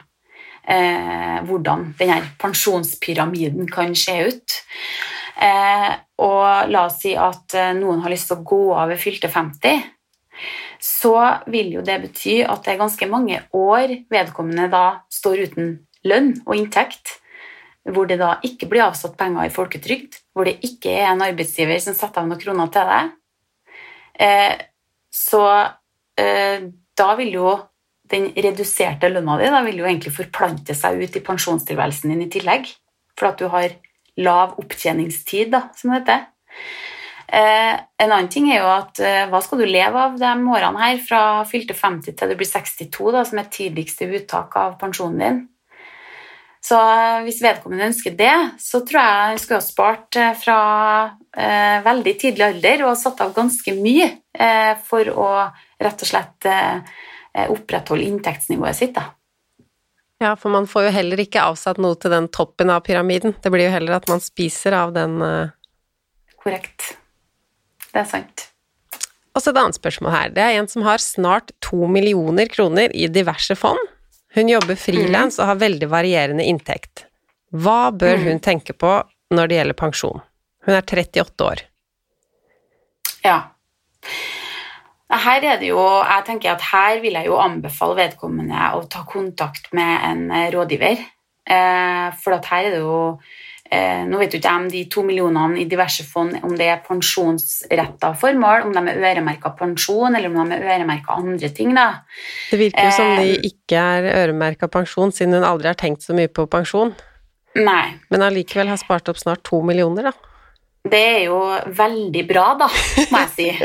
Eh, 0.63 1.41
hvordan 1.43 1.89
denne 1.99 2.21
pensjonspyramiden 2.39 3.67
kan 3.71 3.95
se 3.99 4.15
ut. 4.29 4.59
Eh, 5.41 5.93
og 6.23 6.69
la 6.71 6.85
oss 6.87 7.01
si 7.03 7.15
at 7.17 7.57
eh, 7.57 7.73
noen 7.79 8.03
har 8.05 8.13
lyst 8.13 8.29
til 8.31 8.41
å 8.41 8.47
gå 8.47 8.63
av 8.77 8.93
ved 8.93 9.01
fylte 9.01 9.31
50. 9.33 9.87
Så 10.83 11.15
vil 11.53 11.73
jo 11.79 11.85
det 11.87 11.99
bety 12.03 12.41
at 12.45 12.65
det 12.65 12.75
er 12.75 12.83
ganske 12.83 13.09
mange 13.11 13.41
år 13.57 13.97
vedkommende 14.13 14.69
da 14.73 14.85
står 15.13 15.47
uten 15.49 15.75
lønn 16.09 16.35
og 16.45 16.57
inntekt 16.59 17.19
hvor 17.83 18.07
det 18.07 18.21
da 18.21 18.37
ikke 18.47 18.69
blir 18.71 18.85
avsatt 18.85 19.17
penger 19.19 19.49
i 19.49 19.55
folketrygd, 19.55 20.21
hvor 20.35 20.47
det 20.47 20.61
ikke 20.63 20.93
er 21.01 21.09
en 21.11 21.25
arbeidsgiver 21.25 21.81
som 21.83 21.97
setter 21.99 22.23
av 22.23 22.29
noen 22.31 22.39
kroner 22.39 22.71
til 22.71 22.91
deg, 22.93 23.09
eh, 24.23 24.53
så 25.11 25.45
da 26.13 27.07
vil 27.19 27.31
jo 27.35 27.55
den 28.13 28.29
reduserte 28.45 29.09
lønna 29.11 29.39
di 29.41 29.49
da 29.51 29.63
vil 29.65 29.81
jo 29.81 29.87
egentlig 29.89 30.13
forplante 30.15 30.77
seg 30.77 31.01
ut 31.01 31.17
i 31.17 31.23
pensjonstilværelsen 31.25 32.13
din 32.13 32.27
i 32.27 32.31
tillegg, 32.31 32.69
for 33.19 33.33
at 33.33 33.41
du 33.41 33.49
har 33.51 33.75
lav 34.21 34.59
opptjeningstid, 34.61 35.53
da, 35.55 35.67
som 35.77 35.93
det 35.93 36.03
heter. 36.03 36.27
Eh, 37.33 37.79
en 38.05 38.11
annen 38.11 38.29
ting 38.29 38.51
er 38.53 38.61
jo 38.61 38.69
at 38.69 39.01
eh, 39.01 39.23
hva 39.31 39.41
skal 39.41 39.63
du 39.63 39.65
leve 39.65 39.97
av 39.97 40.19
de 40.21 40.33
årene 40.53 40.83
her, 40.83 40.99
fra 41.01 41.23
fylte 41.49 41.73
50 41.73 42.19
til 42.19 42.29
du 42.29 42.37
blir 42.37 42.51
62, 42.51 43.09
da, 43.15 43.23
som 43.25 43.41
er 43.41 43.49
tidligste 43.55 44.11
uttak 44.11 44.59
av 44.61 44.77
pensjonen 44.83 45.23
din? 45.23 45.41
Så 46.63 46.77
eh, 46.77 47.23
hvis 47.25 47.41
vedkommende 47.43 47.89
ønsker 47.89 48.15
det, 48.19 48.35
så 48.61 48.83
tror 48.87 49.01
jeg 49.01 49.31
han 49.33 49.41
skulle 49.41 49.63
ha 49.63 49.65
spart 49.65 50.21
eh, 50.21 50.35
fra 50.39 50.59
eh, 51.33 51.81
veldig 51.87 52.15
tidlig 52.21 52.47
alder 52.51 52.85
og 52.87 53.01
satt 53.01 53.25
av 53.25 53.33
ganske 53.35 53.75
mye 53.81 54.11
eh, 54.37 54.77
for 54.87 55.09
å 55.11 55.33
rett 55.83 56.05
og 56.05 56.13
slett 56.13 56.47
opprettholde 57.33 58.05
inntektsnivået 58.05 58.77
sitt. 58.77 58.93
Da. 58.93 59.09
Ja, 60.23 60.37
for 60.39 60.55
man 60.55 60.69
får 60.71 60.87
jo 60.87 60.95
heller 60.95 61.19
ikke 61.19 61.43
avsatt 61.43 61.81
noe 61.83 61.97
til 61.99 62.13
den 62.15 62.29
toppen 62.31 62.71
av 62.71 62.85
pyramiden. 62.87 63.35
Det 63.43 63.51
blir 63.51 63.67
jo 63.67 63.75
heller 63.75 63.97
at 63.97 64.07
man 64.11 64.23
spiser 64.23 64.77
av 64.79 64.95
den 64.95 65.19
eh, 65.27 65.55
Korrekt. 66.43 66.93
Det 67.91 68.05
er 68.05 68.07
sant. 68.07 68.45
Og 69.33 69.43
så 69.43 69.51
et 69.51 69.59
annet 69.59 69.79
spørsmål 69.79 70.15
her. 70.15 70.31
Det 70.35 70.45
er 70.45 70.59
en 70.61 70.69
som 70.71 70.85
har 70.87 71.03
snart 71.03 71.51
to 71.65 71.89
millioner 71.91 72.51
kroner 72.51 72.95
i 72.95 73.09
diverse 73.11 73.57
fond. 73.59 73.81
Hun 74.35 74.51
jobber 74.51 74.79
frilans 74.79 75.41
og 75.41 75.51
har 75.51 75.61
veldig 75.61 75.89
varierende 75.93 76.47
inntekt. 76.47 77.07
Hva 77.53 77.91
bør 77.91 78.23
hun 78.23 78.41
tenke 78.41 78.77
på 78.79 78.95
når 79.35 79.51
det 79.51 79.59
gjelder 79.59 79.79
pensjon? 79.79 80.23
Hun 80.67 80.77
er 80.79 80.87
38 80.87 81.49
år. 81.51 81.65
Ja. 83.27 83.39
Her 85.23 85.45
er 85.55 85.61
det 85.61 85.71
jo, 85.71 85.83
jeg 86.03 86.27
tenker 86.27 86.55
at 86.55 86.65
her 86.73 87.01
vil 87.03 87.17
jeg 87.19 87.29
jo 87.29 87.39
anbefale 87.43 87.99
vedkommende 88.01 88.73
å 88.77 88.83
ta 88.91 89.05
kontakt 89.09 89.71
med 89.77 90.07
en 90.09 90.27
eh, 90.31 90.51
rådgiver. 90.55 91.03
Eh, 91.43 92.09
For 92.23 92.37
at 92.37 92.47
her 92.53 92.69
er 92.69 92.75
det 92.77 92.81
jo 92.85 92.99
eh, 93.67 94.05
Nå 94.07 94.21
vet 94.21 94.31
jo 94.31 94.39
ikke 94.39 94.51
jeg 94.53 94.61
om 94.61 94.69
de 94.71 94.83
to 94.93 95.03
millionene 95.03 95.59
i 95.59 95.67
diverse 95.67 96.05
fond 96.07 96.37
om 96.47 96.55
det 96.59 96.69
er 96.71 96.83
pensjonsretta 96.87 98.13
formål, 98.21 98.69
om 98.69 98.75
de 98.77 98.83
er 98.93 99.01
øremerka 99.11 99.55
pensjon, 99.59 100.15
eller 100.15 100.31
om 100.31 100.51
de 100.51 100.59
er 100.59 100.69
øremerka 100.77 101.19
andre 101.19 101.51
ting. 101.55 101.75
da. 101.75 101.89
Det 102.51 102.61
virker 102.61 102.91
jo 102.91 102.97
som 102.99 103.15
de 103.19 103.39
ikke 103.51 103.87
er 103.97 104.11
øremerka 104.25 104.71
pensjon, 104.71 105.15
siden 105.15 105.39
hun 105.39 105.49
aldri 105.49 105.73
har 105.73 105.81
tenkt 105.81 106.07
så 106.07 106.15
mye 106.17 106.31
på 106.31 106.47
pensjon. 106.53 106.95
Nei. 107.59 107.97
Men 108.13 108.25
allikevel 108.25 108.71
har 108.71 108.81
spart 108.81 109.11
opp 109.13 109.19
snart 109.21 109.43
to 109.45 109.61
millioner, 109.67 110.11
da. 110.13 110.32
Det 110.83 110.99
er 110.99 111.21
jo 111.29 111.39
veldig 111.79 112.23
bra, 112.27 112.47
da, 112.59 112.67
må 113.13 113.21
jeg 113.23 113.31
si. 113.37 113.47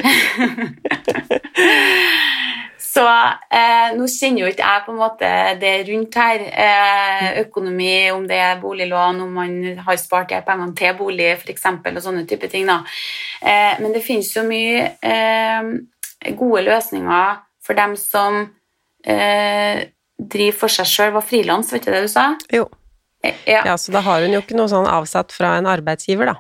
Så 2.88 3.04
eh, 3.04 3.92
nå 3.98 4.08
kjenner 4.10 4.42
jo 4.42 4.48
ikke 4.50 4.66
jeg 4.66 4.84
på 4.86 4.94
en 4.94 5.00
måte 5.00 5.28
det 5.62 5.74
rundt 5.90 6.16
her. 6.18 6.44
Eh, 6.50 7.26
økonomi, 7.44 8.10
om 8.14 8.24
det 8.30 8.40
er 8.42 8.62
boliglån, 8.62 9.20
om 9.26 9.36
man 9.38 9.54
har 9.86 10.00
spart 10.02 10.32
de 10.32 10.40
pengene 10.46 10.74
til 10.78 10.96
bolig 10.98 11.28
f.eks., 11.36 11.66
og 11.68 12.00
sånne 12.06 12.24
type 12.30 12.50
ting. 12.50 12.66
da. 12.70 12.80
Eh, 13.42 13.78
men 13.84 13.94
det 13.94 14.02
finnes 14.06 14.32
jo 14.34 14.46
mye 14.48 14.88
eh, 15.02 15.70
gode 16.40 16.64
løsninger 16.66 17.38
for 17.68 17.78
dem 17.78 17.94
som 18.02 18.40
eh, 19.06 19.86
driver 20.18 20.60
for 20.64 20.78
seg 20.80 20.90
sjøl. 20.90 21.14
Var 21.20 21.26
frilans, 21.28 21.74
vet 21.76 21.86
du 21.86 21.92
det 21.94 22.06
du 22.08 22.12
sa? 22.14 22.32
Jo. 22.54 22.66
Eh, 23.22 23.36
Ja. 23.46 23.62
Ja, 23.66 23.78
så 23.78 23.94
da 23.94 24.02
har 24.06 24.24
hun 24.26 24.34
jo 24.34 24.42
ikke 24.42 24.58
noe 24.58 24.72
sånn 24.72 24.90
avsatt 24.90 25.34
fra 25.36 25.58
en 25.60 25.70
arbeidsgiver, 25.70 26.34
da. 26.34 26.38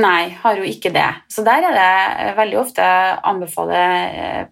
Nei, 0.00 0.32
har 0.40 0.56
jo 0.56 0.64
ikke 0.64 0.92
det. 0.92 1.08
Så 1.28 1.44
der 1.44 1.66
er 1.68 1.74
det 1.76 1.90
eh, 2.24 2.36
veldig 2.38 2.58
ofte 2.62 2.84
anbefaler 3.28 3.96
eh, 4.08 4.42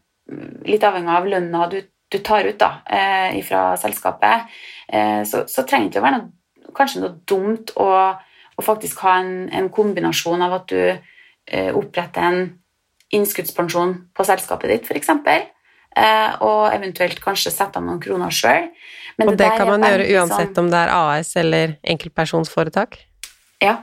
Litt 0.62 0.84
avhengig 0.86 1.10
av 1.10 1.24
lønna 1.26 1.64
du, 1.66 1.80
du 2.06 2.16
tar 2.22 2.46
ut 2.46 2.58
da, 2.60 2.84
eh, 2.86 3.40
fra 3.42 3.72
selskapet, 3.80 4.52
så, 5.26 5.40
så 5.50 5.64
trenger 5.66 5.88
det 5.88 5.90
ikke 5.90 6.02
å 6.02 6.04
være 6.04 6.18
noe, 6.20 6.68
kanskje 6.76 7.02
noe 7.02 7.16
dumt 7.26 7.72
å, 7.82 7.88
å 8.14 8.62
faktisk 8.62 9.02
ha 9.02 9.16
en, 9.24 9.32
en 9.50 9.66
kombinasjon 9.74 10.46
av 10.46 10.54
at 10.60 10.70
du 10.70 11.58
oppretter 11.74 12.28
en 12.28 12.40
innskuddspensjon 13.10 13.96
på 14.14 14.28
selskapet 14.28 14.70
ditt, 14.70 14.86
f.eks., 14.86 15.10
og 16.46 16.62
eventuelt 16.70 17.18
kanskje 17.24 17.50
sette 17.56 17.82
av 17.82 17.88
noen 17.88 17.98
kroner 18.02 18.30
sjøl. 18.30 18.70
Og 19.26 19.34
det 19.34 19.50
kan 19.56 19.72
man 19.72 19.88
gjøre 19.88 20.10
uansett 20.14 20.62
om 20.62 20.70
det 20.70 20.84
er 20.84 20.94
AS 20.94 21.34
eller 21.42 21.74
enkeltpersonsforetak. 21.82 23.00
Ja. 23.66 23.80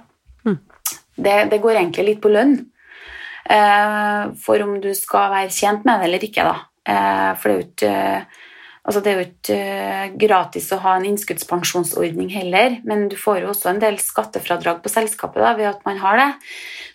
Det, 1.17 1.37
det 1.51 1.61
går 1.63 1.79
egentlig 1.81 2.05
litt 2.11 2.23
på 2.23 2.31
lønn. 2.31 2.57
Eh, 3.49 4.23
for 4.43 4.63
om 4.65 4.75
du 4.83 4.91
skal 4.97 5.31
være 5.33 5.53
tjent 5.55 5.85
med 5.87 6.01
det 6.01 6.09
eller 6.09 6.25
ikke, 6.27 6.45
da. 6.47 6.57
Eh, 6.87 7.31
for 7.39 7.49
det 7.49 7.55
er 7.55 7.57
jo 7.61 7.69
ikke 7.71 7.95
Altså, 8.87 9.01
det 9.03 9.09
er 9.11 9.17
jo 9.17 9.23
ikke 9.25 9.55
eh, 9.59 10.11
gratis 10.15 10.69
å 10.71 10.77
ha 10.79 10.93
en 10.95 11.03
innskuddspensjonsordning 11.09 12.29
heller, 12.31 12.77
men 12.87 13.09
du 13.11 13.17
får 13.19 13.41
jo 13.41 13.49
også 13.51 13.73
en 13.73 13.81
del 13.81 13.97
skattefradrag 13.99 14.79
på 14.79 14.91
selskapet 14.93 15.43
da, 15.43 15.49
ved 15.57 15.67
at 15.73 15.81
man 15.83 15.99
har 15.99 16.15
det. 16.21 16.27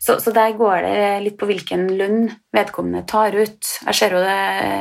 Så, 0.01 0.17
så 0.25 0.33
der 0.33 0.55
går 0.57 0.87
det 0.87 1.03
litt 1.27 1.37
på 1.37 1.51
hvilken 1.51 1.85
lønn 1.99 2.31
vedkommende 2.57 3.05
tar 3.13 3.37
ut. 3.37 3.75
Jeg 3.91 3.99
ser 3.99 4.17
jo 4.17 4.25
det, 4.25 4.39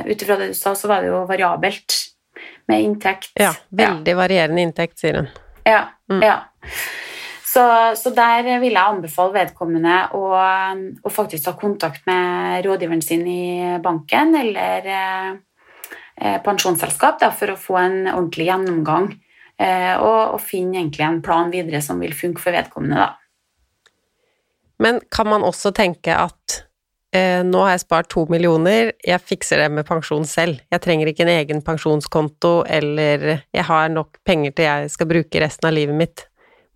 Ut 0.08 0.24
ifra 0.24 0.40
det 0.40 0.54
du 0.54 0.56
sa, 0.56 0.72
så 0.72 0.88
var 0.88 1.04
det 1.04 1.12
jo 1.12 1.20
variabelt 1.28 1.98
med 2.72 2.88
inntekt. 2.88 3.34
Ja, 3.36 3.52
veldig 3.76 4.16
varierende 4.16 4.64
inntekt, 4.64 5.02
sier 5.04 5.20
hun. 5.20 5.32
Ja, 5.68 5.90
Mm. 6.08 6.24
ja. 6.24 6.40
Så, 7.52 7.64
så 8.00 8.12
der 8.16 8.46
vil 8.62 8.72
jeg 8.72 8.80
anbefale 8.80 9.34
vedkommende 9.42 9.96
å, 10.16 10.28
å 11.04 11.12
faktisk 11.12 11.50
ta 11.50 11.56
kontakt 11.60 12.06
med 12.08 12.64
rådgiveren 12.64 13.04
sin 13.04 13.26
i 13.28 13.78
banken 13.84 14.38
eller 14.40 14.88
eh, 14.88 16.38
pensjonsselskap 16.46 17.20
da, 17.20 17.32
for 17.36 17.52
å 17.52 17.60
få 17.60 17.80
en 17.82 17.98
ordentlig 18.14 18.48
gjennomgang 18.48 19.10
eh, 19.60 19.96
og, 19.98 20.38
og 20.38 20.40
finne 20.44 20.80
egentlig 20.80 21.08
en 21.10 21.20
plan 21.26 21.52
videre 21.52 21.84
som 21.84 22.00
vil 22.00 22.16
funke 22.16 22.44
for 22.44 22.56
vedkommende. 22.56 23.04
Da. 23.04 24.00
Men 24.82 25.04
kan 25.12 25.28
man 25.34 25.44
også 25.44 25.74
tenke 25.76 26.16
at 26.16 26.62
eh, 27.12 27.44
nå 27.44 27.66
har 27.66 27.76
jeg 27.76 27.84
spart 27.84 28.14
to 28.16 28.26
millioner, 28.32 28.94
jeg 29.04 29.28
fikser 29.28 29.66
det 29.66 29.70
med 29.76 29.90
pensjon 29.90 30.24
selv. 30.30 30.64
Jeg 30.72 30.88
trenger 30.88 31.12
ikke 31.12 31.28
en 31.28 31.36
egen 31.36 31.62
pensjonskonto, 31.68 32.62
eller 32.64 33.42
jeg 33.44 33.68
har 33.68 33.92
nok 33.92 34.24
penger 34.24 34.56
til 34.56 34.70
jeg 34.72 34.96
skal 34.96 35.12
bruke 35.12 35.44
resten 35.44 35.68
av 35.68 35.76
livet 35.76 36.00
mitt. 36.00 36.30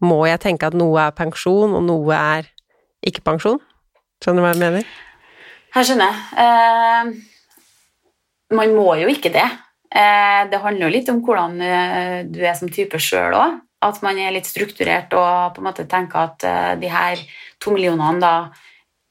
Må 0.03 0.25
jeg 0.27 0.41
tenke 0.43 0.67
at 0.67 0.75
noe 0.75 0.99
er 1.07 1.15
pensjon, 1.15 1.75
og 1.77 1.83
noe 1.85 2.17
er 2.17 2.49
ikke 3.05 3.23
pensjon? 3.25 3.61
Skjønner 4.23 4.41
du 4.41 4.45
hva 4.45 4.53
jeg 4.53 4.63
mener? 4.63 4.89
Her 5.75 5.87
skjønner 5.87 6.11
jeg. 6.11 6.17
Eh, 6.43 7.05
man 8.55 8.75
må 8.75 8.89
jo 8.99 9.07
ikke 9.11 9.31
det. 9.33 9.47
Eh, 9.95 10.41
det 10.51 10.61
handler 10.63 10.87
jo 10.87 10.93
litt 10.93 11.11
om 11.13 11.21
hvordan 11.23 11.55
eh, 11.63 12.19
du 12.27 12.41
er 12.43 12.57
som 12.57 12.71
type 12.71 12.99
sjøl 13.01 13.35
òg. 13.37 13.61
At 13.85 14.01
man 14.03 14.17
er 14.19 14.33
litt 14.33 14.47
strukturert 14.49 15.13
og 15.13 15.55
på 15.55 15.61
en 15.61 15.67
måte 15.69 15.85
tenker 15.89 16.29
at 16.29 16.45
eh, 16.47 16.73
de 16.81 16.91
her 16.91 17.21
to 17.61 17.75
millionene 17.75 18.23
da 18.23 18.35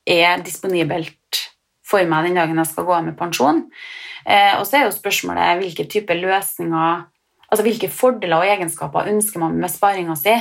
er 0.08 0.42
disponibelt 0.44 1.44
for 1.84 2.04
meg 2.08 2.28
den 2.28 2.38
dagen 2.40 2.60
jeg 2.60 2.72
skal 2.72 2.88
gå 2.88 2.96
av 2.96 3.06
med 3.06 3.16
pensjon. 3.18 3.64
Eh, 4.24 4.54
og 4.58 4.64
så 4.66 4.80
er 4.80 4.86
jo 4.86 4.96
spørsmålet 4.96 5.60
hvilke 5.62 5.88
type 5.90 6.16
løsninger 6.20 7.10
Altså 7.52 7.62
hvilke 7.68 7.86
fordeler 7.92 8.40
og 8.40 8.48
egenskaper 8.50 9.06
ønsker 9.12 9.38
man 9.38 9.52
med 9.60 9.70
sparinga 9.70 10.16
si. 10.18 10.32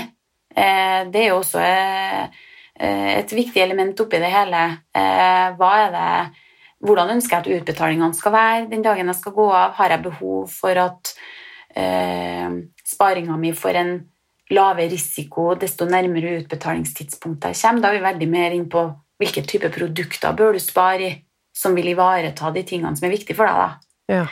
Eh, 0.56 1.01
det 1.12 1.22
er 1.24 1.30
jo 1.32 1.39
også 1.41 1.62
eh, 1.64 2.30
et 3.20 3.34
viktig 3.34 3.62
element 3.64 3.99
oppi 3.99 4.22
det 4.22 4.32
hele. 4.34 4.64
Eh, 4.95 5.54
hva 5.58 5.74
er 5.88 5.93
det 5.95 6.10
hvordan 6.84 7.14
ønsker 7.16 7.38
jeg 7.38 7.43
at 7.43 7.62
utbetalingene 7.62 8.16
skal 8.18 8.34
være 8.36 8.66
den 8.72 8.82
dagen 8.84 9.08
jeg 9.08 9.16
skal 9.20 9.36
gå 9.38 9.45
av? 9.51 9.76
Har 9.78 9.93
jeg 9.93 10.04
behov 10.04 10.49
for 10.51 10.80
at 10.82 11.14
eh, 11.80 12.49
sparinga 12.86 13.38
mi 13.39 13.54
får 13.56 13.80
en 13.80 13.93
lavere 14.54 14.89
risiko 14.91 15.54
desto 15.60 15.88
nærmere 15.88 16.41
utbetalingstidspunktet 16.41 17.54
jeg 17.54 17.62
kommer? 17.62 17.86
Da 17.86 17.91
er 17.93 17.99
vi 17.99 18.08
veldig 18.10 18.30
mer 18.34 18.58
inn 18.58 18.68
på 18.72 18.84
hvilke 19.22 19.45
type 19.47 19.72
produkter 19.72 20.36
bør 20.36 20.58
du 20.58 20.60
spare 20.60 21.08
i 21.08 21.14
som 21.54 21.76
vil 21.78 21.91
ivareta 21.93 22.49
de 22.51 22.64
tingene 22.66 22.97
som 22.97 23.08
er 23.08 23.14
viktige 23.14 23.38
for 23.38 23.45
deg. 23.45 23.56
da. 23.56 23.70
Ja. 24.10 24.24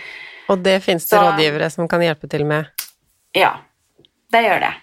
Og 0.50 0.64
det 0.66 0.82
finnes 0.84 1.06
det 1.06 1.18
Så- 1.18 1.22
rådgivere 1.22 1.70
som 1.70 1.88
kan 1.88 2.02
hjelpe 2.02 2.28
til 2.28 2.46
med. 2.46 2.66
Ja, 3.36 3.60
det 4.32 4.44
gjør 4.44 4.60
det. 4.60 4.74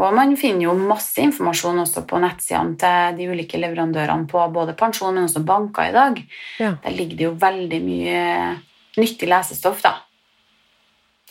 Og 0.00 0.14
man 0.16 0.32
finner 0.40 0.68
jo 0.68 0.74
masse 0.78 1.20
informasjon 1.20 1.82
også 1.82 2.06
på 2.08 2.20
nettsidene 2.22 2.78
til 2.80 3.18
de 3.18 3.26
ulike 3.30 3.60
leverandørene 3.60 4.28
på 4.30 4.44
både 4.54 4.76
pensjon, 4.78 5.12
men 5.14 5.28
også 5.28 5.42
banker 5.46 5.90
i 5.90 5.96
dag. 5.96 6.20
Ja. 6.62 6.74
Der 6.84 6.96
ligger 6.96 7.18
det 7.18 7.26
jo 7.26 7.34
veldig 7.40 7.80
mye 7.84 8.22
nyttig 8.96 9.28
lesestoff, 9.28 9.82
da. 9.84 9.98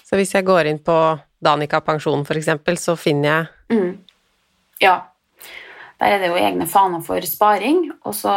Så 0.05 0.17
hvis 0.17 0.33
jeg 0.33 0.45
går 0.47 0.69
inn 0.69 0.81
på 0.81 0.97
Danica 1.41 1.81
pensjon, 1.85 2.25
for 2.25 2.37
eksempel, 2.39 2.77
så 2.81 2.97
finner 2.99 3.29
jeg 3.29 3.55
Mm. 3.69 3.99
Ja. 4.81 4.95
Der 5.99 6.15
er 6.15 6.21
det 6.23 6.29
jo 6.31 6.39
egne 6.39 6.65
faner 6.65 7.03
for 7.05 7.21
sparing, 7.21 7.91
og 8.07 8.15
så 8.15 8.33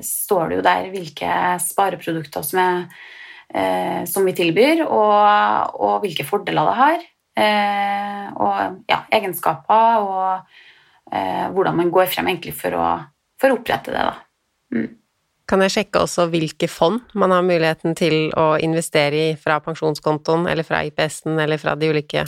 står 0.00 0.48
det 0.48 0.56
jo 0.56 0.62
der 0.64 0.86
hvilke 0.94 1.58
spareprodukter 1.60 2.44
som, 2.46 2.60
er, 2.62 2.86
eh, 3.52 4.04
som 4.08 4.24
vi 4.24 4.32
tilbyr, 4.32 4.84
og, 4.86 5.74
og 5.76 6.00
hvilke 6.06 6.24
fordeler 6.24 6.70
det 6.70 6.78
har. 6.78 7.04
Eh, 7.32 8.24
og 8.36 8.82
ja, 8.90 8.98
egenskaper, 9.12 10.02
og 10.04 11.12
eh, 11.12 11.46
hvordan 11.52 11.78
man 11.78 11.92
går 11.92 12.10
frem 12.12 12.28
egentlig 12.28 12.54
for 12.58 12.76
å, 12.76 12.88
for 13.40 13.52
å 13.52 13.60
opprette 13.60 13.94
det. 13.94 14.02
da. 14.04 14.82
Kan 15.48 15.64
jeg 15.64 15.74
sjekke 15.74 16.02
også 16.04 16.28
hvilke 16.32 16.68
fond 16.70 17.00
man 17.18 17.32
har 17.34 17.44
muligheten 17.44 17.96
til 17.98 18.30
å 18.38 18.54
investere 18.62 19.24
i 19.32 19.32
fra 19.40 19.58
pensjonskontoen, 19.64 20.46
eller 20.48 20.66
fra 20.66 20.82
IPS-en, 20.88 21.38
eller 21.42 21.60
fra 21.60 21.76
de 21.76 21.90
ulike 21.92 22.26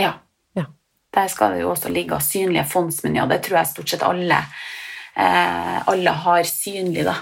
Ja. 0.00 0.14
Ja. 0.56 0.66
Der 1.14 1.28
skal 1.30 1.54
det 1.54 1.62
jo 1.62 1.70
også 1.70 1.92
ligge 1.92 2.18
synlige 2.20 2.66
fondsmenyer. 2.72 3.28
Det 3.30 3.42
tror 3.44 3.60
jeg 3.60 3.70
stort 3.70 3.92
sett 3.92 4.02
alle, 4.02 4.40
eh, 5.14 5.78
alle 5.88 6.16
har 6.24 6.48
synlig, 6.48 7.04
da. 7.06 7.20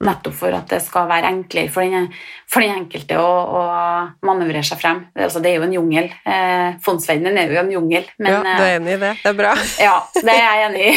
Nettopp 0.00 0.32
for 0.32 0.54
at 0.56 0.70
det 0.72 0.78
skal 0.80 1.08
være 1.10 1.28
enklere 1.28 1.68
for 1.72 1.84
den, 1.84 2.06
for 2.48 2.64
den 2.64 2.72
enkelte 2.78 3.18
å, 3.20 3.32
å 3.60 3.62
manøvrere 4.24 4.64
seg 4.64 4.80
frem. 4.80 5.02
Det, 5.12 5.26
altså, 5.26 5.42
det 5.44 5.50
er 5.50 5.58
jo 5.58 5.66
en 5.66 5.74
jungel. 5.76 6.06
Eh, 6.24 6.78
fondsverdenen 6.84 7.36
er 7.36 7.52
jo 7.52 7.60
en 7.60 7.74
jungel, 7.74 8.06
men 8.16 8.32
Ja, 8.32 8.40
du 8.46 8.64
er 8.64 8.78
enig 8.78 8.94
i 8.96 9.02
det? 9.02 9.12
Det 9.20 9.32
er 9.34 9.36
bra. 9.42 9.52
eh, 9.60 9.84
ja, 9.84 9.98
det 10.16 10.36
er 10.36 10.42
jeg 10.46 10.60
enig 10.70 10.84
i. 10.88 10.94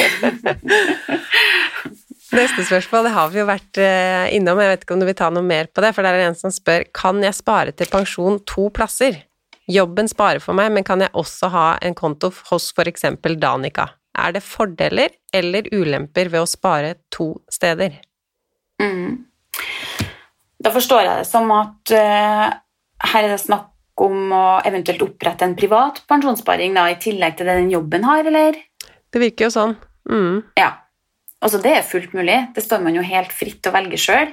Neste 2.33 2.63
spørsmål, 2.65 3.03
det 3.05 3.13
har 3.13 3.27
vi 3.29 3.41
jo 3.41 3.45
vært 3.45 3.77
eh, 3.83 4.31
innom, 4.37 4.61
jeg 4.63 4.71
vet 4.71 4.85
ikke 4.87 4.95
om 4.95 5.03
du 5.03 5.05
vil 5.05 5.19
ta 5.19 5.27
noe 5.29 5.45
mer 5.45 5.67
på 5.69 5.83
det, 5.83 5.91
for 5.93 6.01
det 6.05 6.13
er 6.15 6.23
en 6.29 6.39
som 6.39 6.53
spør, 6.55 6.87
kan 6.95 7.19
jeg 7.21 7.35
spare 7.37 7.75
til 7.75 7.91
pensjon 7.91 8.39
to 8.49 8.69
plasser? 8.73 9.19
Jobben 9.69 10.09
sparer 10.11 10.41
for 10.43 10.55
meg, 10.57 10.71
men 10.73 10.87
kan 10.87 11.03
jeg 11.03 11.11
også 11.11 11.51
ha 11.53 11.67
en 11.83 11.95
konto 11.95 12.31
hos 12.49 12.71
eksempel 12.87 13.35
Danica? 13.39 13.91
Er 14.17 14.31
det 14.33 14.43
fordeler 14.47 15.13
eller 15.33 15.67
ulemper 15.73 16.29
ved 16.31 16.41
å 16.41 16.49
spare 16.49 16.95
to 17.13 17.33
steder? 17.51 17.99
Mm. 18.83 19.23
Da 20.63 20.71
forstår 20.73 21.05
jeg 21.05 21.21
det 21.21 21.29
som 21.29 21.49
at 21.55 21.93
uh, 21.95 22.45
her 23.13 23.25
er 23.25 23.33
det 23.33 23.41
snakk 23.41 23.71
om 24.03 24.31
å 24.33 24.45
eventuelt 24.65 25.03
opprette 25.05 25.45
en 25.45 25.57
privat 25.57 26.01
pensjonssparing 26.09 26.73
da, 26.77 26.87
i 26.89 26.99
tillegg 27.01 27.37
til 27.37 27.49
det 27.49 27.59
den 27.59 27.73
jobben 27.73 28.07
har, 28.07 28.25
eller? 28.25 28.57
Det 29.13 29.21
virker 29.21 29.47
jo 29.47 29.53
sånn. 29.53 29.75
Mm. 30.09 30.41
Ja. 30.57 30.71
Altså, 31.43 31.59
det 31.61 31.75
er 31.75 31.85
fullt 31.85 32.15
mulig. 32.15 32.39
Det 32.55 32.63
står 32.63 32.81
man 32.85 32.95
jo 32.95 33.03
helt 33.05 33.33
fritt 33.35 33.59
til 33.61 33.73
å 33.73 33.75
velge 33.75 33.99
sjøl. 33.99 34.31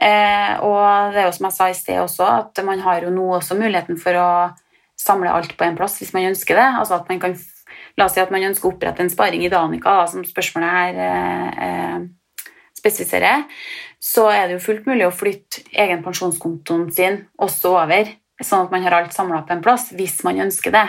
Eh, 0.00 0.52
og 0.64 1.12
det 1.12 1.20
er 1.20 1.26
jo 1.26 1.34
som 1.36 1.48
jeg 1.48 1.56
sa 1.56 1.68
i 1.68 1.76
sted 1.76 2.00
også, 2.00 2.24
at 2.24 2.60
man 2.64 2.80
har 2.84 3.04
jo 3.04 3.10
nå 3.12 3.26
også 3.36 3.58
muligheten 3.58 3.98
for 4.00 4.16
å 4.16 4.30
samle 5.00 5.32
alt 5.32 5.52
på 5.58 5.66
en 5.66 5.76
plass 5.76 5.98
hvis 6.00 6.14
man 6.16 6.30
ønsker 6.30 6.56
det. 6.56 6.68
Altså 6.80 7.00
at 7.00 7.10
man 7.10 7.22
kan 7.22 7.36
La 7.98 8.06
oss 8.06 8.14
si 8.16 8.20
at 8.22 8.30
man 8.32 8.42
ønsker 8.42 8.66
å 8.66 8.72
opprette 8.72 9.02
en 9.04 9.10
sparing 9.12 9.42
i 9.44 9.50
Danica, 9.50 9.92
da, 10.00 10.06
som 10.10 10.24
spørsmålet 10.26 10.70
her 10.74 10.98
eh, 11.04 11.60
eh, 11.66 11.96
spesifiserer. 12.80 13.44
Så 14.00 14.26
er 14.32 14.48
det 14.48 14.56
jo 14.58 14.64
fullt 14.64 14.88
mulig 14.88 15.06
å 15.06 15.12
flytte 15.14 15.62
egen 15.76 16.02
pensjonskontoen 16.04 16.88
sin 16.96 17.22
også 17.40 17.76
over, 17.76 18.10
sånn 18.40 18.66
at 18.66 18.74
man 18.74 18.82
har 18.86 18.96
alt 18.96 19.14
samla 19.14 19.44
på 19.46 19.54
en 19.54 19.62
plass, 19.64 19.90
hvis 19.92 20.22
man 20.24 20.40
ønsker 20.48 20.72
det. 20.74 20.88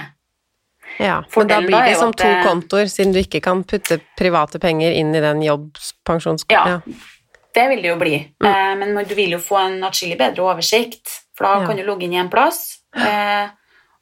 Ja, 1.00 1.22
men 1.36 1.48
da 1.48 1.62
blir 1.62 1.86
det 1.86 1.96
som 2.00 2.14
to 2.14 2.24
det- 2.24 2.44
kontoer, 2.44 2.86
siden 2.90 3.14
du 3.14 3.20
ikke 3.20 3.42
kan 3.42 3.64
putte 3.64 4.00
private 4.18 4.60
penger 4.60 4.92
inn 4.92 5.16
i 5.16 5.22
den 5.24 5.42
jobbpensjonskontoen. 5.42 6.82
Ja. 6.88 6.94
Det 7.54 7.68
vil 7.70 7.82
det 7.82 7.90
jo 7.90 7.96
bli, 8.00 8.18
mm. 8.44 8.80
men 8.80 9.06
du 9.06 9.16
vil 9.16 9.32
jo 9.32 9.38
få 9.40 9.58
en 9.60 9.84
atskillig 9.84 10.18
bedre 10.18 10.44
oversikt, 10.44 11.10
for 11.36 11.46
da 11.46 11.62
Ja. 11.62 11.68
kan 11.68 11.78
du 11.78 11.84
logge 11.84 12.04
inn 12.04 12.14
i 12.14 12.18
en 12.18 12.30
plass 12.30 12.80
eh, 12.96 13.50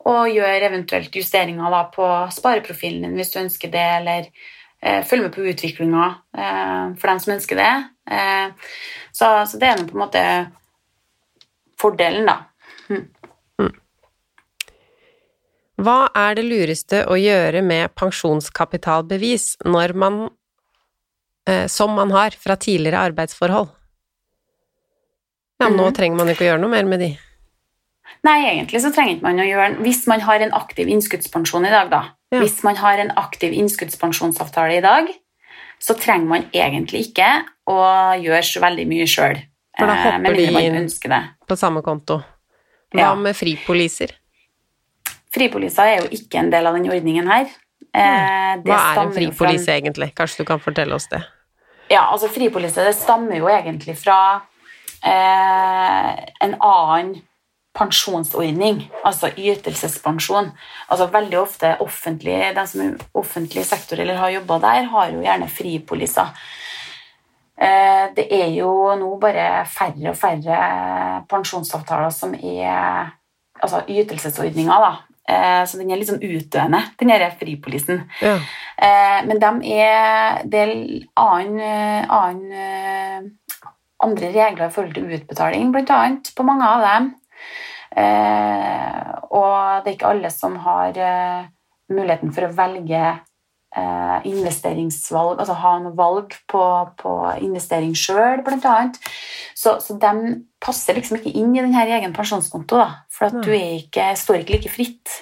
og 0.05 0.29
gjøre 0.29 0.69
eventuelt 0.69 1.11
justeringer 1.11 1.91
på 1.91 2.31
spareprofilen 2.31 3.01
din 3.01 3.15
hvis 3.15 3.33
du 3.33 3.39
ønsker 3.39 3.71
det, 3.71 3.87
eller 4.01 4.19
eh, 4.19 4.31
følge 4.81 5.25
med 5.27 5.33
på 5.35 5.47
utviklinga 5.51 6.05
eh, 6.37 6.85
for 6.99 7.11
dem 7.11 7.19
som 7.19 7.33
ønsker 7.35 7.59
det. 7.59 7.71
Eh, 8.09 8.51
så, 9.11 9.31
så 9.49 9.59
det 9.59 9.67
er 9.73 9.81
på 9.83 9.97
en 9.97 10.03
måte 10.05 10.23
fordelen, 11.79 12.25
da. 12.29 12.37
Hva 15.79 16.09
er 16.11 16.35
det 16.35 16.43
lureste 16.43 17.05
å 17.07 17.15
gjøre 17.15 17.61
med 17.63 17.93
pensjonskapitalbevis 17.95 19.53
når 19.63 19.93
man, 19.95 20.17
eh, 21.47 21.67
som 21.71 21.93
man 21.95 22.11
har 22.11 22.35
fra 22.35 22.57
tidligere 22.59 22.99
arbeidsforhold? 23.11 23.69
Ja, 25.61 25.69
nå 25.69 25.85
Mhm. 25.87 25.95
trenger 25.95 26.17
man 26.17 26.27
ikke 26.27 26.43
å 26.43 26.49
gjøre 26.49 26.61
noe 26.61 26.69
mer 26.75 26.83
med 26.85 26.99
de. 26.99 27.17
Nei, 28.23 28.37
egentlig 28.51 28.81
så 28.83 28.91
trenger 28.91 29.15
ikke 29.15 29.23
man 29.27 29.39
å 29.39 29.47
gjøre 29.47 29.77
Hvis 29.83 30.07
man 30.07 30.19
har 30.21 30.39
en 30.41 30.51
aktiv 30.51 30.87
innskuddspensjon 30.87 31.65
i 31.67 31.69
dag, 31.71 31.89
da. 31.89 32.01
Ja. 32.31 32.39
Hvis 32.43 32.59
man 32.63 32.77
har 32.77 32.99
en 33.01 33.11
aktiv 33.17 33.53
innskuddspensjonsavtale 33.57 34.77
i 34.77 34.81
dag, 34.85 35.07
så 35.81 35.95
trenger 35.97 36.27
man 36.29 36.43
egentlig 36.53 37.07
ikke 37.09 37.29
å 37.71 37.77
gjøre 38.21 38.43
så 38.45 38.61
veldig 38.61 38.85
mye 38.89 39.07
sjøl. 39.09 39.39
For 39.79 39.87
da 39.89 39.95
hopper 39.95 40.35
de 40.35 40.45
inn. 40.61 40.89
På 41.47 41.57
samme 41.57 41.81
konto. 41.81 42.19
Hva 42.93 42.99
Ja. 42.99 43.15
med 43.15 43.35
fripoliser? 43.35 44.11
Fripoliser 45.33 45.85
er 45.85 46.01
jo 46.03 46.09
ikke 46.09 46.39
en 46.39 46.49
del 46.49 46.67
av 46.67 46.73
denne 46.75 46.89
ordningen 46.93 47.27
her. 47.27 47.45
Eh, 47.93 48.55
det 48.61 48.65
Hva 48.65 48.93
er 48.95 48.99
en 49.01 49.11
fripolise 49.13 49.65
fra- 49.65 49.79
egentlig? 49.79 50.13
Kanskje 50.13 50.37
du 50.37 50.45
kan 50.45 50.59
fortelle 50.59 50.93
oss 50.93 51.07
det? 51.07 51.23
Ja, 51.89 52.11
altså 52.11 52.29
fripolise 52.29 52.75
det 52.85 52.93
stammer 52.95 53.37
jo 53.37 53.45
egentlig 53.47 53.95
fra 53.97 54.41
eh, 55.03 56.25
en 56.41 56.55
annen 56.61 57.21
pensjonsordning, 57.79 58.83
altså 59.07 59.31
ytelsespensjon. 59.37 60.51
Altså 60.91 61.09
veldig 61.13 61.39
ofte 61.39 61.75
offentlig, 61.83 62.37
den 62.55 62.67
som 62.67 62.85
er 62.85 63.05
offentlig 63.17 63.65
sektor 63.67 63.99
eller 63.99 64.19
har 64.19 64.35
jobba 64.35 64.59
der, 64.65 64.89
har 64.91 65.13
jo 65.13 65.23
gjerne 65.23 65.49
fripoliser. 65.51 66.33
Eh, 67.59 68.05
det 68.15 68.27
er 68.31 68.51
jo 68.55 68.71
nå 68.99 69.13
bare 69.19 69.65
færre 69.67 70.13
og 70.13 70.17
færre 70.19 70.59
pensjonsavtaler 71.31 72.11
som 72.15 72.35
er 72.35 73.15
altså 73.59 73.83
ytelsesordninger, 73.91 74.85
da. 74.85 74.91
Eh, 75.29 75.63
så 75.67 75.77
den 75.77 75.91
er 75.91 75.99
litt 75.99 76.09
sånn 76.09 76.23
utdøende, 76.23 76.79
den 76.99 77.11
denne 77.11 77.29
fripolisen. 77.39 78.05
Ja. 78.23 78.37
Eh, 78.79 79.19
men 79.27 79.41
de 79.43 79.73
er 79.75 80.43
Det 80.47 80.59
er 80.63 80.73
annen, 81.19 82.05
annen, 82.09 83.31
andre 83.99 84.31
regler 84.31 84.67
i 84.69 84.71
forhold 84.71 84.93
til 84.95 85.11
utbetaling, 85.11 85.75
annet, 85.75 86.31
på 86.35 86.43
mange 86.43 86.65
av 86.65 86.81
dem. 86.87 87.15
Eh, 87.95 89.09
og 89.33 89.83
det 89.83 89.91
er 89.91 89.97
ikke 89.97 90.11
alle 90.13 90.29
som 90.33 90.57
har 90.65 90.97
eh, 90.97 91.49
muligheten 91.93 92.33
for 92.33 92.45
å 92.45 92.53
velge 92.55 93.01
eh, 93.75 94.17
investeringsvalg, 94.29 95.39
altså 95.39 95.57
ha 95.61 95.75
noe 95.83 95.95
valg 95.97 96.35
på, 96.49 96.63
på 96.99 97.15
investering 97.45 97.95
sjøl, 97.97 98.43
annet. 98.45 98.99
Så, 99.57 99.77
så 99.83 99.97
de 99.99 100.35
passer 100.61 100.97
liksom 100.97 101.19
ikke 101.19 101.33
inn 101.35 101.55
i 101.55 101.63
denne 101.63 101.87
egen 101.97 102.13
pensjonskonto, 102.15 102.79
da, 102.79 103.05
for 103.11 103.29
at 103.29 103.41
du 103.43 103.51
er 103.51 103.81
ikke, 103.81 104.11
står 104.19 104.43
ikke 104.43 104.59
like 104.59 104.73
fritt. 104.73 105.17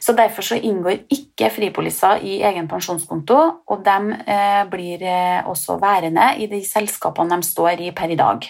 Så 0.00 0.14
Derfor 0.16 0.44
så 0.46 0.56
inngår 0.56 1.02
ikke 1.12 1.50
fripoliser 1.52 2.22
i 2.24 2.38
egen 2.44 2.68
pensjonskonto, 2.70 3.38
og 3.68 3.82
de 3.84 4.18
eh, 4.26 4.62
blir 4.72 5.04
også 5.48 5.76
værende 5.82 6.32
i 6.40 6.48
de 6.50 6.62
selskapene 6.66 7.36
de 7.36 7.48
står 7.48 7.84
i 7.84 7.90
per 7.96 8.12
i 8.12 8.18
dag. 8.20 8.48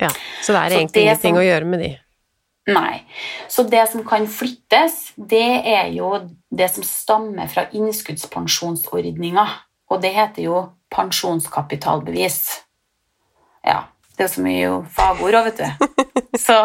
ja. 0.00 0.10
Så 0.42 0.52
det 0.52 0.60
er 0.60 0.76
egentlig 0.76 0.92
det 0.92 1.02
ingenting 1.02 1.34
som- 1.34 1.42
å 1.42 1.46
gjøre 1.46 1.64
med 1.64 1.80
de. 1.80 1.94
Nei. 2.66 3.04
Så 3.48 3.62
det 3.70 3.84
som 3.92 4.02
kan 4.06 4.26
flyttes, 4.26 5.12
det 5.16 5.62
er 5.70 5.92
jo 5.94 6.16
det 6.50 6.68
som 6.74 6.86
stammer 6.86 7.46
fra 7.50 7.68
innskuddspensjonsordninga, 7.70 9.46
og 9.86 10.02
det 10.02 10.10
heter 10.16 10.48
jo 10.48 10.62
pensjonskapitalbevis. 10.90 12.40
Ja, 13.66 13.84
det 14.16 14.26
er 14.26 14.32
så 14.32 14.42
mye 14.42 14.72
fagord 14.96 15.38
òg, 15.38 15.50
vet 15.50 15.62
du. 15.62 16.02
Så, 16.46 16.56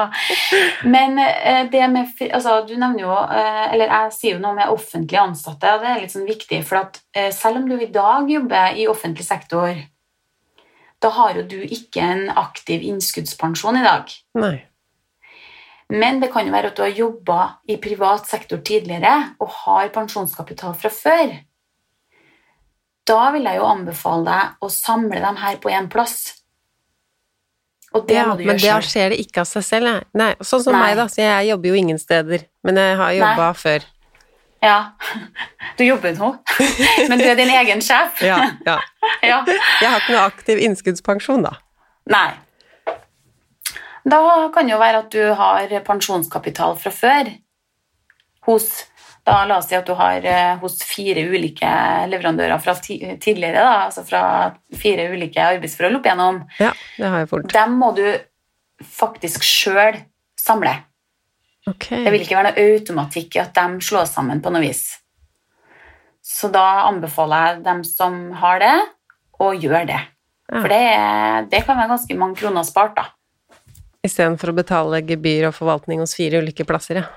men 0.83 1.15
eh, 1.19 1.61
det 1.71 1.85
med 1.87 2.09
altså, 2.33 2.57
Du 2.67 2.73
nevner 2.75 3.05
jo 3.05 3.11
eh, 3.13 3.61
Eller 3.71 3.87
jeg 3.87 4.13
sier 4.15 4.33
jo 4.35 4.41
noe 4.43 4.57
med 4.57 4.71
offentlig 4.73 5.19
ansatte, 5.21 5.69
og 5.71 5.83
det 5.83 5.91
er 5.91 6.01
litt 6.01 6.11
sånn 6.11 6.27
viktig, 6.27 6.59
for 6.67 6.81
at 6.81 6.99
eh, 7.15 7.29
selv 7.35 7.61
om 7.61 7.69
du 7.69 7.77
i 7.77 7.91
dag 7.91 8.27
jobber 8.27 8.75
i 8.75 8.89
offentlig 8.91 9.23
sektor, 9.27 9.71
da 11.01 11.13
har 11.15 11.39
jo 11.39 11.45
du 11.53 11.57
ikke 11.63 12.03
en 12.03 12.27
aktiv 12.35 12.83
innskuddspensjon 12.91 13.79
i 13.79 13.85
dag. 13.85 14.11
Nei. 14.41 14.57
Men 15.91 16.19
det 16.21 16.29
kan 16.31 16.47
jo 16.47 16.53
være 16.53 16.71
at 16.71 16.77
du 16.77 16.83
har 16.85 16.93
jobba 16.95 17.39
i 17.67 17.75
privat 17.83 18.27
sektor 18.29 18.61
tidligere 18.63 19.35
og 19.43 19.49
har 19.65 19.89
pensjonskapital 19.95 20.75
fra 20.79 20.91
før. 20.93 21.33
Da 23.09 23.31
vil 23.33 23.47
jeg 23.49 23.57
jo 23.59 23.65
anbefale 23.67 24.23
deg 24.27 24.63
å 24.63 24.69
samle 24.71 25.19
dem 25.23 25.39
her 25.41 25.57
på 25.63 25.71
én 25.73 25.89
plass. 25.91 26.37
Og 27.91 28.05
det 28.07 28.15
Ja, 28.15 28.27
må 28.29 28.37
du 28.39 28.45
men 28.45 28.55
det 28.55 28.63
selv. 28.63 28.87
skjer 28.87 29.09
det 29.11 29.17
ikke 29.19 29.41
av 29.41 29.49
seg 29.49 29.63
selv. 29.67 29.89
Nei. 29.89 30.03
Nei. 30.13 30.35
Sånn 30.39 30.63
som 30.63 30.73
Nei. 30.77 30.81
meg, 30.85 30.95
da. 31.01 31.07
Så 31.11 31.19
jeg 31.25 31.49
jobber 31.49 31.67
jo 31.73 31.79
ingen 31.81 31.99
steder. 31.99 32.45
Men 32.63 32.79
jeg 32.79 32.95
har 33.01 33.11
jobba 33.17 33.49
før. 33.53 33.87
Ja. 34.61 34.77
Du 35.77 35.85
jobber 35.85 36.11
nå, 36.13 36.27
men 37.09 37.17
du 37.17 37.23
er 37.25 37.35
din 37.39 37.49
egen 37.49 37.79
sjef. 37.81 38.19
Ja, 38.21 38.37
ja. 38.67 38.77
Ja. 39.25 39.39
Jeg 39.47 39.87
har 39.89 39.99
ikke 40.01 40.13
noe 40.13 40.25
aktiv 40.27 40.59
innskuddspensjon, 40.61 41.41
da. 41.47 41.55
Nei. 42.11 42.31
Da 44.03 44.21
kan 44.53 44.67
det 44.67 44.73
jo 44.73 44.81
være 44.81 45.03
at 45.03 45.11
du 45.13 45.33
har 45.37 45.73
pensjonskapital 45.85 46.77
fra 46.81 46.93
før 46.93 47.33
hos 48.47 48.71
da 49.21 49.43
La 49.45 49.59
oss 49.59 49.67
si 49.69 49.75
at 49.77 49.85
du 49.85 49.93
har 49.93 50.23
eh, 50.25 50.55
hos 50.57 50.79
fire 50.81 51.21
ulike 51.29 51.69
leverandører 52.09 52.57
fra 52.61 52.73
ti 52.81 52.97
tidligere, 53.21 53.61
da, 53.61 53.83
altså 53.85 54.01
fra 54.05 54.21
fire 54.73 55.11
ulike 55.13 55.43
arbeidsforhold 55.45 55.99
opp 55.99 56.07
igjennom. 56.09 56.39
Ja, 56.57 56.71
det 56.97 57.05
har 57.05 57.21
jeg 57.21 57.29
fort. 57.29 57.51
Dem 57.53 57.75
må 57.77 57.91
du 57.97 58.05
faktisk 58.81 59.45
sjøl 59.45 59.99
samle. 60.41 60.73
Okay. 61.69 62.01
Det 62.01 62.15
vil 62.15 62.25
ikke 62.25 62.39
være 62.39 62.49
noe 62.49 62.65
automatikk 62.73 63.37
i 63.37 63.43
at 63.43 63.53
de 63.53 63.85
slås 63.85 64.15
sammen 64.15 64.41
på 64.41 64.49
noe 64.53 64.63
vis. 64.65 64.87
Så 66.25 66.49
da 66.53 66.87
anbefaler 66.87 67.45
jeg 67.45 67.63
dem 67.67 67.85
som 67.85 68.19
har 68.41 68.61
det, 68.61 68.75
å 69.41 69.53
gjøre 69.53 69.85
det. 69.89 70.01
Ja. 70.49 70.59
For 70.59 70.69
det, 70.69 70.83
det 71.53 71.61
kan 71.67 71.77
være 71.77 71.93
ganske 71.93 72.17
mange 72.17 72.41
kroner 72.41 72.65
spart, 72.65 72.97
da. 72.97 73.05
Istedenfor 74.01 74.49
å 74.49 74.57
betale 74.57 75.03
gebyr 75.05 75.49
og 75.51 75.57
forvaltning 75.57 76.01
hos 76.01 76.15
fire 76.17 76.41
ulike 76.41 76.65
plasser, 76.65 77.03
ja. 77.03 77.09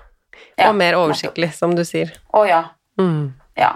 Ja, 0.54 0.68
og 0.68 0.76
mer 0.78 0.96
oversiktlig, 0.98 1.50
som 1.56 1.72
du 1.74 1.82
sier. 1.86 2.12
Å 2.34 2.44
ja. 2.46 2.60
Mm. 3.00 3.32
ja. 3.58 3.70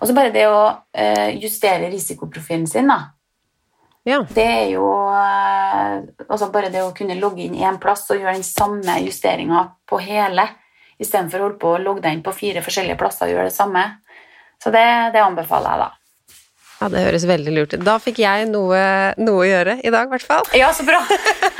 Og 0.00 0.08
så 0.08 0.14
bare 0.16 0.32
det 0.34 0.46
å 0.50 0.62
eh, 0.96 1.36
justere 1.42 1.90
risikoprofilen 1.92 2.66
sin, 2.70 2.90
da. 2.90 3.14
Ja. 4.04 4.18
Det 4.28 4.44
er 4.44 4.66
jo 4.74 4.84
eh, 5.14 6.02
altså 6.26 6.50
bare 6.52 6.72
det 6.72 6.82
å 6.84 6.92
kunne 6.96 7.16
logge 7.16 7.46
inn 7.46 7.54
i 7.56 7.64
en 7.64 7.78
plass 7.80 8.04
og 8.12 8.20
gjøre 8.20 8.36
den 8.36 8.46
samme 8.46 8.98
justeringa 9.04 9.62
på 9.88 10.00
hele, 10.04 10.48
istedenfor 11.00 11.40
å 11.40 11.46
holde 11.48 11.60
på 11.62 11.72
å 11.72 11.82
logge 11.82 12.04
deg 12.04 12.18
inn 12.18 12.24
på 12.26 12.34
fire 12.36 12.64
forskjellige 12.64 12.98
plasser 13.00 13.28
og 13.28 13.36
gjøre 13.36 13.48
det 13.48 13.56
samme. 13.56 13.84
Så 14.62 14.72
det, 14.74 14.84
det 15.14 15.22
anbefaler 15.24 15.72
jeg, 15.72 15.86
da. 15.86 16.36
ja, 16.80 16.92
det 16.92 17.06
høres 17.06 17.28
veldig 17.28 17.56
lurt 17.56 17.76
ut. 17.76 17.84
Da 17.86 17.96
fikk 18.02 18.20
jeg 18.24 18.48
noe, 18.50 18.80
noe 19.20 19.42
å 19.44 19.48
gjøre 19.48 19.78
i 19.80 19.92
dag, 19.94 20.08
i 20.08 20.16
hvert 20.16 20.28
fall. 20.32 20.52
Ja, 20.58 20.72
så 20.76 20.86
bra! 20.88 21.02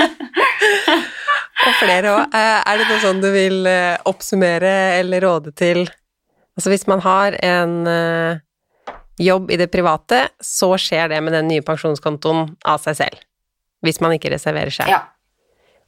Og 1.65 1.77
flere 1.79 2.12
òg. 2.12 2.35
Er 2.35 2.81
det 2.81 2.89
noe 2.89 3.03
sånn 3.03 3.23
du 3.23 3.31
vil 3.35 3.69
eh, 3.71 3.95
oppsummere 4.11 4.75
eller 5.01 5.25
råde 5.25 5.55
til 5.57 5.87
Altså 6.55 6.71
hvis 6.71 6.85
man 6.87 7.01
har 7.03 7.35
en 7.43 7.73
eh, 7.91 8.37
jobb 9.19 9.49
i 9.51 9.57
det 9.59 9.67
private, 9.73 10.21
så 10.39 10.69
skjer 10.79 11.09
det 11.11 11.19
med 11.27 11.35
den 11.35 11.49
nye 11.51 11.65
pensjonskontoen 11.67 12.53
av 12.62 12.79
seg 12.85 12.99
selv. 13.01 13.25
Hvis 13.83 13.99
man 13.99 14.15
ikke 14.15 14.31
reserverer 14.31 14.71
seg. 14.71 14.93
Ja. 14.93 15.01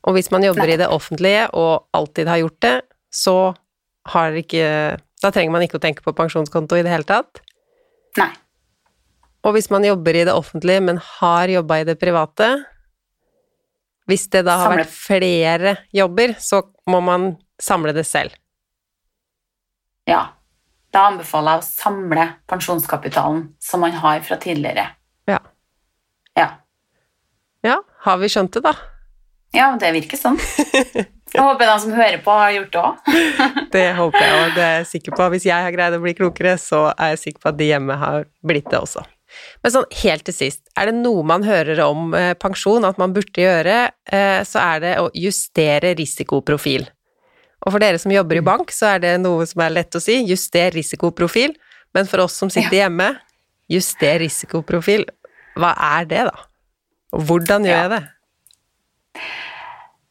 Og 0.06 0.16
hvis 0.16 0.32
man 0.34 0.42
jobber 0.42 0.66
i 0.66 0.78
det 0.78 0.88
offentlige 0.90 1.46
og 1.54 1.86
alltid 1.94 2.26
har 2.30 2.42
gjort 2.42 2.58
det, 2.66 2.74
så 3.14 3.36
har 4.12 4.34
ikke 4.38 4.66
Da 5.22 5.30
trenger 5.32 5.54
man 5.54 5.62
ikke 5.64 5.78
å 5.78 5.82
tenke 5.82 6.04
på 6.04 6.12
pensjonskonto 6.18 6.76
i 6.76 6.82
det 6.84 6.90
hele 6.92 7.06
tatt. 7.08 7.40
Nei. 8.18 8.28
Og 9.46 9.54
hvis 9.56 9.70
man 9.72 9.86
jobber 9.86 10.18
i 10.18 10.26
det 10.28 10.34
offentlige, 10.34 10.82
men 10.84 10.98
har 10.98 11.48
jobba 11.48 11.78
i 11.80 11.86
det 11.88 11.96
private 11.98 12.50
Hvis 14.06 14.28
det 14.30 14.44
da 14.46 14.56
har 14.60 14.70
Samle. 14.70 14.84
vært 14.84 14.94
flere 14.94 15.76
jobber, 15.94 16.34
så 16.38 16.62
må 16.86 17.00
man 17.02 17.32
samle 17.62 17.92
det 17.96 18.04
selv. 18.06 18.34
Ja. 20.06 20.20
da 20.94 21.08
anbefaler 21.10 21.56
jeg 21.58 21.64
å 21.64 21.66
samle 21.66 22.26
pensjonskapitalen 22.48 23.40
som 23.60 23.82
man 23.82 23.92
har 24.00 24.20
fra 24.24 24.36
tidligere. 24.40 24.86
Ja. 25.28 25.40
Ja, 26.38 26.46
ja, 27.66 27.80
har 28.06 28.16
vi 28.22 28.28
skjønt 28.30 28.54
det, 28.54 28.62
da? 28.64 28.72
ja 29.56 29.66
det 29.80 29.90
virker 29.96 30.16
sånn. 30.20 30.38
Jeg 31.34 31.42
håper 31.42 31.66
de 31.66 31.74
som 31.82 31.92
hører 31.92 32.20
på, 32.22 32.30
har 32.30 32.52
gjort 32.54 32.72
det 32.72 32.80
òg. 32.80 33.08
Det 33.74 33.84
håper 33.98 34.22
jeg, 34.22 34.36
og 34.44 34.52
det 34.54 34.62
er 34.62 34.74
jeg 34.78 34.86
sikker 34.92 35.16
på. 35.18 35.24
Hvis 35.34 35.44
jeg 35.44 35.64
har 35.66 35.74
greid 35.74 35.96
å 35.96 35.98
bli 36.00 36.12
klokere, 36.16 36.52
så 36.56 36.84
er 36.94 37.10
jeg 37.12 37.18
sikker 37.24 37.42
på 37.42 37.50
at 37.50 37.58
de 37.58 37.66
hjemme 37.66 37.96
har 37.98 38.28
blitt 38.46 38.70
det 38.70 38.78
også. 38.78 39.02
Men 39.64 39.72
sånn 39.74 39.86
helt 40.02 40.24
til 40.28 40.34
sist, 40.36 40.62
er 40.78 40.90
det 40.90 40.96
noe 41.00 41.24
man 41.26 41.42
hører 41.46 41.80
om 41.84 42.14
eh, 42.14 42.32
pensjon 42.38 42.84
at 42.88 42.98
man 43.00 43.12
burde 43.16 43.42
gjøre, 43.42 43.78
eh, 44.12 44.40
så 44.46 44.60
er 44.62 44.82
det 44.84 44.94
å 45.02 45.08
justere 45.14 45.94
risikoprofil. 45.98 46.86
Og 47.66 47.72
for 47.74 47.82
dere 47.82 47.98
som 47.98 48.12
jobber 48.14 48.38
i 48.38 48.44
bank, 48.46 48.70
så 48.70 48.92
er 48.94 49.02
det 49.02 49.14
noe 49.24 49.46
som 49.48 49.64
er 49.64 49.74
lett 49.74 49.96
å 49.98 50.02
si, 50.02 50.20
juster 50.28 50.70
risikoprofil. 50.76 51.56
Men 51.96 52.06
for 52.06 52.22
oss 52.26 52.36
som 52.38 52.50
sitter 52.52 52.82
hjemme, 52.84 53.08
juster 53.72 54.20
risikoprofil. 54.22 55.06
Hva 55.56 55.72
er 55.96 56.04
det, 56.10 56.26
da? 56.28 56.46
Og 57.16 57.24
hvordan 57.26 57.64
gjør 57.66 57.74
Ja. 57.74 57.82
jeg 57.86 57.90
det? 57.96 58.02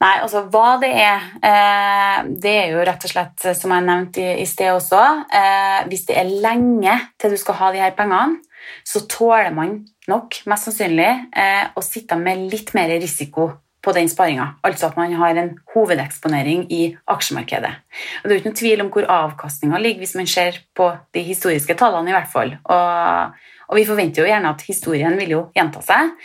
Nei, 0.03 0.15
altså 0.19 0.41
hva 0.51 0.75
det 0.81 0.89
er 0.91 1.21
eh, 1.39 2.17
Det 2.41 2.51
er 2.51 2.73
jo 2.73 2.81
rett 2.83 3.05
og 3.07 3.11
slett, 3.13 3.45
som 3.55 3.71
jeg 3.71 3.85
nevnte 3.85 4.19
i, 4.21 4.41
i 4.43 4.47
sted 4.49 4.73
også 4.73 4.99
eh, 5.31 5.85
Hvis 5.87 6.03
det 6.09 6.17
er 6.19 6.33
lenge 6.43 6.97
til 7.21 7.31
du 7.31 7.37
skal 7.39 7.57
ha 7.61 7.69
de 7.71 7.79
her 7.79 7.93
pengene, 7.97 8.41
så 8.85 9.03
tåler 9.09 9.53
man 9.55 9.77
nok 10.09 10.41
mest 10.49 10.69
sannsynlig 10.69 11.11
eh, 11.35 11.69
å 11.75 11.83
sitte 11.85 12.17
med 12.19 12.47
litt 12.51 12.73
mer 12.77 12.91
risiko 13.01 13.51
på 13.85 13.93
den 13.93 14.09
sparinga. 14.09 14.47
Altså 14.65 14.89
at 14.89 14.97
man 14.97 15.13
har 15.19 15.37
en 15.37 15.51
hovedeksponering 15.75 16.65
i 16.73 16.81
aksjemarkedet. 17.11 17.73
Og 18.21 18.23
Det 18.23 18.31
er 18.31 18.39
jo 18.39 18.43
ikke 18.43 18.59
tvil 18.61 18.83
om 18.85 18.91
hvor 18.93 19.09
avkastninga 19.17 19.81
ligger, 19.81 20.01
hvis 20.01 20.15
man 20.17 20.29
ser 20.29 20.57
på 20.77 20.89
de 21.13 21.25
historiske 21.25 21.77
tallene, 21.77 22.09
i 22.09 22.15
hvert 22.15 22.31
fall. 22.31 22.55
Og, 22.63 23.35
og 23.69 23.79
vi 23.79 23.85
forventer 23.85 24.23
jo 24.23 24.29
gjerne 24.31 24.53
at 24.55 24.65
historien 24.65 25.17
vil 25.19 25.35
jo 25.37 25.43
gjenta 25.55 25.83
seg. 25.85 26.15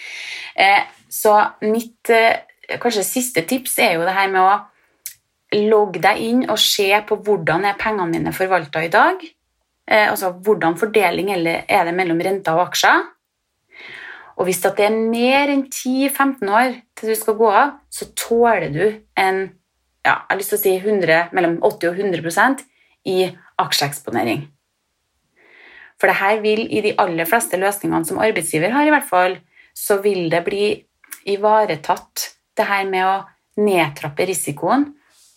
Eh, 0.56 0.88
så 1.10 1.36
mitt 1.66 2.12
eh, 2.14 2.46
kanskje 2.80 3.06
siste 3.06 3.44
tips 3.48 3.78
er 3.82 3.98
jo 3.98 4.06
det 4.08 4.16
her 4.16 4.32
med 4.32 4.46
å 4.46 4.58
logge 5.58 6.00
deg 6.02 6.20
inn 6.22 6.44
og 6.46 6.60
se 6.62 6.88
på 7.06 7.18
hvordan 7.26 7.66
er 7.66 7.78
pengene 7.78 8.14
dine 8.14 8.32
forvalta 8.34 8.84
i 8.86 8.92
dag. 8.92 9.20
Eh, 9.90 10.06
altså 10.06 10.30
hvordan 10.30 10.78
fordeling 10.78 11.32
er 11.34 11.86
det 11.86 11.94
mellom 11.96 12.20
renter 12.22 12.54
og 12.54 12.68
aksjer. 12.70 13.08
Og 14.40 14.46
hvis 14.48 14.62
det 14.62 14.86
er 14.86 14.94
mer 14.96 15.50
enn 15.52 15.66
10-15 15.66 16.48
år 16.48 16.76
til 16.96 17.10
du 17.10 17.16
skal 17.18 17.36
gå 17.36 17.50
av, 17.50 17.74
så 17.92 18.06
tåler 18.16 18.70
du 18.72 18.84
en 19.18 19.48
ja, 20.00 20.14
jeg 20.14 20.30
har 20.30 20.38
lyst 20.38 20.54
til 20.54 20.56
å 20.56 20.62
si 20.62 20.70
100, 20.78 21.16
mellom 21.36 21.58
80 21.66 21.90
og 21.90 21.98
100% 22.00 22.62
i 23.10 23.18
aksjeeksponering. 23.60 24.46
For 26.00 26.08
det 26.08 26.16
her 26.22 26.40
vil 26.40 26.62
i 26.72 26.80
de 26.86 26.94
aller 27.02 27.28
fleste 27.28 27.60
løsningene 27.60 28.08
som 28.08 28.22
arbeidsgiver 28.22 28.72
har, 28.72 28.86
i 28.88 28.94
hvert 28.94 29.08
fall, 29.10 29.36
så 29.76 29.98
vil 30.00 30.30
det 30.32 30.40
bli 30.46 30.70
ivaretatt 31.28 32.30
det 32.56 32.66
her 32.70 32.88
med 32.88 33.04
å 33.04 33.18
nedtrappe 33.60 34.24
risikoen 34.30 34.88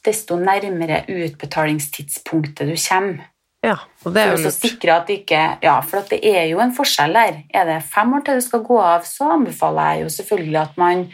desto 0.04 0.38
nærmere 0.39 1.04
utbetalingstidspunktet 1.12 2.72
du 2.72 2.76
kommer. 2.80 3.33
Ja, 3.64 3.78
og 4.03 4.11
det 4.11 4.22
er 4.22 4.34
jo 4.34 4.41
lurt. 4.43 4.55
sikre 4.57 4.97
at 4.99 5.09
ikke 5.14 5.41
Ja, 5.64 5.78
for 5.80 6.01
at 6.01 6.09
det 6.11 6.20
er 6.28 6.49
jo 6.51 6.59
en 6.59 6.74
forskjell 6.76 7.16
der. 7.16 7.38
Er 7.53 7.66
det 7.70 7.84
fem 7.88 8.11
år 8.14 8.26
til 8.26 8.36
du 8.36 8.43
skal 8.43 8.64
gå 8.68 8.80
av, 8.82 9.05
så 9.07 9.32
anbefaler 9.38 9.93
jeg 9.93 10.03
jo 10.03 10.09
selvfølgelig 10.18 10.59
at 10.59 10.78
man 10.78 11.05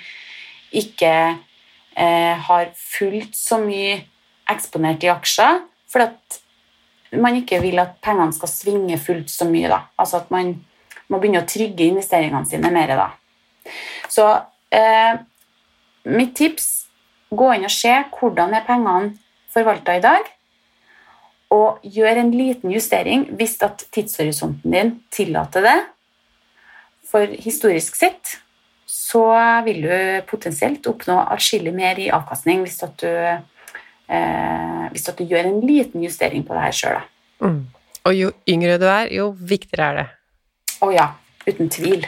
ikke 0.73 1.13
eh, 1.97 2.35
har 2.49 2.71
fullt 2.73 3.37
så 3.37 3.59
mye 3.61 3.99
eksponert 4.49 5.05
i 5.05 5.11
aksjer, 5.13 5.61
for 5.89 6.07
at 6.07 6.39
man 7.13 7.37
ikke 7.37 7.61
vil 7.61 7.79
at 7.81 7.97
pengene 8.01 8.33
skal 8.33 8.49
svinge 8.49 8.97
fullt 8.97 9.29
så 9.29 9.45
mye. 9.45 9.69
da. 9.69 9.83
Altså 9.97 10.23
at 10.23 10.31
man 10.33 10.55
må 11.09 11.19
begynne 11.19 11.43
å 11.43 11.49
trygge 11.49 11.85
investeringene 11.89 12.49
sine 12.49 12.73
mer. 12.73 12.95
da. 12.97 13.09
Så 14.09 14.25
eh, 14.73 15.21
mitt 16.09 16.35
tips 16.37 16.69
gå 17.29 17.53
inn 17.53 17.69
og 17.69 17.73
se 17.73 17.93
hvordan 18.17 18.57
er 18.57 18.65
pengene 18.65 19.13
forvalta 19.53 19.97
i 19.97 20.03
dag, 20.03 20.25
og 21.53 21.79
gjør 21.81 22.21
en 22.21 22.33
liten 22.33 22.73
justering 22.73 23.25
hvis 23.37 23.57
at 23.65 23.87
tidshorisonten 23.93 24.73
din 24.73 24.91
tillater 25.13 25.65
det. 25.65 25.79
For 27.09 27.25
historisk 27.41 27.97
sett 27.97 28.37
så 28.89 29.23
vil 29.65 29.81
du 29.85 29.95
potensielt 30.29 30.85
oppnå 30.89 31.17
atskillig 31.33 31.73
mer 31.73 31.99
i 32.01 32.11
avkastning 32.13 32.61
hvis 32.65 32.77
at 32.85 33.01
du, 33.01 33.09
eh, 33.09 34.85
hvis 34.93 35.09
at 35.09 35.17
du 35.17 35.25
gjør 35.29 35.49
en 35.49 35.59
liten 35.65 36.05
justering 36.05 36.45
på 36.45 36.57
det 36.57 36.67
her 36.67 36.77
sjøl. 36.77 37.01
Mm. 37.41 37.59
Og 38.05 38.15
jo 38.15 38.31
yngre 38.49 38.77
du 38.81 38.87
er, 38.89 39.09
jo 39.13 39.31
viktigere 39.33 39.89
er 39.89 39.99
det. 39.99 40.07
Å 40.85 40.89
ja, 40.93 41.09
uten 41.49 41.69
tvil. 41.73 42.05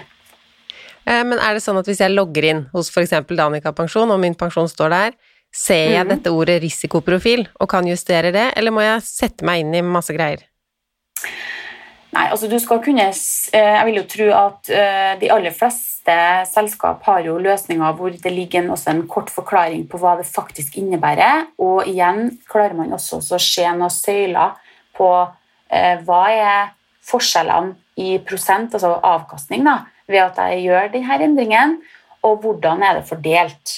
Eh, 1.05 1.23
Men 1.25 1.37
er 1.41 1.57
det 1.57 1.65
sånn 1.65 1.79
at 1.81 1.89
hvis 1.89 2.01
jeg 2.01 2.13
logger 2.13 2.47
inn 2.47 2.63
hos 2.73 2.89
f.eks. 2.93 3.17
Danica 3.29 3.73
Pensjon, 3.77 4.13
og 4.13 4.21
min 4.21 4.37
pensjon 4.37 4.69
står 4.69 4.93
der, 4.93 5.17
ser 5.53 5.91
jeg 5.91 6.05
Mhm. 6.05 6.09
dette 6.15 6.31
ordet 6.31 6.61
risikoprofil 6.61 7.47
og 7.59 7.69
kan 7.69 7.85
justere 7.85 8.31
det, 8.31 8.53
eller 8.55 8.71
må 8.71 8.81
jeg 8.81 9.01
sette 9.01 9.43
meg 9.43 9.59
inn 9.59 9.75
i 9.75 9.81
masse 9.81 10.13
greier? 10.13 10.45
Nei, 12.11 12.25
altså 12.27 12.49
du 12.51 12.57
skal 12.59 12.81
kunne 12.83 13.05
eh, 13.07 13.13
Jeg 13.53 13.85
vil 13.85 13.95
jo 14.01 14.03
tro 14.03 14.25
at 14.35 14.69
eh, 14.69 15.19
de 15.21 15.29
aller 15.31 15.53
fleste 15.55 16.15
selskap 16.49 17.03
har 17.03 17.21
jo 17.23 17.37
løsninger 17.39 17.93
hvor 17.95 18.11
det 18.11 18.33
ligger 18.33 18.63
en, 18.63 18.71
også 18.71 18.89
en 18.91 19.07
kort 19.07 19.29
forklaring 19.29 19.87
på 19.87 19.99
hva 20.01 20.17
det 20.19 20.27
faktisk 20.27 20.75
innebærer, 20.81 21.47
og 21.59 21.87
igjen 21.87 22.37
klarer 22.49 22.75
man 22.75 22.91
også 22.97 23.21
å 23.21 23.39
se 23.39 23.63
noen 23.69 23.93
søyler 23.93 24.57
på 24.97 25.07
eh, 25.69 26.01
hva 26.03 26.23
er 26.33 26.73
forskjellene 27.07 27.75
i 28.01 28.17
prosent, 28.27 28.73
altså 28.73 28.97
avkastning, 29.03 29.63
da, 29.63 29.85
ved 30.07 30.25
at 30.25 30.37
jeg 30.37 30.65
gjør 30.65 30.91
denne 30.91 31.21
endringen, 31.23 31.77
og 32.23 32.41
hvordan 32.43 32.83
er 32.83 32.99
det 32.99 33.07
fordelt. 33.07 33.77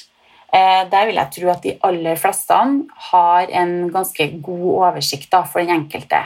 Eh, 0.54 0.86
Der 0.90 1.06
vil 1.06 1.18
jeg 1.18 1.32
tro 1.34 1.50
at 1.50 1.64
de 1.64 1.78
aller 1.82 2.16
fleste 2.16 2.54
har 3.10 3.50
en 3.50 3.90
ganske 3.92 4.28
god 4.42 4.66
oversikt 4.90 5.32
da, 5.32 5.44
for 5.44 5.60
den 5.60 5.74
enkelte. 5.74 6.22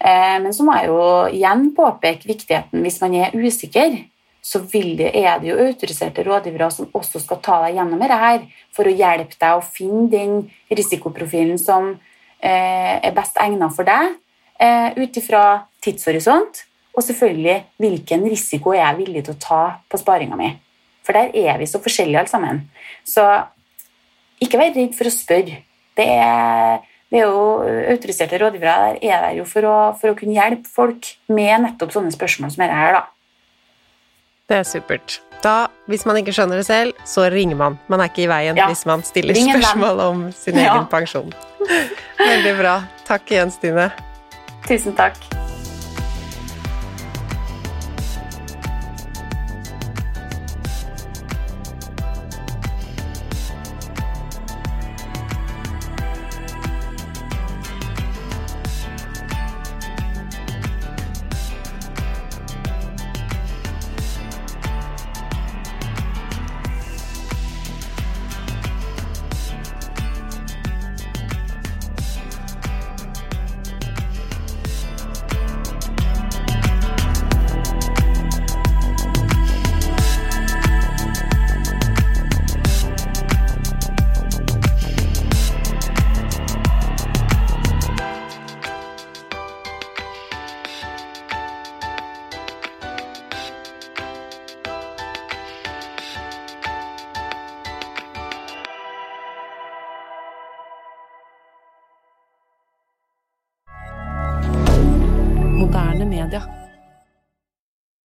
Eh, 0.00 0.38
Men 0.40 0.52
så 0.52 0.64
må 0.64 0.76
jeg 0.78 0.88
jo 0.88 1.00
igjen 1.28 1.74
påpeke 1.76 2.28
viktigheten 2.28 2.82
hvis 2.82 3.00
man 3.00 3.14
er 3.14 3.34
usikker. 3.36 4.04
Så 4.42 4.60
det, 4.72 5.10
er 5.14 5.38
det 5.40 5.48
jo 5.50 5.58
autoriserte 5.60 6.24
rådgivere 6.24 6.70
som 6.70 6.88
også 6.94 7.20
skal 7.20 7.40
ta 7.42 7.58
deg 7.66 7.74
gjennom 7.76 8.00
dette 8.00 8.46
for 8.72 8.86
å 8.86 8.94
hjelpe 8.94 9.36
deg 9.36 9.58
å 9.58 9.60
finne 9.60 10.08
den 10.08 10.50
risikoprofilen 10.70 11.58
som 11.58 11.98
eh, 12.40 12.96
er 13.02 13.12
best 13.12 13.36
egnet 13.36 13.74
for 13.74 13.84
deg, 13.84 14.16
ut 14.96 15.16
ifra 15.20 15.66
tidshorisont, 15.84 16.64
og 16.96 17.04
selvfølgelig 17.04 17.58
hvilken 17.78 18.24
risiko 18.26 18.72
er 18.72 18.86
jeg 18.86 18.98
villig 19.04 19.24
til 19.26 19.36
å 19.36 19.42
ta 19.42 19.60
på 19.86 20.00
sparinga 20.00 20.38
mi. 20.40 20.48
For 21.08 21.16
der 21.16 21.32
er 21.32 21.56
vi 21.56 21.64
så 21.70 21.80
forskjellige 21.80 22.20
alle 22.20 22.28
sammen. 22.28 22.58
Så 23.08 23.24
ikke 24.44 24.60
vær 24.60 24.74
redd 24.76 24.92
for 24.98 25.08
å 25.08 25.12
spørre. 25.14 25.62
Det 25.96 26.04
er, 26.06 26.82
det 27.10 27.22
er 27.22 27.24
jo 27.24 27.46
Autoriserte 27.94 28.38
rådgivere 28.38 28.74
der 28.92 28.98
er 29.08 29.22
der 29.24 29.38
jo 29.40 29.46
for 29.48 29.64
å, 29.66 29.76
for 29.98 30.12
å 30.12 30.18
kunne 30.18 30.36
hjelpe 30.36 30.68
folk 30.68 31.08
med 31.32 31.64
nettopp 31.64 31.96
sånne 31.96 32.12
spørsmål 32.14 32.52
som 32.52 32.62
dette 32.66 32.76
her. 32.76 32.98
da. 33.00 33.06
Det 34.48 34.60
er 34.60 34.68
supert. 34.68 35.18
Da, 35.42 35.56
hvis 35.88 36.04
man 36.08 36.16
ikke 36.20 36.32
skjønner 36.34 36.60
det 36.60 36.66
selv, 36.68 36.92
så 37.08 37.26
ringer 37.32 37.56
man. 37.56 37.80
Man 37.88 38.00
er 38.04 38.10
ikke 38.12 38.24
i 38.26 38.30
veien 38.30 38.56
Ja. 38.58 38.68
hvis 38.68 38.84
man 38.90 39.02
stiller 39.06 39.34
spørsmål 39.38 40.00
om 40.10 40.24
sin 40.32 40.58
Ja. 40.60 40.74
egen 40.76 40.88
pensjon. 40.92 41.32
Veldig 42.18 42.56
bra. 42.60 42.78
Takk 43.08 43.30
igjen, 43.32 43.50
Stine. 43.54 43.90
Tusen 44.68 44.92
takk. 44.98 45.47